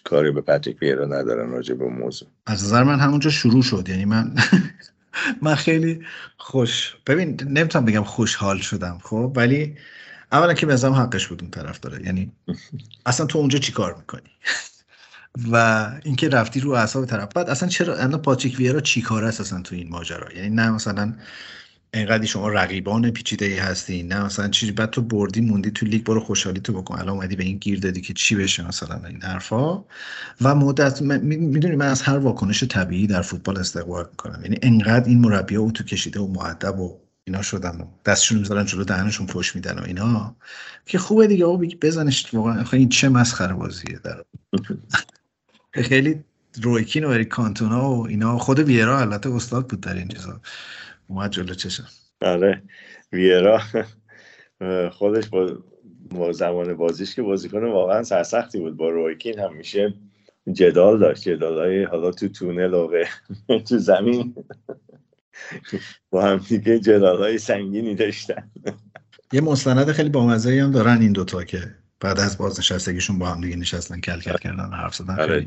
کاری 0.04 0.32
به 0.32 0.42
پاتریک 0.42 0.82
ویرا 0.82 1.06
ندارن 1.06 1.50
راجع 1.50 1.76
به 1.76 1.86
موضوع. 1.86 2.30
از 2.46 2.64
نظر 2.64 2.84
من 2.84 3.00
همونجا 3.00 3.30
شروع 3.30 3.64
شد. 3.64 3.90
یعنی 3.90 4.06
من 4.06 4.36
من 5.42 5.56
خیلی 5.56 6.06
خوش 6.38 6.96
ببین 7.08 7.40
نمی‌تونم 7.44 7.86
بگم 7.86 8.04
خوشحال 8.04 8.58
شدم 8.58 9.00
خب؟ 9.04 9.34
ولی 9.36 9.78
اولا 10.32 10.54
که 10.54 10.66
بزنم 10.66 10.94
حقش 10.94 11.28
بود 11.28 11.42
اون 11.42 11.52
طرف 11.52 11.80
داره. 11.80 12.06
یعنی 12.06 12.32
اصلا 13.06 13.26
تو 13.26 13.40
اونجا 13.40 13.60
چی 13.60 13.72
کار 13.72 13.96
می‌کنی؟ 13.96 14.30
و 15.52 15.56
اینکه 16.04 16.30
رفتی 16.30 16.60
رو 16.60 16.72
اعصاب 16.72 17.06
طرف. 17.06 17.30
بعد 17.36 17.50
اصلا 17.50 17.70
چرا 17.70 17.98
انا 17.98 18.18
پاتریک 18.18 18.60
ویرا 18.60 18.80
چی 18.82 19.02
کار 19.02 19.24
است 19.26 19.42
اصلا 19.42 19.62
تو 19.62 19.76
این 19.76 19.90
ماجرا؟ 19.90 20.34
یعنی 20.34 20.50
نه 20.50 20.72
مثلا 20.72 21.14
اینقدر 21.94 22.26
شما 22.26 22.50
رقیبان 22.50 23.12
پیچیده 23.12 23.46
ای 23.46 23.58
هستی 23.58 24.04
نه؟ 24.04 24.26
مثلا 24.26 24.48
چیزی 24.48 24.72
بعد 24.72 24.90
تو 24.90 25.02
بردی 25.02 25.42
موندی 25.42 25.72
تو 25.72 25.86
لیگ 25.86 26.04
برو 26.04 26.20
خوشحالی 26.20 26.60
تو 26.60 26.74
بکن. 26.74 26.96
الان 26.96 27.10
اومدی 27.10 27.36
به 27.36 27.44
این 27.44 27.58
گیر 27.58 27.80
دادی 27.80 28.02
که 28.02 28.14
چی 28.14 28.36
بشه 28.36 28.68
مثلا 28.68 29.02
این 29.08 29.22
حرفا. 29.22 29.84
و 30.42 30.56
مدت 30.56 31.02
می‌دونی 31.02 31.76
من 31.76 31.88
از 31.88 32.02
هر 32.02 32.18
واکنش 32.18 32.64
طبیعی 32.64 33.08
در 33.08 33.22
فوتبال 33.22 33.58
استقبال 33.58 34.08
می‌کنم. 34.10 34.40
یعنی 34.44 34.58
انقدر 34.62 35.08
این 35.08 35.20
مربی 35.20 35.56
او 35.56 35.72
تو 35.72 35.84
کشیده 35.84 36.20
و 36.20 36.28
معدب 36.28 36.80
و 36.80 36.98
اینا 37.24 37.42
شدن 37.42 37.82
و 37.82 37.86
دستشون 38.06 38.40
می‌ذارن 38.40 38.66
جلو 38.66 38.84
دهنشون 38.84 39.28
پشت 39.28 39.56
میدن 39.56 39.80
و 39.80 39.84
اینا. 39.84 40.36
که 40.86 40.98
خوبه 40.98 41.28
دیگه 41.28 41.46
او 41.46 41.58
بزنش. 41.58 42.34
واقعا 42.34 42.66
این 42.74 42.90
چه 42.90 43.10
مسخره 43.10 43.54
بازیه 43.54 44.00
در 44.04 44.24
خیلی 45.90 46.24
رویکین 46.62 47.06
و 47.06 47.10
اریک 47.10 47.28
کانتونا 47.28 47.92
و 47.92 48.08
اینا. 48.08 48.38
خود 48.38 48.60
ویرا 48.60 49.00
البته 49.00 49.30
استاد 49.30 49.68
بود 49.68 49.82
در 49.82 49.94
این 49.94 50.08
چیزا. 50.08 50.42
اومد 51.14 51.32
جلو 51.32 51.54
چشم. 51.54 51.88
آره 52.22 52.64
ویرا. 53.12 53.62
خودش 54.92 55.24
با, 56.12 56.32
زمان 56.32 56.74
بازیش 56.74 57.16
که 57.16 57.22
بازیکن 57.22 57.64
واقعا 57.64 58.04
سرسختی 58.04 58.60
بود. 58.60 58.78
با 58.78 58.90
رویکین 58.90 59.40
همیشه 59.40 59.94
جدال 60.52 61.00
داشت. 61.00 61.24
جدال 61.24 61.60
های 61.60 61.84
حالا 61.84 62.12
تو 62.12 62.28
تونل 62.28 62.74
و 62.74 63.06
تو 63.68 63.78
زمین. 63.78 64.36
با 66.10 66.22
هم 66.22 66.38
دیگه 66.38 66.80
جدال 66.80 67.18
های 67.18 67.38
سنگینی 67.38 67.96
داشتن. 67.96 68.52
یه 69.34 69.42
مستند 69.42 69.92
خیلی 69.92 70.10
بامزه 70.10 70.62
هم 70.62 70.72
دارن 70.72 71.02
این 71.02 71.12
دوتا 71.12 71.44
که 71.44 71.76
بعد 72.00 72.20
از 72.20 72.38
بازنشستگیشون 72.38 73.20
با 73.20 73.26
هم 73.26 73.42
دیگه 73.42 73.56
نشستن 73.56 74.00
کل 74.00 74.20
کل 74.20 74.38
کردن 74.38 74.74
حرف 74.74 74.96
زدن. 74.96 75.20
آره 75.20 75.46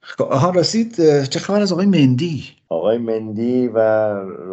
خب، 0.00 0.24
آها 0.24 0.50
رسید 0.50 1.24
چه 1.24 1.38
خبر 1.38 1.60
از 1.60 1.72
آقای 1.72 1.86
مندی؟ 1.86 2.44
آقای 2.68 2.98
مندی 2.98 3.68
و 3.68 3.78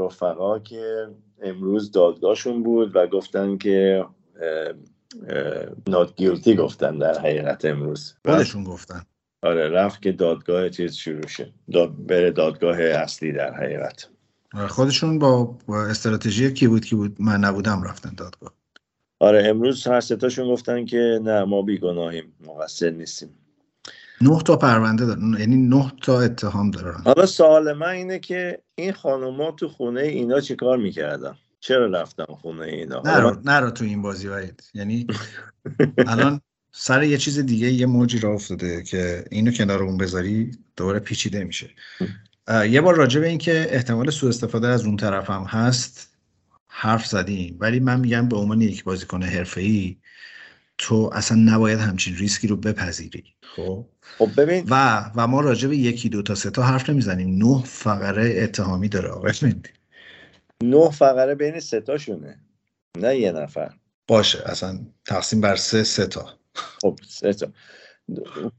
رفقا 0.05 0.59
که 0.59 1.07
امروز 1.43 1.91
دادگاهشون 1.91 2.63
بود 2.63 2.95
و 2.95 3.07
گفتن 3.07 3.57
که 3.57 4.05
نات 5.87 6.15
گیلتی 6.15 6.55
گفتن 6.55 6.97
در 6.97 7.19
حقیقت 7.19 7.65
امروز. 7.65 8.13
خودشون 8.25 8.63
گفتن. 8.63 9.01
آره 9.41 9.69
رفت 9.69 10.01
که 10.01 10.11
دادگاه 10.11 10.69
چیز 10.69 10.95
شروع 10.95 11.27
شه. 11.27 11.53
داد 11.71 12.05
بره 12.07 12.31
دادگاه 12.31 12.81
اصلی 12.81 13.31
در 13.31 13.53
حقیقت. 13.53 14.07
آره، 14.53 14.67
خودشون 14.67 15.19
با 15.19 15.57
استراتژی 15.67 16.53
کی 16.53 16.67
بود 16.67 16.85
کی 16.85 16.95
بود؟ 16.95 17.15
من 17.19 17.39
نبودم 17.39 17.83
رفتن 17.83 18.13
دادگاه. 18.17 18.53
آره 19.23 19.47
امروز 19.47 19.87
هر 19.87 19.99
ستاشون 19.99 20.47
گفتن 20.47 20.85
که 20.85 21.19
نه 21.23 21.43
ما 21.43 21.61
بیگناهیم 21.61 22.33
مقصر 22.47 22.89
نیستیم. 22.89 23.29
نه 24.21 24.41
تا 24.41 24.57
پرونده 24.57 25.05
دارن 25.05 25.35
یعنی 25.39 25.55
نه 25.55 25.91
تا 26.01 26.21
اتهام 26.21 26.71
دارن. 26.71 27.01
حالا 27.05 27.25
سوال 27.25 27.73
من 27.73 27.89
اینه 27.89 28.19
که 28.19 28.59
این 28.75 28.93
خانوما 28.93 29.51
تو 29.51 29.69
خونه 29.69 30.01
اینا 30.01 30.39
چیکار 30.39 30.77
می‌کردن؟ 30.77 31.35
چرا 31.59 31.87
رفتن 31.87 32.25
خونه 32.25 32.65
اینا؟ 32.65 33.01
نرو 33.05 33.37
نرو 33.45 33.71
تو 33.71 33.85
این 33.85 34.01
بازی 34.01 34.27
وید 34.27 34.63
یعنی 34.73 35.07
الان 35.97 36.41
سر 36.71 37.03
یه 37.03 37.17
چیز 37.17 37.39
دیگه 37.39 37.71
یه 37.71 37.85
موجی 37.85 38.19
را 38.19 38.33
افتاده 38.33 38.83
که 38.83 39.25
اینو 39.31 39.51
کنار 39.51 39.83
اون 39.83 39.97
بذاری 39.97 40.51
دوباره 40.75 40.99
پیچیده 40.99 41.43
میشه. 41.43 41.69
یه 42.69 42.81
بار 42.81 42.95
راجع 42.95 43.19
به 43.19 43.27
این 43.27 43.37
که 43.37 43.67
احتمال 43.69 44.09
سوء 44.09 44.29
استفاده 44.29 44.67
از 44.67 44.85
اون 44.85 44.97
طرف 44.97 45.29
هم 45.29 45.43
هست 45.43 46.12
حرف 46.75 47.05
زدیم. 47.05 47.57
ولی 47.59 47.79
من 47.79 47.99
میگم 47.99 48.29
به 48.29 48.37
عنوان 48.37 48.61
یک 48.61 48.83
بازیکن 48.83 49.23
حرفه‌ای 49.23 49.97
تو 50.77 51.09
اصلا 51.13 51.37
نباید 51.37 51.79
همچین 51.79 52.15
ریسکی 52.15 52.47
رو 52.47 52.55
بپذیری. 52.55 53.23
خب؟ 53.55 53.85
خب 54.17 54.29
ببین 54.37 54.65
و 54.69 55.05
و 55.15 55.27
ما 55.27 55.41
راجع 55.41 55.67
به 55.67 55.77
یکی 55.77 56.09
دو 56.09 56.21
تا 56.21 56.35
سه 56.35 56.49
تا 56.49 56.63
حرف 56.63 56.89
نمی‌زنیم. 56.89 57.43
نه 57.43 57.63
فقره 57.63 58.43
اتهامی 58.43 58.89
داره 58.89 59.09
آقای 59.09 59.33
مندی 59.41 59.69
نه 60.63 60.89
فقره 60.89 61.35
بین 61.35 61.59
سه 61.59 61.81
تاشونه. 61.81 62.39
نه 62.97 63.17
یه 63.17 63.31
نفر. 63.31 63.73
باشه 64.07 64.43
اصلا 64.45 64.79
تقسیم 65.05 65.41
بر 65.41 65.55
سه 65.55 65.83
سه 65.83 66.07
تا. 66.07 66.29
خب 66.53 66.99
سه 67.07 67.33
تا. 67.33 67.47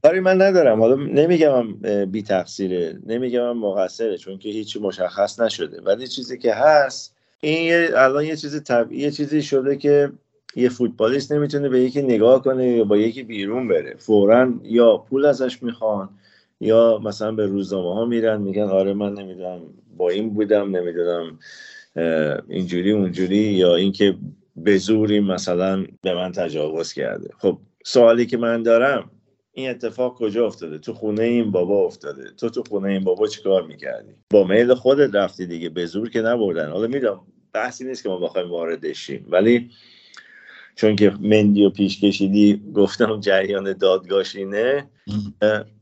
کاری 0.03 0.19
من 0.19 0.41
ندارم. 0.41 0.79
حالا 0.79 0.95
نمیگم 0.95 1.73
بی 2.05 2.23
تقصیره 2.23 2.99
نمیگم 3.05 3.57
مقصره 3.57 4.17
چون 4.17 4.37
که 4.37 4.49
هیچی 4.49 4.79
مشخص 4.79 5.39
نشده. 5.39 5.81
ولی 5.81 6.07
چیزی 6.07 6.37
که 6.37 6.53
هست 6.53 7.14
این 7.45 7.73
الان 7.95 8.25
یه 8.25 8.35
چیز 8.35 8.63
طبیعی 8.63 9.01
یه 9.01 9.11
چیزی 9.11 9.41
شده 9.41 9.75
که 9.75 10.11
یه 10.55 10.69
فوتبالیست 10.69 11.31
نمی‌تونه 11.31 11.69
به 11.69 11.79
یکی 11.79 12.01
نگاه 12.01 12.41
کنه 12.43 12.67
یا 12.67 12.83
با 12.83 12.97
یکی 12.97 13.23
بیرون 13.23 13.67
بره. 13.67 13.95
فورا 13.97 14.53
یا 14.63 14.97
پول 14.97 15.25
ازش 15.25 15.63
می‌خوان 15.63 16.09
یا 16.59 16.99
مثلا 17.03 17.31
به 17.31 17.45
روزنامه 17.45 17.93
ها 17.93 18.05
میرن 18.05 18.41
میگن 18.41 18.63
آره 18.63 18.93
من 18.93 19.13
نمی‌دونم 19.13 19.61
با 19.97 20.09
این 20.09 20.33
بودم 20.33 20.75
نمی‌دونم 20.75 21.39
اینجوری 22.47 22.91
اونجوری 22.91 23.37
یا 23.37 23.75
اینکه 23.75 24.15
به 24.55 24.77
زوری 24.77 25.19
مثلا 25.19 25.85
به 26.01 26.15
من 26.15 26.31
تجاوز 26.31 26.93
کرده. 26.93 27.29
خب 27.37 27.57
سوالی 27.85 28.25
که 28.25 28.37
من 28.37 28.63
دارم 28.63 29.11
این 29.53 29.69
اتفاق 29.69 30.13
کجا 30.13 30.47
افتاده؟ 30.47 30.77
تو 30.77 30.93
خونه 30.93 31.23
این 31.23 31.51
بابا 31.51 31.85
افتاده. 31.85 32.23
تو 32.37 32.49
تو 32.49 32.63
خونه 32.69 32.89
این 32.89 33.03
بابا 33.03 33.27
چیکار 33.27 33.67
می‌کردی؟ 33.67 34.11
با 34.29 34.43
میل 34.43 34.73
خودت 34.73 35.15
رفتی 35.15 35.45
دیگه 35.45 35.69
به 35.69 35.85
زور 35.85 36.09
که 36.09 36.21
نبردن. 36.21 36.71
حالا 36.71 36.87
می‌دونم 36.87 37.19
بحثی 37.55 37.85
نیست 37.85 38.03
که 38.03 38.09
ما 38.09 38.17
بخوایم 38.17 38.51
واردش 38.51 38.97
شیم 38.97 39.27
ولی 39.29 39.71
چون 40.75 40.95
که 40.95 41.13
مندی 41.19 41.65
و 41.65 41.69
پیش 41.69 42.01
کشیدی 42.01 42.63
گفتم 42.73 43.19
جریان 43.19 43.73
دادگاهش 43.73 44.35
اینه 44.35 44.89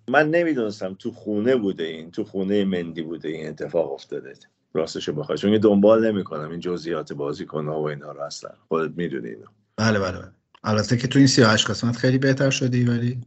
من 0.08 0.30
نمی‌دونستم 0.30 0.96
تو 1.00 1.12
خونه 1.12 1.56
بوده 1.56 1.84
این 1.84 2.12
تو 2.12 2.24
خونه 2.24 2.66
مندی 2.66 3.02
بوده 3.02 3.30
این 3.30 3.48
اتفاق 3.48 3.94
افتاده. 3.94 4.34
راستشو 4.74 5.14
بخوای. 5.14 5.38
چون 5.38 5.58
دنبال 5.58 6.12
نمی‌کنم 6.12 6.52
این 6.52 6.60
جزئیات 6.60 7.14
بازیکن 7.14 7.68
ها 7.68 7.82
و 7.82 7.90
اینا 7.90 8.12
رو 8.12 8.22
اصلا. 8.22 8.52
خودت 8.68 8.92
می‌دونی 8.98 9.30
اینو. 9.30 9.46
بله 9.78 10.00
بله 10.00 10.18
بله. 10.18 10.32
البته 10.64 10.98
که 10.98 11.08
تو 11.08 11.20
این 11.20 11.28
38 11.28 11.70
قسمت 11.70 11.98
خیلی 11.98 12.18
بهتر 12.18 12.50
شدی 12.50 12.84
ولی 12.84 13.22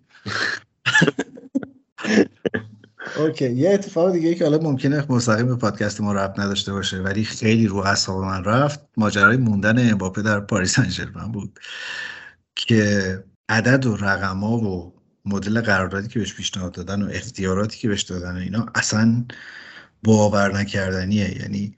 اوکی 3.16 3.52
یه 3.52 3.70
اتفاق 3.70 4.12
دیگه 4.12 4.34
که 4.34 4.44
حالا 4.44 4.58
ممکنه 4.58 5.04
مستقیم 5.08 5.46
به 5.46 5.56
پادکست 5.56 6.00
ما 6.00 6.12
ربط 6.12 6.40
نداشته 6.40 6.72
باشه 6.72 6.98
ولی 6.98 7.24
خیلی 7.24 7.66
رو 7.66 7.76
اعصاب 7.76 8.24
من 8.24 8.44
رفت 8.44 8.80
ماجرای 8.96 9.36
موندن 9.36 9.90
امباپه 9.90 10.22
در 10.22 10.40
پاریس 10.40 10.80
سن 10.80 11.32
بود 11.32 11.58
که 12.56 13.24
عدد 13.48 13.86
و 13.86 13.96
رقما 13.96 14.58
و 14.58 14.94
مدل 15.24 15.60
قراردادی 15.60 16.08
که 16.08 16.18
بهش 16.18 16.34
پیشنهاد 16.34 16.72
دادن 16.72 17.02
و 17.02 17.10
اختیاراتی 17.12 17.78
که 17.78 17.88
بهش 17.88 18.02
دادن 18.02 18.36
و 18.36 18.38
اینا 18.38 18.66
اصلا 18.74 19.24
باور 20.02 20.58
نکردنیه. 20.58 21.40
یعنی 21.40 21.76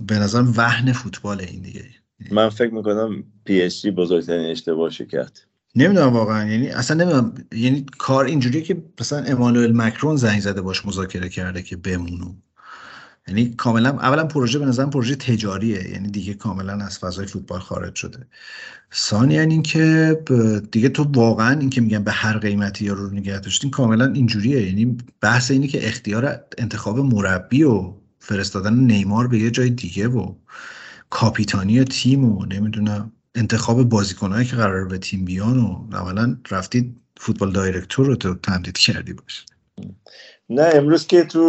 به 0.00 0.18
نظرم 0.18 0.52
وهن 0.56 0.92
فوتبال 0.92 1.40
این 1.40 1.62
دیگه. 1.62 1.84
من 2.30 2.48
فکر 2.48 2.74
می‌کنم 2.74 3.24
پی 3.44 3.62
اس 3.62 3.82
جی 3.82 3.90
بزرگترین 3.90 4.50
اشتباه 4.50 4.90
کرد. 4.90 5.40
نمی‌دونم 5.76 6.12
واقعا. 6.12 6.50
یعنی 6.50 6.68
اصلا 6.68 7.04
نمی‌دونم. 7.04 7.34
یعنی 7.52 7.86
کار 7.98 8.24
اینجوریه 8.24 8.62
که 8.62 8.82
مثلا 9.00 9.24
امانوئل 9.24 9.72
مکرون 9.76 10.16
زنگ 10.16 10.40
زده 10.40 10.60
باش 10.62 10.86
مذاکره 10.86 11.28
کرده 11.28 11.62
که 11.62 11.76
بمونو. 11.76 12.34
یعنی 13.28 13.54
کاملا 13.54 13.88
اولا 13.90 14.24
پروژه 14.24 14.58
به 14.58 14.66
نظرم 14.66 14.90
پروژه 14.90 15.16
تجاریه. 15.16 15.90
یعنی 15.90 16.08
دیگه 16.10 16.34
کاملا 16.34 16.72
از 16.72 16.98
فضای 16.98 17.26
فوتبال 17.26 17.60
خارج 17.60 17.94
شده. 17.94 18.26
ثانیا 18.94 19.40
یعنی 19.40 19.54
اینکه 19.54 20.18
دیگه 20.72 20.88
تو 20.88 21.02
واقعا 21.02 21.58
اینکه 21.58 21.80
میگن 21.80 22.04
به 22.04 22.12
هر 22.12 22.38
قیمتی 22.38 22.84
یا 22.84 22.92
رو 22.92 23.10
نگه 23.10 23.40
داشتین 23.40 23.70
کاملا 23.70 24.06
اینجوریه. 24.06 24.66
یعنی 24.66 24.96
بحث 25.20 25.50
اینه 25.50 25.68
که 25.68 25.88
اختیار 25.88 26.40
انتخاب 26.58 26.98
مربی 26.98 27.62
و 27.62 27.94
فرستادن 28.18 28.74
نیمار 28.74 29.28
به 29.28 29.38
یه 29.38 29.50
جای 29.50 29.70
دیگه 29.70 30.08
و 30.08 30.34
کاپیتانی 31.10 31.84
تیم 31.84 32.24
و 32.24 32.44
نمی‌دونم. 32.44 33.12
انتخاب 33.34 33.82
بازیکنهایی 33.82 34.46
که 34.46 34.56
قرار 34.56 34.88
به 34.88 34.98
تیم 34.98 35.24
بیان 35.24 35.58
و 35.58 35.86
اولا 35.92 36.36
رفتید 36.50 36.96
فوتبال 37.16 37.52
دایرکتور 37.52 38.06
رو 38.06 38.16
تو 38.16 38.34
تمدید 38.34 38.78
کردی 38.78 39.12
باشه 39.12 39.44
نه 40.50 40.70
امروز 40.74 41.06
که 41.06 41.24
تو 41.24 41.40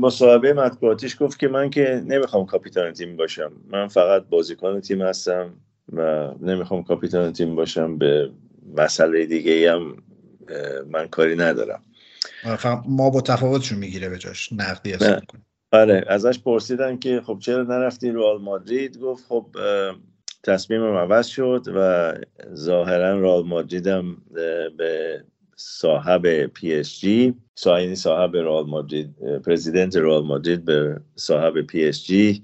مصاحبه 0.00 0.52
مطبوعاتیش 0.52 1.16
گفت 1.20 1.38
که 1.38 1.48
من 1.48 1.70
که 1.70 2.02
نمی‌خوام 2.06 2.46
کاپیتان 2.46 2.92
تیم 2.92 3.16
باشم. 3.16 3.52
من 3.68 3.88
فقط 3.88 4.26
بازیکن 4.28 4.80
تیم 4.80 5.02
هستم 5.02 5.50
و 5.92 6.30
نمی‌خوام 6.40 6.82
کاپیتان 6.82 7.32
تیم 7.32 7.54
باشم 7.54 7.98
به 7.98 8.30
مسئله 8.76 9.26
دیگه 9.26 9.72
هم 9.72 9.96
من 10.90 11.08
کاری 11.08 11.36
ندارم. 11.36 11.82
ما 12.88 13.10
با 13.10 13.20
تفاوتشون 13.20 13.78
می‌گیره 13.78 14.08
به 14.08 14.18
جاش 14.18 14.52
نقدی 14.52 14.96
آره 15.72 16.04
ازش 16.08 16.38
پرسیدن 16.38 16.98
که 16.98 17.20
خب 17.26 17.38
چرا 17.40 17.62
نرفتی 17.62 18.10
رو 18.10 18.24
آل 18.24 18.42
مادرید؟ 18.42 18.98
گفت 18.98 19.24
خب 19.28 19.56
تصمیمم 20.42 20.96
عوض 20.96 21.26
شد 21.26 21.64
و 21.76 22.12
ظاهرا 22.54 23.20
رال 23.20 23.46
مادرید 23.46 23.86
هم 23.86 24.16
به 24.76 25.24
صاحب 25.56 26.46
پی 26.46 26.74
اس 26.74 27.00
جی 27.00 27.34
صاحب 27.94 28.36
رئال 28.36 28.66
مادرید 28.66 29.14
پرزیدنت 29.46 29.96
رئال 29.96 30.24
مادرید 30.24 30.64
به 30.64 31.00
صاحب 31.16 31.60
پی 31.60 31.88
اس 31.88 32.04
جی 32.04 32.42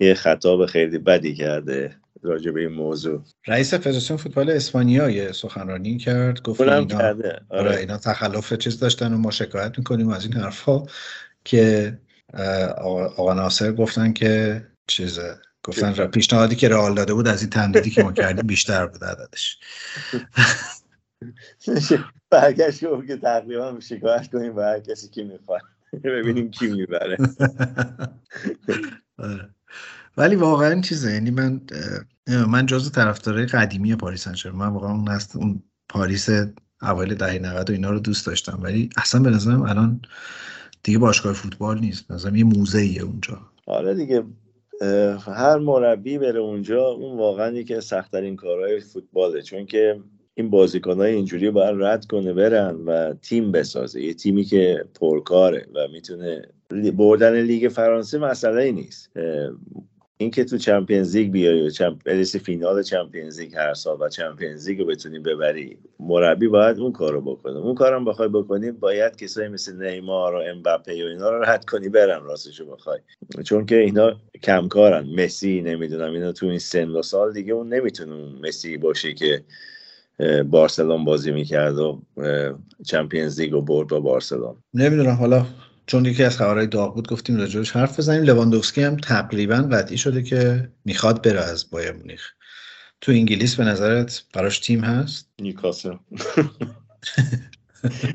یه 0.00 0.14
خطاب 0.14 0.66
خیلی 0.66 0.98
بدی 0.98 1.34
کرده 1.34 1.96
راجع 2.22 2.50
به 2.50 2.60
این 2.60 2.72
موضوع 2.72 3.22
رئیس 3.46 3.74
فدراسیون 3.74 4.16
فوتبال 4.16 4.50
اسپانیا 4.50 5.10
یه 5.10 5.32
سخنرانی 5.32 5.98
کرد 5.98 6.42
گفت 6.42 6.60
اینا 6.60 6.84
کرده. 6.84 7.40
آره. 7.48 7.68
آره. 7.68 7.76
اینا 7.76 7.98
تخلف 7.98 8.52
چیز 8.52 8.78
داشتن 8.78 9.14
و 9.14 9.16
ما 9.16 9.30
شکایت 9.30 9.78
می‌کنیم 9.78 10.08
از 10.08 10.24
این 10.24 10.34
حرفها 10.34 10.86
که 11.44 11.98
آقا 13.16 13.34
ناصر 13.34 13.72
گفتن 13.72 14.12
که 14.12 14.62
چیزه 14.86 15.34
گفتن 15.64 15.94
را 15.94 16.08
پیشنهادی 16.08 16.56
که 16.56 16.68
رئال 16.68 16.94
داده 16.94 17.14
بود 17.14 17.28
از 17.28 17.40
این 17.40 17.50
تمدیدی 17.50 17.90
که 17.90 18.02
ما 18.02 18.12
کردیم 18.12 18.46
بیشتر 18.46 18.86
بود 18.86 19.04
عددش. 19.04 19.58
برگشت 22.30 22.84
گفت 22.84 23.06
که 23.06 23.16
تقریبا 23.16 23.80
شکایت 23.80 24.30
کنیم 24.30 24.54
به 24.54 24.64
هر 24.64 24.80
کسی 24.80 25.08
که 25.08 25.24
می‌خواد. 25.24 25.60
ببینیم 26.04 26.50
کی 26.50 26.66
می‌بره. 26.66 27.16
آره. 29.18 29.48
ولی 30.16 30.36
واقعا 30.36 30.80
چیزه 30.80 31.12
یعنی 31.12 31.30
من 31.30 31.60
من 32.48 32.66
جزو 32.66 32.90
طرفدارای 32.90 33.46
قدیمی 33.46 33.96
پاریس 33.96 34.28
سن 34.28 34.50
من 34.50 34.66
واقعا 34.68 34.90
اون 34.90 35.08
نست 35.08 35.36
اون 35.36 35.62
پاریس 35.88 36.28
اوایل 36.82 37.14
دهه 37.14 37.38
90 37.38 37.70
و 37.70 37.72
اینا 37.72 37.90
رو 37.90 37.98
دوست 37.98 38.26
داشتم. 38.26 38.58
ولی 38.62 38.90
اصلا 38.96 39.20
به 39.20 39.30
نظرم 39.30 39.62
الان 39.62 40.00
دیگه 40.82 40.98
باشگاه 40.98 41.32
فوتبال 41.32 41.78
نیست. 41.78 42.10
مثلا 42.10 42.36
یه 42.36 42.44
موزه 42.44 42.78
ایه 42.78 43.02
اونجا. 43.02 43.40
آره 43.66 43.94
دیگه. 43.94 44.24
هر 45.26 45.58
مربی 45.58 46.18
بره 46.18 46.40
اونجا 46.40 46.86
اون 46.86 47.18
واقعا 47.18 47.50
یکی 47.50 47.74
از 47.74 47.84
سختترین 47.84 48.36
کارهای 48.36 48.80
فوتباله. 48.80 49.42
چون 49.42 49.66
که 49.66 50.00
این 50.34 50.50
بازیکنهای 50.50 51.14
اینجوری 51.14 51.50
باید 51.50 51.82
رد 51.82 52.04
کنه 52.04 52.32
برن 52.32 52.74
و 52.74 53.14
تیم 53.14 53.52
بسازه. 53.52 54.02
یه 54.02 54.14
تیمی 54.14 54.44
که 54.44 54.84
پرکاره 55.00 55.66
و 55.74 55.88
می‌تونه 55.92 56.42
بردن 56.96 57.40
لیگ 57.40 57.68
فرانسه 57.68 58.18
مسئله 58.18 58.72
نیست. 58.72 59.10
اینکه 60.22 60.44
تو 60.44 60.58
Champions 60.58 61.16
League 61.16 61.32
بیای 61.32 61.68
و 61.68 61.90
برسی 62.04 62.38
فینال 62.38 62.82
Champions 62.82 63.40
League 63.40 63.54
هر 63.54 63.74
سال 63.74 63.96
و 64.00 64.08
Champions 64.08 64.68
League 64.68 64.78
رو 64.78 64.84
بتونی 64.84 65.18
ببری 65.18 65.78
مربی 66.00 66.48
باید 66.48 66.78
اون 66.78 66.92
کارو 66.92 67.20
بکنه. 67.20 67.56
اون 67.56 67.74
کارم 67.74 68.04
بخوای 68.04 68.28
بکنی 68.28 68.70
باید 68.70 69.16
کسایی 69.16 69.48
مثل 69.48 69.82
نیمار 69.82 70.34
و 70.34 70.38
امباپه 70.38 71.04
و 71.04 71.08
اینا 71.08 71.30
رو 71.30 71.44
رد 71.44 71.64
کنی 71.64 71.88
برن 71.88 72.22
راستشو 72.24 72.66
بخوای. 72.66 72.98
چون 73.44 73.66
که 73.66 73.78
اینا 73.78 74.12
کمکارن. 74.42 75.06
مسی 75.16 75.60
نمی‌دونم 75.60 76.12
اینا 76.12 76.32
تو 76.32 76.46
این 76.46 76.58
سن 76.58 76.88
و 76.88 77.02
سال 77.02 77.32
دیگه 77.32 77.52
اون 77.52 77.74
نمی‌تونه 77.74 78.14
مسی 78.42 78.76
باشه 78.76 79.12
که 79.12 79.42
بارسلون 80.50 81.04
بازی 81.04 81.32
می‌کرد 81.32 81.78
و 81.78 82.02
چمپیونز 82.86 83.40
لیگ 83.40 83.52
رو 83.52 83.62
برد 83.62 83.88
با 83.88 84.00
بارسلون. 84.00 84.56
نمی‌دونم 84.74 85.14
حالا 85.14 85.46
چون 85.86 86.04
یکی 86.04 86.24
از 86.24 86.36
خبرهای 86.36 86.66
داغ 86.66 86.94
بود 86.94 87.08
گفتیم 87.08 87.36
راجعش 87.36 87.70
حرف 87.70 87.98
بزنیم. 87.98 88.22
لواندوفسکی 88.22 88.82
هم 88.82 88.96
تقریبا 88.96 89.56
قطعی 89.56 89.98
شده 89.98 90.22
که 90.22 90.68
می‌خواد 90.84 91.24
بره 91.24 91.40
از 91.40 91.70
بایر 91.70 91.92
مونیخ. 91.92 92.30
تو 93.00 93.12
انگلیس 93.12 93.56
به 93.56 93.64
نظرت 93.64 94.24
براش 94.34 94.58
تیم 94.58 94.80
هست؟ 94.80 95.28
نیوکاسل. 95.40 95.94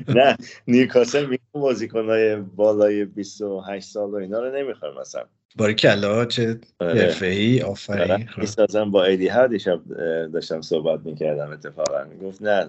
نه 0.08 0.36
نیوکاسل 0.66 1.26
میگم 1.26 1.44
بازیکنهای 1.52 2.36
بالای 2.36 3.04
28 3.04 3.88
سال 3.88 4.10
و 4.10 4.14
اینا 4.14 4.40
رو 4.40 4.56
نمی‌خواد 4.56 4.98
مثلا. 5.00 5.24
باری 5.56 5.74
کلا 5.74 6.24
چه 6.24 6.60
آره. 6.80 7.00
حرفه‌ای 7.00 7.62
آفرین. 7.62 8.26
خب. 8.26 8.84
با 8.84 9.04
ایدی. 9.04 9.28
ها 9.28 9.46
دیشب 9.46 9.80
داشتم 10.32 10.60
صحبت 10.60 11.00
می‌کردم 11.04 11.50
اتفاقا. 11.50 12.04
گفت 12.22 12.42
نه 12.42 12.68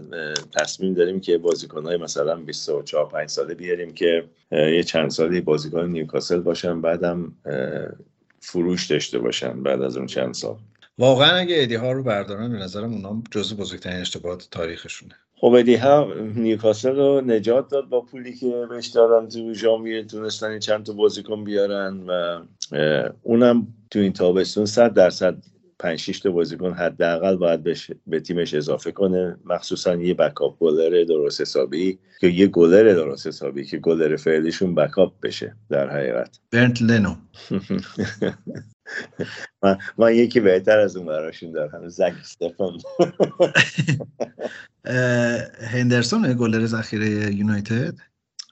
تصمیم 0.59 0.93
داریم 0.93 1.19
که 1.19 1.38
بازیکنهای 1.38 1.97
مثلا 1.97 2.36
24 2.36 3.09
5 3.09 3.30
ساله 3.30 3.53
بیاریم 3.53 3.93
که 3.93 4.23
یه 4.51 4.84
چند 4.84 5.09
سالی 5.09 5.41
بازیکن 5.41 5.86
نیوکاسل 5.86 6.39
باشن 6.39 6.82
بعدم 6.82 7.34
فروش 8.39 8.88
داشته 8.88 9.19
باشن 9.19 9.63
بعد 9.63 9.82
از 9.82 9.97
اون 9.97 10.05
چند 10.05 10.34
سال. 10.34 10.57
واقعا 10.97 11.32
اگه 11.32 11.55
ایدی 11.55 11.75
ها 11.75 11.91
رو 11.91 12.03
بردارن 12.03 12.51
به 12.51 12.57
نظرم 12.57 12.93
اونا 12.93 13.23
جزو 13.32 13.55
بزرگترین 13.55 14.01
اشتباهات 14.01 14.47
تاریخشونه. 14.51 15.15
خب 15.36 15.47
ادی 15.47 15.75
ها 15.75 16.13
نیوکاسل 16.36 16.95
رو 16.95 17.21
نجات 17.21 17.69
داد 17.69 17.89
با 17.89 18.01
پولی 18.01 18.34
که 18.34 18.65
بهش 18.69 18.88
دادن 18.88 19.27
تو 19.27 19.53
ژانویه 19.53 20.03
تونستن 20.03 20.59
چند 20.59 20.86
تا 20.86 20.93
بازیکن 20.93 21.43
بیارن 21.43 22.03
و 22.07 22.39
اونم 23.22 23.67
تو 23.91 23.99
این 23.99 24.13
تابستون 24.13 24.65
100 24.65 24.93
درصد 24.93 25.43
5 25.80 25.99
6 25.99 26.20
تا 26.20 26.32
بازیکن 26.32 26.74
حداقل 26.74 27.36
باید 27.36 27.63
بش 27.63 27.91
به 28.07 28.20
تیمش 28.20 28.53
اضافه 28.53 28.91
کنه. 28.91 29.38
مخصوصا 29.45 29.95
یه 29.95 30.13
بکاپ 30.13 30.59
گلر 30.59 31.03
درست 31.03 31.41
حسابی 31.41 31.99
که 32.22 32.28
یه 32.28 32.47
گلر 32.47 32.93
درست 32.93 33.28
حسابی 33.28 33.65
که 33.65 33.78
گلر 33.78 34.15
فعلیشون 34.15 34.76
بکاپ 34.76 35.20
بشه 35.20 35.55
در 35.70 35.89
حقیقت. 35.89 36.39
برنت 36.51 36.82
لنو 36.82 37.15
من, 39.63 39.78
من 39.97 40.15
یکی 40.15 40.39
بهتر 40.39 40.80
از 40.80 40.95
اون 40.95 41.05
براشون 41.05 41.51
دارم. 41.51 41.89
زک 41.89 42.13
استفان. 42.22 42.78
هندرسون 45.74 46.34
گلر 46.34 46.65
ذخیره 46.65 47.36
یونایتد؟ 47.36 47.97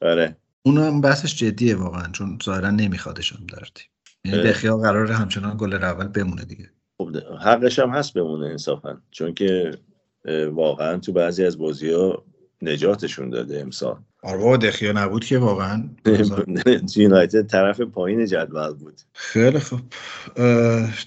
آره. 0.02 0.36
اونو 0.66 0.84
هم 0.84 1.02
بحثش 1.02 1.36
جدیه 1.36 1.76
واقعا 1.76 2.12
چون 2.12 2.40
ظاهرا 2.44 2.70
نمیخوادشون 2.70 3.46
در 3.46 3.68
تیم. 3.76 3.88
یعنی 4.26 4.44
دخیا 4.44 4.78
قرار 4.78 5.12
همچنان 5.12 5.58
گلر 5.58 5.86
اول 5.86 6.08
بمونه 6.08 6.46
دیگه. 6.46 6.70
خب 6.98 7.18
حقش 7.42 7.80
هم 7.80 7.90
هست 7.90 8.14
بمونه 8.14 8.48
انصافا 8.48 9.02
چون 9.12 9.34
که 9.34 9.72
واقعا 10.52 10.98
تو 10.98 11.14
بعضی 11.14 11.46
از 11.46 11.58
بازی 11.58 11.92
ها 11.92 12.26
نجاتشون 12.62 13.30
داده 13.30 13.60
امسال. 13.60 13.98
آره 14.24 14.38
بابا 14.38 14.58
دخیا 14.58 14.92
نبود 14.92 15.26
که 15.26 15.38
واقعا. 15.38 15.90
یونایتد 16.96 17.48
طرف 17.48 17.82
پایین 17.82 18.26
جدول 18.26 18.74
بود. 18.74 19.02
خیلی 19.14 19.60
خوب. 19.60 19.80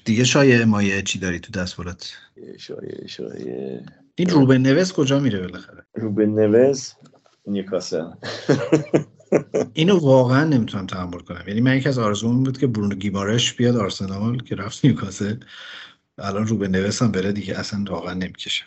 دیگه 0.05 0.25
شایعه 0.25 0.65
مایه 0.65 1.03
چی 1.03 1.19
داری 1.19 1.39
تو 1.39 1.53
دستورت 1.53 2.13
شایعه 2.59 3.07
شایعه 3.07 3.83
این 4.15 4.29
روبن 4.29 4.59
نوز 4.59 4.93
کجا 4.93 5.21
میره 5.21 5.41
بالاخره؟ 5.41 5.85
روبن 5.95 6.25
نوز 6.25 6.95
نیوکاسل 7.47 8.05
اینو 9.73 9.99
واقعا 9.99 10.45
نمی‌تونم 10.45 10.87
تحمل 10.87 11.19
کنم. 11.19 11.45
یعنی 11.49 11.61
من 11.61 11.77
یکی 11.77 11.89
از 11.89 11.99
آرزوم 11.99 12.43
بود 12.43 12.59
که 12.59 12.67
برونو 12.67 12.95
گیمارش 12.95 13.55
بیاد 13.55 13.77
آرسنال 13.77 14.39
که 14.39 14.57
رفت 14.57 14.85
نیوکاسل. 14.85 15.37
الان 16.19 16.47
رو 16.47 16.57
به 16.57 16.69
نویسم 16.69 17.13
بره 17.13 17.33
دیگه 17.33 17.59
اصلا 17.59 17.85
واقعا 17.89 18.15
نمی‌کشم. 18.15 18.67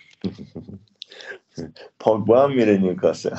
پاگبا 2.00 2.44
هم 2.44 2.56
میره 2.56 2.78
نیوکاسل. 2.78 3.36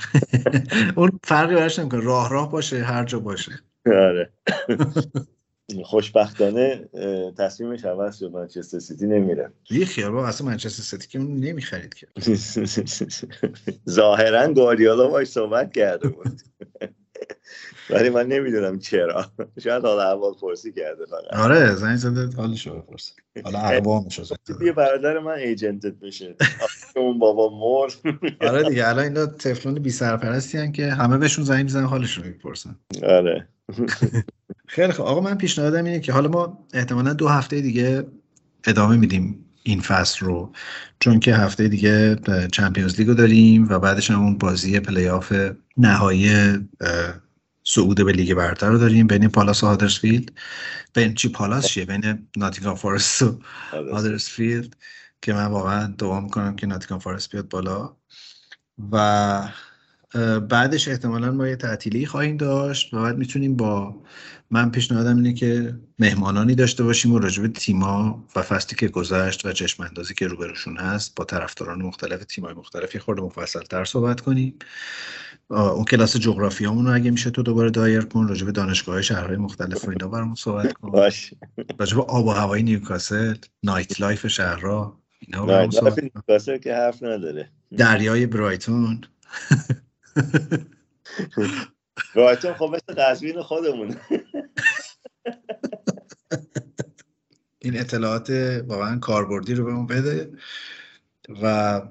اون 0.96 1.20
فرقی 1.24 1.54
براش 1.54 1.78
نمی‌کنه. 1.78 2.00
راه 2.00 2.30
راه 2.30 2.50
باشه 2.50 2.82
هر 2.82 3.04
جا 3.04 3.18
باشه. 3.20 3.52
آره. 3.86 4.32
خوشبختانه 5.84 6.88
تصمیمش 7.38 7.84
عوض 7.84 8.18
شد 8.18 8.30
منچستر 8.32 8.78
سیتی 8.78 9.06
نمیره. 9.06 9.52
یه 9.70 9.84
خیال 9.84 10.10
با 10.10 10.26
اصلا 10.26 10.46
منچستر 10.46 10.82
سیتی 10.82 11.08
که 11.08 11.18
نمی‌خرید 11.18 11.94
که. 11.94 12.06
ظاهرا 13.90 14.52
گواردیولا 14.52 15.08
باش 15.08 15.26
صحبت 15.26 15.72
کرده 15.72 16.08
بود. 16.08 16.40
ولی 17.90 18.10
من 18.10 18.26
نمی‌دونم 18.26 18.78
چرا. 18.78 19.26
شاید 19.64 19.82
حالا 19.82 20.02
اول 20.02 20.34
پرسی 20.40 20.72
کرده 20.72 21.06
فقط. 21.06 21.40
آره 21.40 21.74
زنگ 21.74 21.96
زده 21.96 22.36
حالش 22.36 22.66
رو 22.66 22.80
بپرسه. 22.80 23.12
حالا 23.44 23.58
اقوامش 23.58 24.20
یه 24.64 24.72
برادر 24.72 25.18
من 25.18 25.32
ایجنتت 25.32 25.94
بشه 25.94 26.36
اون 26.96 27.18
بابا 27.18 27.58
مرد. 27.58 27.92
آره 28.50 28.68
دیگه 28.68 28.88
الان 28.88 29.04
اینا 29.04 29.26
تفلون 29.26 29.74
بی 29.74 29.90
سرپرستی 29.90 30.72
که 30.72 30.86
همه 30.90 31.18
بهشون 31.18 31.44
زنگ 31.44 31.62
می‌زنن 31.62 31.84
حالش 31.84 32.18
رو 32.18 32.24
می‌پرسن. 32.24 32.76
آره. 33.02 33.48
خیلی 34.66 34.92
خب. 34.92 35.00
آقا 35.00 35.20
من 35.20 35.38
پیشنهادم 35.38 35.84
اینه 35.84 36.00
که 36.00 36.12
حالا 36.12 36.28
ما 36.28 36.66
احتمالا 36.72 37.12
دو 37.12 37.28
هفته 37.28 37.60
دیگه 37.60 38.06
ادامه 38.64 38.96
میدیم 38.96 39.44
این 39.62 39.80
فصل 39.80 40.26
رو 40.26 40.52
چون 41.00 41.20
که 41.20 41.36
هفته 41.36 41.68
دیگه 41.68 42.16
Champions 42.52 42.96
League 42.96 43.11
و 43.11 43.14
داریم 43.14 43.68
و 43.68 43.78
بعدش 43.78 44.10
هم 44.10 44.22
اون 44.22 44.38
بازی 44.38 44.80
پلی 44.80 45.08
آف 45.08 45.32
نهایی 45.76 46.58
صعود 47.64 48.04
به 48.04 48.12
لیگ 48.12 48.34
برتر 48.34 48.68
رو 48.68 48.78
داریم 48.78 49.06
بین 49.06 49.28
پالاس 49.28 49.62
و 49.62 49.66
هادرسفیلد. 49.66 50.32
بین 50.94 51.14
چی؟ 51.14 51.28
پالاس 51.28 51.66
چیه؟ 51.66 51.84
بین 51.84 52.28
ناتینگهام 52.36 52.76
فارست 52.76 53.22
و 53.22 53.38
هادرسفیلد. 53.72 54.76
که 55.22 55.32
من 55.32 55.46
واقعا 55.46 55.94
دعا 55.98 56.20
می‌کنم 56.20 56.56
که 56.56 56.66
ناتینگهام 56.66 57.00
فارست 57.00 57.32
بیاد 57.32 57.48
بالا. 57.48 57.96
و 58.92 59.48
بعدش 60.40 60.88
احتمالا 60.88 61.32
ما 61.32 61.48
یه 61.48 61.56
تعطیلی 61.56 62.06
خواهیم 62.06 62.36
داشت 62.36 62.94
و 62.94 63.02
بعد 63.02 63.18
می‌تونیم 63.18 63.56
با 63.56 64.02
من 64.50 64.70
پیشنهادم 64.70 65.16
اینه 65.16 65.32
که 65.32 65.74
مهمانانی 65.98 66.54
داشته 66.54 66.84
باشیم 66.84 67.12
و 67.12 67.18
راجب 67.18 67.46
تیما 67.46 68.24
و 68.36 68.42
فصلی 68.42 68.76
که 68.76 68.88
گذشت 68.88 69.46
و 69.46 69.52
چشم 69.52 69.82
اندازی 69.82 70.14
که 70.14 70.26
روبروشون 70.26 70.76
هست 70.76 71.14
با 71.14 71.24
طرفداران 71.24 71.82
مختلف 71.82 72.24
تیمای 72.24 72.54
مختلف 72.54 72.94
یه 72.94 73.00
خورده 73.00 73.22
مفصل 73.22 73.60
تر 73.60 73.84
صحبت 73.84 74.20
کنیم. 74.20 74.54
اون 75.50 75.84
کلاس 75.84 76.16
جغرافیامون 76.16 76.86
رو 76.86 76.94
اگه 76.94 77.10
میشه 77.10 77.30
تو 77.30 77.42
دوباره 77.42 77.70
دایر 77.70 78.00
کن 78.00 78.28
راجب 78.28 78.50
دانشگاه 78.50 79.02
شهرهای 79.02 79.36
مختلف 79.36 79.84
و 79.84 79.90
اینا 79.90 80.08
برامون 80.08 80.34
صحبت 80.34 80.72
کن. 80.72 80.90
باش 80.90 81.34
راجب 81.78 82.00
آب 82.00 82.26
و 82.26 82.30
هوای 82.30 82.62
نیوکاسل 82.62 83.34
nightlife 83.62 84.26
شهرها 84.26 85.00
اینا 85.20 85.66
نیوکاسل 85.66 86.58
که 86.58 86.74
حرف 86.74 87.02
نداره. 87.02 87.50
دریای 87.76 88.26
برایتون. 88.26 89.00
برایتون 92.14 92.54
خب 92.54 92.74
مثل 92.74 93.02
قزوین 93.02 93.42
خودمون 93.42 93.96
این 97.58 97.80
اطلاعات 97.80 98.30
واقعا 98.66 98.98
کاربردی 98.98 99.54
رو 99.54 99.64
بهمون 99.64 99.86
بده 99.86 100.30
و 101.42 101.82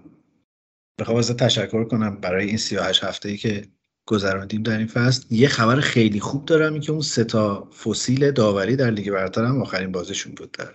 بخوام 0.99 1.17
ازت 1.17 1.43
تشکر 1.43 1.83
کنم 1.83 2.15
برای 2.21 2.47
این 2.47 2.57
38 2.57 3.03
هفته 3.03 3.29
ای 3.29 3.37
که 3.37 3.67
گذراندیم 4.05 4.63
در 4.63 4.77
این 4.77 4.87
فصل. 4.87 5.25
یه 5.29 5.47
خبر 5.47 5.79
خیلی 5.79 6.19
خوب 6.19 6.45
دارم 6.45 6.73
این 6.73 6.81
که 6.81 6.91
اون 6.91 7.01
سه 7.01 7.23
تا 7.23 7.69
فسیل 7.83 8.31
داوری 8.31 8.75
در 8.75 8.91
لیگ 8.91 9.11
برتر 9.11 9.43
هم 9.43 9.61
آخرین 9.61 9.91
بازشون 9.91 10.35
بود 10.35 10.51
در 10.51 10.73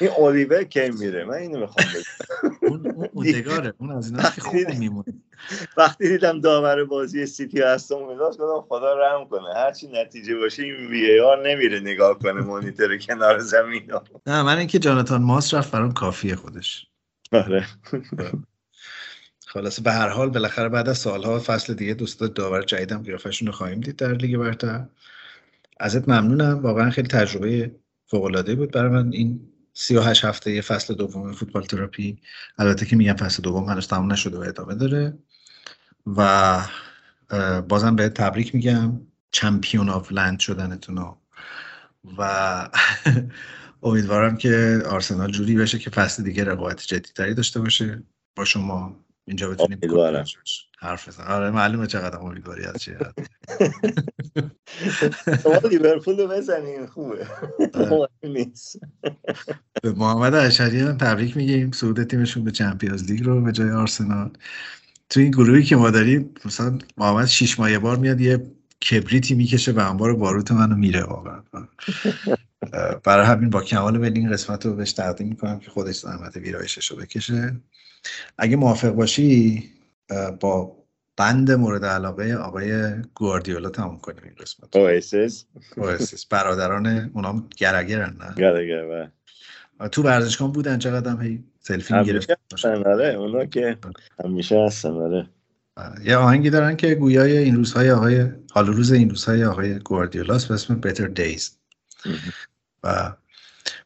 این 0.00 0.10
اولیور 0.10 0.64
کی 0.64 0.90
میره؟ 0.90 1.24
من 1.24 1.34
اینو 1.34 1.60
می‌خوام 1.60 1.86
اون 2.62 2.86
اون 2.86 3.08
اون 3.12 3.72
اون 3.78 3.90
از 3.90 4.10
اینا 4.10 4.30
که 4.30 4.40
خوب 4.40 4.68
میمونه. 4.78 5.14
وقتی 5.76 6.08
دیدم 6.08 6.40
داور 6.40 6.84
بازی 6.84 7.26
سیتی 7.26 7.60
استون 7.62 8.02
ویلاس 8.02 8.38
گفتم 8.38 8.66
خدا 8.68 8.94
رحم 8.94 9.28
کنه. 9.28 9.54
هرچی 9.54 9.88
نتیجه 9.88 10.36
باشه 10.36 10.62
این 10.62 10.86
VAR 10.86 11.48
نمیره 11.48 11.80
نگاه 11.80 12.18
کنه 12.18 12.40
مانیتور 12.40 12.98
کنار 12.98 13.38
زمین 13.38 13.92
نه 14.26 14.42
من 14.42 14.58
اینکه 14.58 14.78
جاناتان 14.78 15.22
ماس 15.22 15.54
رفت 15.54 15.70
برام 15.70 15.92
کافیه 15.92 16.36
خودش. 16.36 16.86
آره. 17.32 17.66
خلاصه 19.46 19.82
به 19.82 19.92
هر 19.92 20.08
حال 20.08 20.30
بالاخره 20.30 20.68
بعد 20.68 20.88
از 20.88 20.98
سالها 20.98 21.38
فصل 21.38 21.74
دیگه 21.74 21.94
دو 21.94 22.04
سه 22.04 22.15
تا 22.15 22.20
داور 22.20 22.62
جدیدم 22.62 23.02
قیافشون 23.02 23.46
رو 23.46 23.52
خواهیم 23.52 23.80
دید 23.80 23.96
در 23.96 24.12
لیگ 24.12 24.36
برتر. 24.36 24.86
ازت 25.80 26.08
ممنونم. 26.08 26.58
واقعا 26.62 26.90
خیلی 26.90 27.08
تجربه 27.08 27.70
فوق 28.06 28.24
العاده 28.24 28.54
بود 28.54 28.70
برای 28.70 28.90
من. 28.90 29.12
این 29.12 29.40
38 29.80 30.24
هفته 30.24 30.60
فصل 30.60 30.94
دوم 30.94 31.32
فوتبال 31.32 31.62
تراپی. 31.62 32.18
البته 32.58 32.86
که 32.86 32.96
میگم 32.96 33.16
فصل 33.16 33.42
دوم 33.42 33.64
هنوز 33.64 33.88
تموم 33.88 34.12
نشده 34.12 34.38
و 34.38 34.40
ادامه 34.40 34.74
داره. 34.74 35.18
و 36.06 36.62
بازم 37.68 37.96
بهت 37.96 38.08
تبریک 38.08 38.54
میگم. 38.54 39.00
champion 39.30 39.88
of 39.88 40.12
England 40.12 40.40
شدنتون 40.40 41.16
و 42.18 42.68
امیدوارم 43.82 44.36
که 44.36 44.82
آرسنال 44.86 45.30
جوری 45.30 45.56
بشه 45.56 45.78
که 45.78 45.90
فصل 45.90 46.22
دیگه 46.22 46.44
رقابت 46.44 46.86
جدیتری 46.86 47.34
داشته 47.34 47.60
باشه. 47.60 48.02
با 48.36 48.44
شما 48.44 48.96
اینجا 49.24 49.50
بتونیم 49.50 49.78
حرف 50.80 51.08
بزن. 51.08 51.24
آره 51.24 51.50
معلومه 51.50 51.86
چقدر 51.86 52.18
امیدواری 52.18 52.64
از 52.64 52.76
چیه 52.76 52.98
شما 55.42 55.68
لیورپول 55.70 56.20
رو 56.20 56.28
بزنین 56.28 56.86
خوبه. 56.86 57.26
آره. 57.74 58.08
نیست. 58.22 58.80
به 59.82 59.92
محمد 59.92 60.34
اشری 60.34 60.80
هم 60.80 60.96
تبریک 60.96 61.36
میگیم. 61.36 61.72
صعود 61.72 62.02
تیمشون 62.02 62.44
به 62.44 62.50
چمپیونز 62.50 63.10
لیگ 63.10 63.24
رو 63.24 63.40
به 63.40 63.52
جای 63.52 63.70
آرسنال. 63.70 64.30
تو 65.10 65.20
این 65.20 65.30
گروهی 65.30 65.62
که 65.62 65.76
ما 65.76 65.90
داریم 65.90 66.30
مثلا 66.44 66.78
محمد 66.96 67.26
شیش 67.26 67.60
ماه 67.60 67.78
بار 67.78 67.96
میاد 67.96 68.20
یه 68.20 68.46
کبریتی 68.90 69.34
می‌کشه 69.34 69.72
به 69.72 69.90
انبار 69.90 70.14
باروت 70.14 70.52
منو 70.52 70.76
میره 70.76 71.02
واقعا. 71.02 71.42
برای 73.04 73.26
همین 73.26 73.50
با 73.50 73.62
کمال 73.62 73.98
به 73.98 74.06
این 74.06 74.32
قسمت 74.32 74.66
رو 74.66 74.74
بهش 74.74 74.92
تقدیم 74.92 75.28
می‌کنم 75.28 75.58
که 75.58 75.70
خودش 75.70 75.96
زحمت 75.96 76.36
ویرایشش 76.36 76.86
رو 76.86 76.96
بکشه. 76.96 77.56
اگه 78.38 78.56
موافق 78.56 78.90
باشی 78.90 79.64
با 80.40 80.76
بند 81.16 81.50
مورد 81.50 81.84
علاقه 81.84 82.34
آقای 82.34 83.02
گواردیولا 83.14 83.68
تموم 83.68 83.98
کنیم 83.98 84.22
این 84.24 84.34
قسمت 84.40 84.76
اویسیس. 84.76 85.44
اویسیس. 85.76 86.26
برادران 86.26 87.10
اونام 87.14 87.48
گرگرن 87.56 88.16
نه؟ 88.20 88.34
گرگر 88.36 88.86
بله. 88.86 89.88
تو 89.88 90.02
ورزشگاه 90.02 90.52
بودن 90.52 90.78
چقدر 90.78 91.10
هم 91.10 91.22
هی 91.22 91.44
سلفی 91.60 91.94
می‌گرفت 91.94 92.30
آره 92.64 93.14
اونا 93.14 93.44
که 93.44 93.78
همیشه 94.24 94.64
هستن 94.66 94.90
آره. 94.90 95.28
یه 96.04 96.16
آهنگی 96.16 96.50
دارن 96.50 96.76
که 96.76 96.94
گویای 96.94 97.38
این 97.38 97.56
روزهای 97.56 97.90
آقای 97.90 98.32
حال 98.52 98.66
روز 98.66 98.92
این 98.92 99.10
روزهای 99.10 99.44
آقای 99.44 99.78
گواردیولاس 99.78 100.46
به 100.46 100.54
اسم 100.54 100.80
Better 100.80 101.18
Days. 101.18 101.50
و 102.84 103.12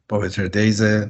با 0.09 0.29
Better 0.29 0.51
Days 0.51 1.09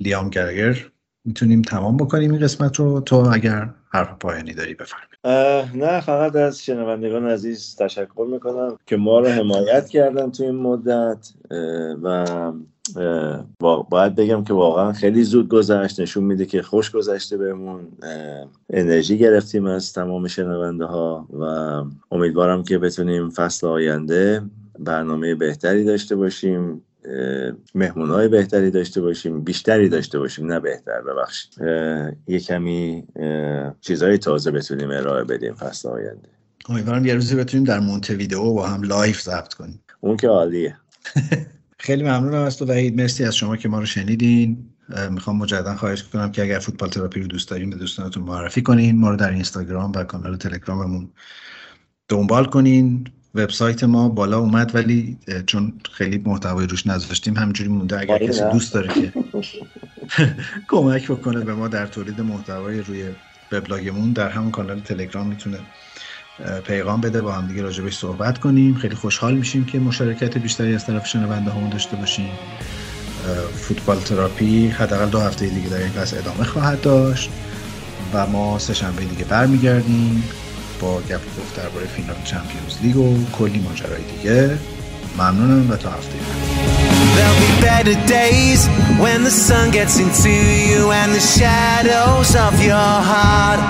لیام 0.00 0.30
گرگر 0.30 0.90
می‌تونیم 1.26 1.62
تمام 1.62 1.96
بکنیم 1.96 2.30
این 2.30 2.40
قسمت 2.40 2.76
رو. 2.76 3.00
تو 3.00 3.16
اگر 3.16 3.68
حرف 3.88 4.08
پایانی 4.20 4.54
داری 4.54 4.74
بفرمایید. 4.74 5.16
نه 5.84 6.00
فقط 6.00 6.36
از 6.36 6.64
شنوندگان 6.64 7.26
عزیز 7.26 7.76
تشکر 7.78 8.26
می‌کنم 8.32 8.76
که 8.86 8.96
ما 8.96 9.20
رو 9.20 9.26
حمایت 9.26 9.88
کردن 9.88 10.30
تو 10.30 10.42
این 10.42 10.56
مدت. 10.56 11.32
و 12.02 13.82
باید 13.90 14.14
بگم 14.14 14.44
که 14.44 14.54
واقعا 14.54 14.92
خیلی 14.92 15.24
زود 15.24 15.48
گذشت. 15.48 16.00
نشون 16.00 16.24
میده 16.24 16.46
که 16.46 16.62
خوش 16.62 16.90
گذشته 16.90 17.36
بهمون. 17.36 17.88
انرژی 18.70 19.18
گرفتیم 19.18 19.66
از 19.66 19.92
تمام 19.92 20.26
شنونده 20.26 20.84
ها 20.84 21.28
و 21.32 21.44
امیدوارم 22.10 22.62
که 22.62 22.78
بتونیم 22.78 23.30
فصل 23.30 23.66
آینده 23.66 24.42
برنامه 24.78 25.34
بهتری 25.34 25.84
داشته 25.84 26.16
باشیم. 26.16 26.82
مهمون 27.74 28.10
های 28.10 28.28
بهتری 28.28 28.70
داشته 28.70 29.00
باشیم 29.00 29.44
بیشتری 29.44 29.88
داشته 29.88 30.18
باشیم 30.18 30.46
نه 30.46 30.60
بهتر 30.60 31.00
ببخشید. 31.00 31.52
یه 32.26 32.40
کمی 32.40 33.04
چیزهای 33.80 34.18
تازه 34.18 34.50
بتونیم 34.50 34.90
ارائه 34.90 35.24
بدیم 35.24 35.54
فصل 35.54 35.88
آینده. 35.88 36.28
امیدوارم 36.68 37.06
یه 37.06 37.14
روزی 37.14 37.36
بتونیم 37.36 37.64
در 37.64 37.80
مونت 37.80 38.10
ویدیو 38.10 38.52
با 38.52 38.66
هم 38.66 38.82
live 38.82 39.22
ضبط 39.22 39.54
کنیم. 39.54 39.82
اون 40.00 40.16
که 40.16 40.28
عالیه. 40.28 40.76
خیلی 41.78 42.02
ممنونم 42.02 42.42
از 42.42 42.56
تو 42.56 42.64
وحید. 42.64 42.96
مرسی 42.96 43.24
از 43.24 43.36
شما 43.36 43.56
که 43.56 43.68
ما 43.68 43.78
رو 43.78 43.86
شنیدین. 43.86 44.70
می‌خوام 45.10 45.36
مجددا 45.36 45.74
خواهش 45.74 46.02
کنم 46.02 46.32
که 46.32 46.42
اگر 46.42 46.58
فوتبال 46.58 46.88
تراپی 46.88 47.20
رو 47.20 47.26
دوست 47.26 47.50
دارین 47.50 47.70
به 47.70 47.76
دوستانتون 47.76 48.22
معرفی 48.22 48.62
کنین. 48.62 48.98
ما 48.98 49.10
رو 49.10 49.16
در 49.16 49.30
اینستاگرام 49.30 49.92
و 49.94 50.04
کانال 50.04 50.36
تلگراممون 50.36 51.10
دنبال 52.08 52.44
کنین. 52.44 53.04
وبسایت 53.36 53.84
ما 53.84 54.08
بالا 54.08 54.38
اومد 54.38 54.74
ولی 54.74 55.18
چون 55.46 55.72
خیلی 55.92 56.22
محتوای 56.26 56.66
روش 56.66 56.86
نذاشتیم 56.86 57.36
همینجوری 57.36 57.70
مونده. 57.70 58.00
اگر 58.00 58.18
کسی 58.18 58.42
دوست 58.52 58.74
داره 58.74 58.88
که 58.88 59.12
کمک 60.70 61.10
بکنه 61.10 61.40
به 61.44 61.54
ما 61.54 61.68
در 61.68 61.86
تولید 61.86 62.20
محتوای 62.20 62.80
روی 62.80 63.04
وبلاگمون 63.52 64.12
در 64.12 64.28
همون 64.28 64.50
کانال 64.50 64.80
تلگرام 64.80 65.26
می‌تونه 65.26 65.58
پیغام 66.64 67.00
بده 67.00 67.22
با 67.22 67.32
هم 67.32 67.46
دیگه 67.46 67.62
راجبش 67.62 67.96
صحبت 67.96 68.38
کنیم. 68.38 68.74
خیلی 68.74 68.94
خوشحال 68.94 69.34
میشیم 69.34 69.64
که 69.64 69.78
مشارکت 69.78 70.38
بیشتری 70.38 70.74
از 70.74 70.86
طرف 70.86 71.06
شنونده 71.06 71.50
همون 71.50 71.70
داشته 71.70 71.96
باشیم. 71.96 72.30
فوتبال 73.54 73.96
تراپی 73.96 74.68
حداقل 74.68 75.08
دو 75.08 75.20
هفته 75.20 75.46
دیگه 75.46 75.68
در 75.68 75.76
این 75.76 75.92
ادامه 75.98 76.44
خواهد 76.44 76.80
داشت 76.80 77.30
و 78.12 78.26
ما 78.26 78.58
سه 78.58 78.74
شنبه 78.74 79.04
دیگه 79.04 79.24
برمیگردیم. 79.24 80.22
با 80.81 81.01
گپ 81.01 81.25
گفت 81.39 81.55
درباره 81.55 81.85
فینال 81.85 82.15
چمپیونز 82.23 82.81
لیگ 82.81 82.97
و 82.97 83.25
کلی 83.31 83.59
ماجرای 83.59 84.01
دیگه 84.03 84.57
ممنونم 85.17 85.71
و 85.71 85.75
تا 85.75 85.89
هفته 85.89 86.15
There'll 87.15 87.41
be 87.47 87.53
better 87.61 87.97
days 88.07 88.59
when 89.03 89.23
the 89.23 89.35
sun 89.47 89.71
gets 89.71 89.95
into 89.99 90.33
you 90.69 90.91
and 90.99 91.09
the 91.17 91.25
shadows 91.37 92.29
of 92.47 92.53
your 92.69 92.91
heart. 93.11 93.61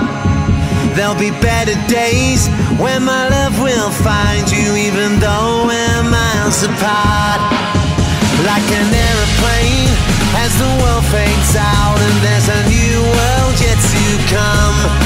There'll 0.94 1.22
be 1.28 1.32
better 1.50 1.76
days 2.00 2.40
when 2.82 3.00
my 3.12 3.24
love 3.36 3.54
will 3.66 3.92
find 4.08 4.44
you 4.56 4.68
even 4.88 5.08
though 5.24 5.66
we're 5.68 6.04
miles 6.16 6.62
apart. 6.70 7.40
Like 8.50 8.68
an 8.80 8.88
aeroplane 9.06 9.92
as 10.44 10.52
the 10.62 10.70
world 10.80 11.04
fades 11.14 11.52
out 11.56 11.98
and 12.06 12.16
there's 12.24 12.48
a 12.58 12.60
new 12.76 12.98
world 13.16 13.54
yet 13.66 13.78
to 13.94 14.04
come. 14.34 15.05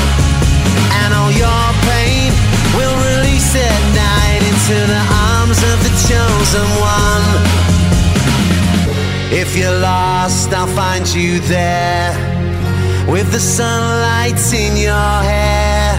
Into 4.62 4.88
the 4.88 5.04
arms 5.34 5.58
of 5.64 5.78
the 5.84 5.94
chosen 6.08 6.68
one. 6.80 7.28
If 9.32 9.58
you're 9.58 9.80
lost, 9.80 10.54
I'll 10.54 10.68
find 10.68 11.08
you 11.08 11.40
there 11.40 12.12
with 13.08 13.32
the 13.32 13.40
sunlight 13.40 14.42
in 14.54 14.78
your 14.78 15.14
hair 15.32 15.94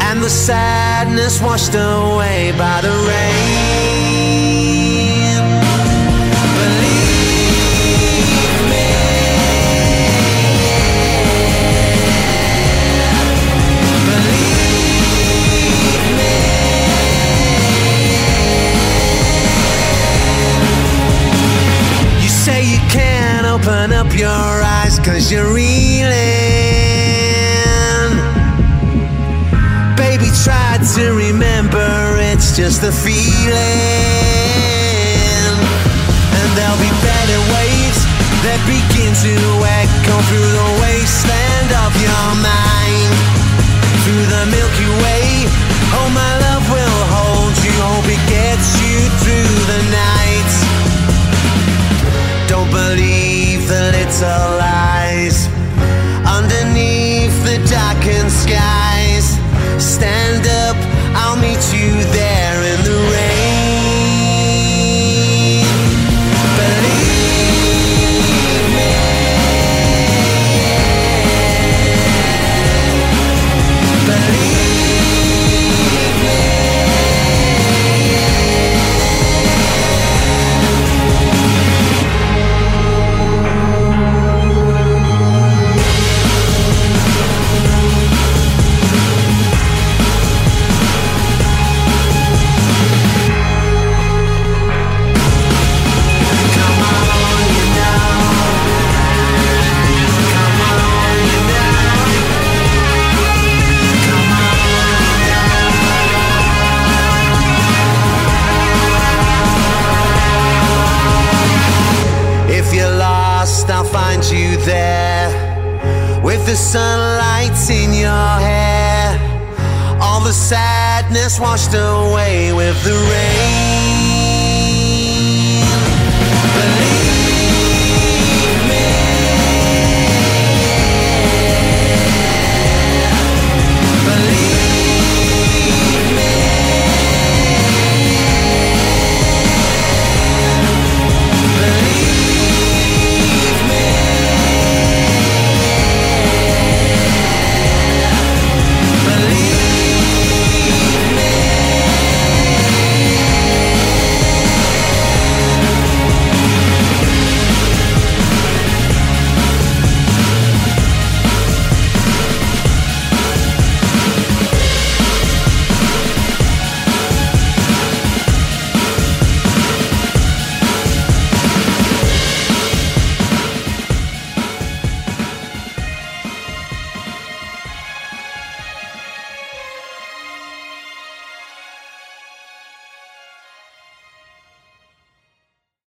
and 0.00 0.20
the 0.22 0.30
sadness 0.30 1.40
washed 1.40 1.74
away 1.74 2.52
by 2.58 2.80
the 2.80 2.90
rain. 3.08 3.87
Open 23.68 23.92
up 23.92 24.16
your 24.16 24.30
eyes, 24.64 24.98
cause 24.98 25.30
you're 25.30 25.52
reeling. 25.52 26.08
Baby, 29.92 30.32
try 30.40 30.80
to 30.96 31.12
remember 31.12 32.16
it's 32.16 32.56
just 32.56 32.82
a 32.82 32.90
feeling. 32.90 33.52
And 36.32 36.48
there'll 36.56 36.80
be 36.80 36.88
better 37.04 37.40
waves 37.52 38.00
that 38.40 38.56
begin 38.64 39.12
to 39.12 39.36
echo 39.60 40.16
through 40.32 40.48
the 40.48 40.68
wasteland 40.80 41.68
of 41.84 41.92
your 42.00 42.28
mind. 42.40 43.12
Through 44.00 44.24
the 44.32 44.48
Milky 44.48 44.88
Way, 45.04 45.44
oh, 45.92 46.08
my 46.16 46.32
love 46.40 46.64
will 46.72 47.00
hold 47.12 47.52
you, 47.60 47.76
hope 47.84 48.08
it 48.08 48.24
gets 48.32 48.80
you 48.80 48.96
through 49.20 49.52
the 49.68 49.80
night. 49.92 50.52
Don't 52.48 52.70
believe 52.72 53.17
little 54.08 54.60
underneath 56.26 57.44
the 57.44 57.58
darkened 57.68 58.30
skies. 58.30 59.36
Stand 59.78 60.46
up, 60.46 60.76
I'll 61.14 61.36
meet 61.36 61.62
you 61.74 61.92
there. 62.12 62.27